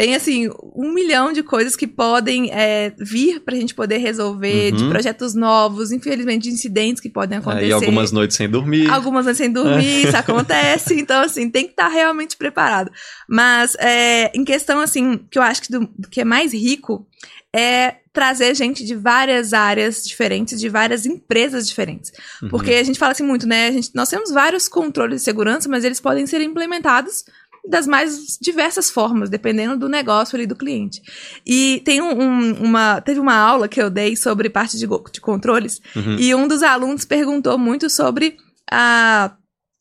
Tem, 0.00 0.14
assim, 0.14 0.48
um 0.74 0.94
milhão 0.94 1.30
de 1.30 1.42
coisas 1.42 1.76
que 1.76 1.86
podem 1.86 2.50
é, 2.52 2.90
vir 2.98 3.40
para 3.40 3.54
a 3.54 3.60
gente 3.60 3.74
poder 3.74 3.98
resolver, 3.98 4.72
uhum. 4.72 4.76
de 4.78 4.88
projetos 4.88 5.34
novos, 5.34 5.92
infelizmente, 5.92 6.44
de 6.44 6.54
incidentes 6.54 7.02
que 7.02 7.10
podem 7.10 7.36
acontecer. 7.36 7.66
E 7.66 7.72
algumas 7.72 8.10
noites 8.10 8.34
sem 8.34 8.48
dormir. 8.48 8.88
Algumas 8.88 9.26
noites 9.26 9.36
sem 9.36 9.52
dormir, 9.52 10.06
isso 10.06 10.16
acontece. 10.16 10.98
Então, 10.98 11.22
assim, 11.22 11.50
tem 11.50 11.64
que 11.66 11.72
estar 11.72 11.90
tá 11.90 11.94
realmente 11.94 12.34
preparado. 12.38 12.90
Mas, 13.28 13.74
é, 13.78 14.34
em 14.34 14.42
questão, 14.42 14.80
assim, 14.80 15.18
que 15.30 15.38
eu 15.38 15.42
acho 15.42 15.60
que, 15.60 15.70
do, 15.70 15.86
que 16.10 16.22
é 16.22 16.24
mais 16.24 16.54
rico 16.54 17.06
é 17.54 17.96
trazer 18.12 18.54
gente 18.54 18.84
de 18.84 18.94
várias 18.94 19.52
áreas 19.52 20.04
diferentes, 20.04 20.60
de 20.60 20.68
várias 20.68 21.06
empresas 21.06 21.66
diferentes. 21.68 22.12
Uhum. 22.42 22.48
Porque 22.48 22.72
a 22.74 22.82
gente 22.82 22.98
fala 22.98 23.12
assim 23.12 23.22
muito, 23.22 23.46
né? 23.46 23.68
A 23.68 23.72
gente, 23.72 23.90
nós 23.94 24.08
temos 24.08 24.30
vários 24.30 24.68
controles 24.68 25.20
de 25.20 25.24
segurança, 25.24 25.68
mas 25.68 25.84
eles 25.84 26.00
podem 26.00 26.26
ser 26.26 26.40
implementados 26.40 27.24
das 27.68 27.86
mais 27.86 28.38
diversas 28.40 28.90
formas, 28.90 29.28
dependendo 29.28 29.76
do 29.76 29.88
negócio 29.88 30.34
ali 30.36 30.46
do 30.46 30.56
cliente. 30.56 31.02
E 31.46 31.82
tem 31.84 32.00
um, 32.00 32.20
um, 32.20 32.52
uma, 32.62 33.00
teve 33.00 33.20
uma 33.20 33.34
aula 33.34 33.68
que 33.68 33.80
eu 33.80 33.90
dei 33.90 34.16
sobre 34.16 34.48
parte 34.48 34.78
de, 34.78 34.86
de 35.12 35.20
controles, 35.20 35.80
uhum. 35.94 36.16
e 36.18 36.34
um 36.34 36.48
dos 36.48 36.62
alunos 36.62 37.04
perguntou 37.04 37.58
muito 37.58 37.90
sobre 37.90 38.36
a 38.70 39.32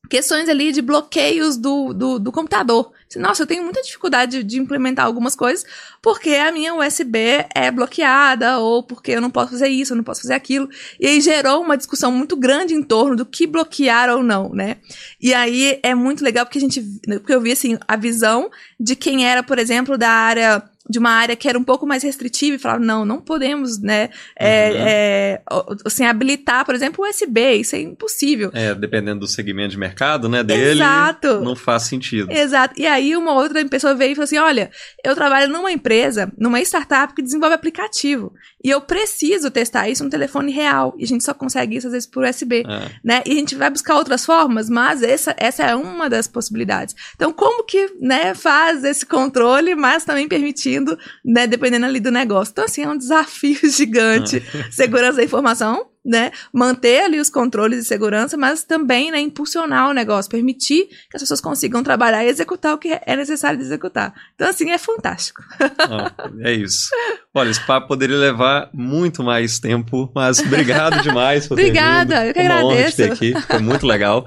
questões 0.09 0.49
ali 0.49 0.71
de 0.71 0.81
bloqueios 0.81 1.55
do, 1.55 1.93
do, 1.93 2.19
do 2.19 2.31
computador. 2.31 2.91
Nossa, 3.15 3.43
eu 3.43 3.47
tenho 3.47 3.63
muita 3.63 3.81
dificuldade 3.81 4.43
de 4.43 4.59
implementar 4.59 5.05
algumas 5.05 5.35
coisas 5.35 5.65
porque 6.01 6.31
a 6.31 6.51
minha 6.51 6.75
USB 6.75 7.45
é 7.55 7.71
bloqueada 7.71 8.59
ou 8.59 8.83
porque 8.83 9.11
eu 9.11 9.21
não 9.21 9.31
posso 9.31 9.51
fazer 9.51 9.67
isso, 9.67 9.93
eu 9.93 9.97
não 9.97 10.03
posso 10.03 10.21
fazer 10.21 10.33
aquilo. 10.33 10.69
E 10.99 11.07
aí 11.07 11.21
gerou 11.21 11.61
uma 11.61 11.77
discussão 11.77 12.11
muito 12.11 12.35
grande 12.35 12.73
em 12.73 12.83
torno 12.83 13.15
do 13.15 13.25
que 13.25 13.47
bloquear 13.47 14.09
ou 14.09 14.21
não, 14.21 14.49
né? 14.49 14.77
E 15.19 15.33
aí 15.33 15.79
é 15.81 15.95
muito 15.95 16.23
legal 16.23 16.45
porque 16.45 16.59
a 16.59 16.61
gente, 16.61 16.81
porque 17.03 17.33
eu 17.33 17.41
vi 17.41 17.51
assim 17.51 17.77
a 17.87 17.95
visão 17.95 18.49
de 18.79 18.95
quem 18.95 19.27
era, 19.27 19.41
por 19.41 19.57
exemplo, 19.57 19.97
da 19.97 20.09
área 20.09 20.63
de 20.89 20.97
uma 20.97 21.11
área 21.11 21.35
que 21.35 21.47
era 21.47 21.57
um 21.57 21.63
pouco 21.63 21.85
mais 21.85 22.01
restritiva 22.01 22.55
e 22.55 22.59
falava, 22.59 22.83
não, 22.83 23.05
não 23.05 23.21
podemos, 23.21 23.79
né, 23.79 24.09
é, 24.35 24.71
uhum. 24.71 24.77
é, 24.79 25.41
assim, 25.85 26.03
habilitar, 26.03 26.65
por 26.65 26.73
exemplo, 26.73 27.05
o 27.05 27.07
USB, 27.07 27.57
isso 27.57 27.75
é 27.75 27.81
impossível. 27.81 28.49
É, 28.53 28.73
dependendo 28.73 29.19
do 29.19 29.27
segmento 29.27 29.69
de 29.69 29.77
mercado, 29.77 30.27
né, 30.27 30.43
dele, 30.43 30.81
Exato. 30.81 31.41
não 31.41 31.55
faz 31.55 31.83
sentido. 31.83 32.31
Exato. 32.31 32.73
E 32.75 32.87
aí 32.87 33.15
uma 33.15 33.33
outra 33.33 33.63
pessoa 33.67 33.93
veio 33.93 34.13
e 34.13 34.15
falou 34.15 34.23
assim, 34.23 34.39
olha, 34.39 34.71
eu 35.05 35.13
trabalho 35.13 35.51
numa 35.51 35.71
empresa, 35.71 36.31
numa 36.37 36.59
startup 36.61 37.13
que 37.13 37.21
desenvolve 37.21 37.53
aplicativo, 37.53 38.33
e 38.63 38.69
eu 38.71 38.81
preciso 38.81 39.51
testar 39.51 39.87
isso 39.89 40.03
no 40.03 40.09
telefone 40.09 40.51
real, 40.51 40.95
e 40.97 41.03
a 41.03 41.07
gente 41.07 41.23
só 41.23 41.35
consegue 41.35 41.77
isso 41.77 41.85
às 41.85 41.93
vezes 41.93 42.09
por 42.09 42.23
USB, 42.23 42.63
é. 42.67 42.91
né, 43.03 43.21
e 43.27 43.33
a 43.33 43.35
gente 43.35 43.53
vai 43.53 43.69
buscar 43.69 43.95
outras 43.95 44.25
formas, 44.25 44.69
mas 44.69 45.03
essa, 45.03 45.35
essa 45.37 45.63
é 45.63 45.75
uma 45.75 46.09
das 46.09 46.27
possibilidades. 46.27 46.95
Então, 47.15 47.31
como 47.31 47.63
que, 47.63 47.93
né, 48.01 48.33
faz 48.33 48.83
esse 48.83 49.05
controle, 49.05 49.75
mas 49.75 50.03
também 50.03 50.27
permitindo 50.27 50.78
né, 51.25 51.47
dependendo 51.47 51.85
ali 51.85 51.99
do 51.99 52.11
negócio. 52.11 52.51
Então, 52.51 52.65
assim, 52.65 52.83
é 52.83 52.89
um 52.89 52.97
desafio 52.97 53.57
gigante. 53.69 54.43
Ah. 54.55 54.71
Segurança 54.71 55.17
da 55.17 55.23
informação, 55.23 55.87
né? 56.05 56.31
Manter 56.53 57.03
ali 57.03 57.19
os 57.19 57.29
controles 57.29 57.79
de 57.79 57.85
segurança, 57.85 58.37
mas 58.37 58.63
também, 58.63 59.11
né, 59.11 59.19
impulsionar 59.19 59.89
o 59.89 59.93
negócio, 59.93 60.31
permitir 60.31 60.85
que 60.87 61.15
as 61.15 61.21
pessoas 61.21 61.41
consigam 61.41 61.83
trabalhar 61.83 62.23
e 62.23 62.29
executar 62.29 62.73
o 62.73 62.77
que 62.77 62.97
é 63.05 63.15
necessário 63.15 63.57
de 63.59 63.65
executar. 63.65 64.13
Então, 64.35 64.47
assim, 64.49 64.71
é 64.71 64.77
fantástico. 64.77 65.41
Ah, 65.79 66.11
é 66.41 66.53
isso. 66.53 66.89
Olha, 67.33 67.49
esse 67.49 67.65
papo 67.65 67.87
poderia 67.87 68.17
levar 68.17 68.69
muito 68.73 69.23
mais 69.23 69.59
tempo, 69.59 70.11
mas 70.15 70.39
obrigado 70.45 71.01
demais 71.03 71.47
por 71.47 71.53
Obrigada, 71.53 72.15
ter 72.15 72.19
vindo. 72.21 72.27
eu 72.27 72.33
que 72.33 72.39
Uma 72.41 72.53
agradeço. 72.55 72.79
honra 72.79 72.91
te 72.91 72.95
ter 72.95 73.11
aqui, 73.11 73.41
foi 73.47 73.59
muito 73.59 73.85
legal. 73.85 74.25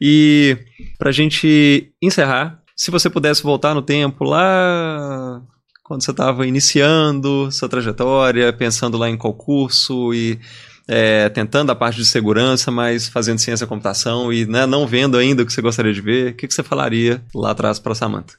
E 0.00 0.56
pra 0.98 1.12
gente 1.12 1.92
encerrar, 2.02 2.60
se 2.74 2.90
você 2.90 3.10
pudesse 3.10 3.42
voltar 3.42 3.74
no 3.74 3.82
tempo 3.82 4.24
lá 4.24 5.42
quando 5.90 6.04
você 6.04 6.12
estava 6.12 6.46
iniciando 6.46 7.50
sua 7.50 7.68
trajetória, 7.68 8.52
pensando 8.52 8.96
lá 8.96 9.10
em 9.10 9.16
concurso 9.16 10.14
e 10.14 10.38
é, 10.86 11.28
tentando 11.30 11.72
a 11.72 11.74
parte 11.74 11.96
de 11.96 12.06
segurança, 12.06 12.70
mas 12.70 13.08
fazendo 13.08 13.40
ciência 13.40 13.66
da 13.66 13.68
computação 13.68 14.32
e 14.32 14.46
né, 14.46 14.66
não 14.66 14.86
vendo 14.86 15.18
ainda 15.18 15.42
o 15.42 15.46
que 15.46 15.52
você 15.52 15.60
gostaria 15.60 15.92
de 15.92 16.00
ver, 16.00 16.30
o 16.30 16.36
que, 16.36 16.46
que 16.46 16.54
você 16.54 16.62
falaria 16.62 17.20
lá 17.34 17.50
atrás 17.50 17.80
para 17.80 17.92
Samantha? 17.96 18.34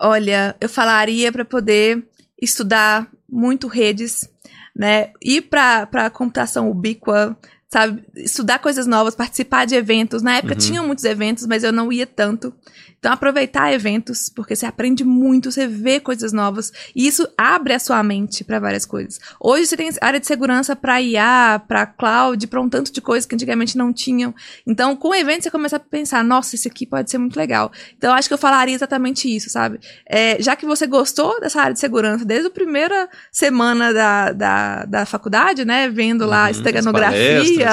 Olha, 0.00 0.56
eu 0.62 0.66
falaria 0.66 1.30
para 1.30 1.44
poder 1.44 2.08
estudar 2.40 3.06
muito 3.30 3.68
redes, 3.68 4.26
né? 4.74 5.10
Ir 5.22 5.42
para 5.42 5.86
a 5.92 6.08
computação 6.08 6.70
ubíqua, 6.70 7.36
sabe? 7.72 8.04
Estudar 8.14 8.58
coisas 8.58 8.86
novas, 8.86 9.14
participar 9.14 9.64
de 9.64 9.74
eventos. 9.74 10.20
Na 10.20 10.36
época 10.36 10.52
uhum. 10.52 10.60
tinha 10.60 10.82
muitos 10.82 11.06
eventos, 11.06 11.46
mas 11.46 11.64
eu 11.64 11.72
não 11.72 11.90
ia 11.90 12.06
tanto. 12.06 12.52
Então, 12.98 13.10
aproveitar 13.10 13.72
eventos, 13.72 14.28
porque 14.28 14.54
você 14.54 14.64
aprende 14.64 15.02
muito, 15.02 15.50
você 15.50 15.66
vê 15.66 15.98
coisas 15.98 16.32
novas, 16.32 16.72
e 16.94 17.04
isso 17.04 17.26
abre 17.36 17.72
a 17.72 17.78
sua 17.80 18.00
mente 18.00 18.44
para 18.44 18.60
várias 18.60 18.86
coisas. 18.86 19.18
Hoje 19.40 19.66
você 19.66 19.76
tem 19.76 19.90
área 20.00 20.20
de 20.20 20.26
segurança 20.26 20.76
para 20.76 21.02
IA, 21.02 21.60
para 21.66 21.84
cloud, 21.84 22.46
para 22.46 22.60
um 22.60 22.68
tanto 22.68 22.92
de 22.92 23.00
coisas 23.00 23.26
que 23.26 23.34
antigamente 23.34 23.76
não 23.76 23.92
tinham. 23.92 24.32
Então, 24.64 24.94
com 24.94 25.08
o 25.08 25.14
evento 25.16 25.42
você 25.42 25.50
começa 25.50 25.76
a 25.76 25.80
pensar, 25.80 26.22
nossa, 26.22 26.54
esse 26.54 26.68
aqui 26.68 26.86
pode 26.86 27.10
ser 27.10 27.18
muito 27.18 27.36
legal. 27.36 27.72
Então, 27.98 28.10
eu 28.10 28.14
acho 28.14 28.28
que 28.28 28.34
eu 28.34 28.38
falaria 28.38 28.74
exatamente 28.74 29.34
isso, 29.34 29.50
sabe? 29.50 29.80
É, 30.06 30.40
já 30.40 30.54
que 30.54 30.64
você 30.64 30.86
gostou 30.86 31.40
dessa 31.40 31.60
área 31.60 31.74
de 31.74 31.80
segurança 31.80 32.24
desde 32.24 32.46
a 32.46 32.50
primeira 32.50 33.08
semana 33.32 33.92
da, 33.92 34.30
da, 34.30 34.84
da 34.84 35.06
faculdade, 35.06 35.64
né, 35.64 35.88
vendo 35.88 36.24
lá 36.24 36.44
uhum, 36.44 36.50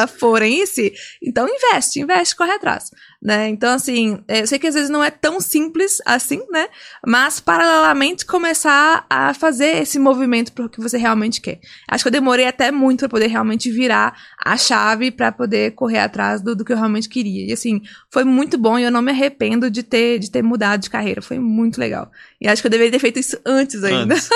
forense, 0.08 0.93
então 1.21 1.47
investe, 1.47 1.99
investe, 1.99 2.36
corre 2.36 2.52
atrás 2.52 2.91
né? 3.22 3.50
Então, 3.50 3.74
assim, 3.74 4.24
é, 4.30 4.42
eu 4.42 4.48
sei 4.48 4.58
que 4.58 4.68
às 4.68 4.74
vezes 4.74 4.90
não 4.90 5.04
é 5.04 5.12
tão 5.12 5.42
simples 5.42 6.02
assim, 6.06 6.42
né? 6.50 6.70
Mas, 7.06 7.40
paralelamente, 7.40 8.26
começar 8.26 9.06
a 9.10 9.34
fazer 9.34 9.82
esse 9.82 10.00
movimento 10.00 10.54
para 10.54 10.66
o 10.66 10.70
que 10.70 10.80
você 10.80 10.98
realmente 10.98 11.42
quer. 11.42 11.60
Acho 11.90 12.04
que 12.04 12.08
eu 12.08 12.14
demorei 12.14 12.48
até 12.48 12.72
muito 12.72 13.00
para 13.00 13.10
poder 13.10 13.28
realmente 13.28 13.70
virar 13.70 14.16
a 14.42 14.56
chave 14.56 15.12
para 15.12 15.34
poder 15.34 15.72
correr 15.72 16.00
atrás 16.00 16.42
do, 16.42 16.56
do 16.56 16.64
que 16.64 16.72
eu 16.72 16.78
realmente 16.78 17.10
queria. 17.10 17.46
E, 17.46 17.52
assim, 17.52 17.82
foi 18.10 18.24
muito 18.24 18.58
bom 18.58 18.80
e 18.80 18.84
eu 18.84 18.92
não 18.92 19.02
me 19.02 19.12
arrependo 19.12 19.70
de 19.70 19.84
ter, 19.84 20.18
de 20.18 20.32
ter 20.32 20.42
mudado 20.42 20.82
de 20.82 20.90
carreira. 20.90 21.22
Foi 21.22 21.40
muito 21.40 21.78
legal. 21.78 22.10
E 22.40 22.48
acho 22.48 22.62
que 22.62 22.68
eu 22.68 22.72
deveria 22.72 22.92
ter 22.92 23.00
feito 23.00 23.20
isso 23.20 23.38
antes 23.46 23.84
ainda. 23.84 24.14
Antes. 24.14 24.30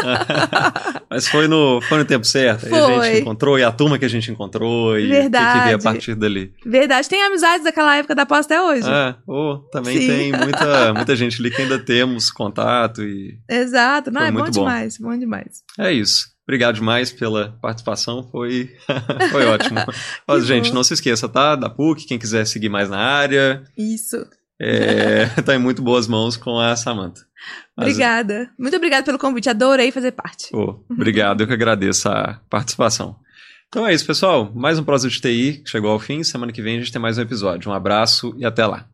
Mas 1.10 1.28
foi 1.30 1.48
no, 1.48 1.80
foi 1.84 2.00
no 2.00 2.06
tempo 2.06 2.26
certo. 2.26 2.68
Foi. 2.68 2.80
a 2.80 3.04
gente 3.04 3.22
encontrou, 3.22 3.58
e 3.58 3.64
a 3.64 3.72
turma 3.72 3.98
que 3.98 4.04
a 4.04 4.10
gente 4.10 4.30
encontrou, 4.30 5.00
e 5.00 5.06
o 5.06 5.24
que, 5.24 5.30
que 5.30 5.60
veio 5.64 5.76
a 5.78 5.80
partir 5.80 6.16
dali. 6.16 6.52
Verdade. 6.66 7.08
Tem 7.08 7.24
amizades 7.24 7.64
daquela 7.64 7.96
época 7.96 8.14
da 8.14 8.26
pós 8.26 8.46
até 8.46 8.62
hoje 8.62 8.73
hoje. 8.74 8.90
É, 8.90 9.16
oh, 9.28 9.58
também 9.72 10.00
Sim. 10.00 10.08
tem 10.08 10.32
muita, 10.32 10.94
muita 10.96 11.16
gente 11.16 11.40
ali 11.40 11.52
que 11.52 11.62
ainda 11.62 11.80
temos 11.80 12.30
contato 12.30 13.04
e. 13.04 13.40
Exato, 13.50 14.12
não, 14.12 14.22
é 14.22 14.32
bom, 14.32 14.40
bom 14.44 14.50
demais, 14.50 14.98
bom 14.98 15.18
demais. 15.18 15.64
É 15.80 15.92
isso. 15.92 16.34
Obrigado 16.46 16.76
demais 16.76 17.12
pela 17.12 17.58
participação, 17.62 18.22
foi, 18.24 18.76
foi 19.32 19.46
ótimo. 19.46 19.80
Gente, 20.44 20.70
bom. 20.70 20.76
não 20.76 20.84
se 20.84 20.94
esqueça, 20.94 21.30
tá? 21.30 21.56
Da 21.56 21.70
PUC, 21.70 22.06
quem 22.06 22.20
quiser 22.20 22.46
seguir 22.46 22.70
mais 22.70 22.90
na 22.90 22.98
área. 23.00 23.64
Isso. 23.78 24.26
É, 24.62 25.26
tá 25.42 25.56
em 25.56 25.60
muito 25.60 25.82
boas 25.82 26.08
mãos 26.08 26.36
com 26.36 26.60
a 26.60 26.76
Samantha. 26.76 27.22
Mas, 27.76 27.88
obrigada. 27.88 28.50
Muito 28.60 28.76
obrigada 28.76 29.04
pelo 29.04 29.18
convite, 29.18 29.50
adorei 29.50 29.92
fazer 29.92 30.12
parte. 30.12 30.50
Oh, 30.54 30.80
obrigado, 30.90 31.42
eu 31.42 31.48
que 31.48 31.54
agradeço 31.54 32.10
a 32.10 32.40
participação. 32.50 33.18
Então 33.74 33.88
é 33.88 33.92
isso, 33.92 34.06
pessoal. 34.06 34.52
Mais 34.54 34.78
um 34.78 34.84
Prosa 34.84 35.10
de 35.10 35.20
TI 35.20 35.64
chegou 35.66 35.90
ao 35.90 35.98
fim. 35.98 36.24
Semana 36.24 36.52
que 36.52 36.62
vem 36.62 36.78
a 36.78 36.80
gente 36.80 36.92
tem 36.92 37.02
mais 37.02 37.18
um 37.18 37.24
episódio. 37.24 37.72
Um 37.72 37.74
abraço 37.74 38.32
e 38.38 38.46
até 38.46 38.68
lá. 38.68 38.88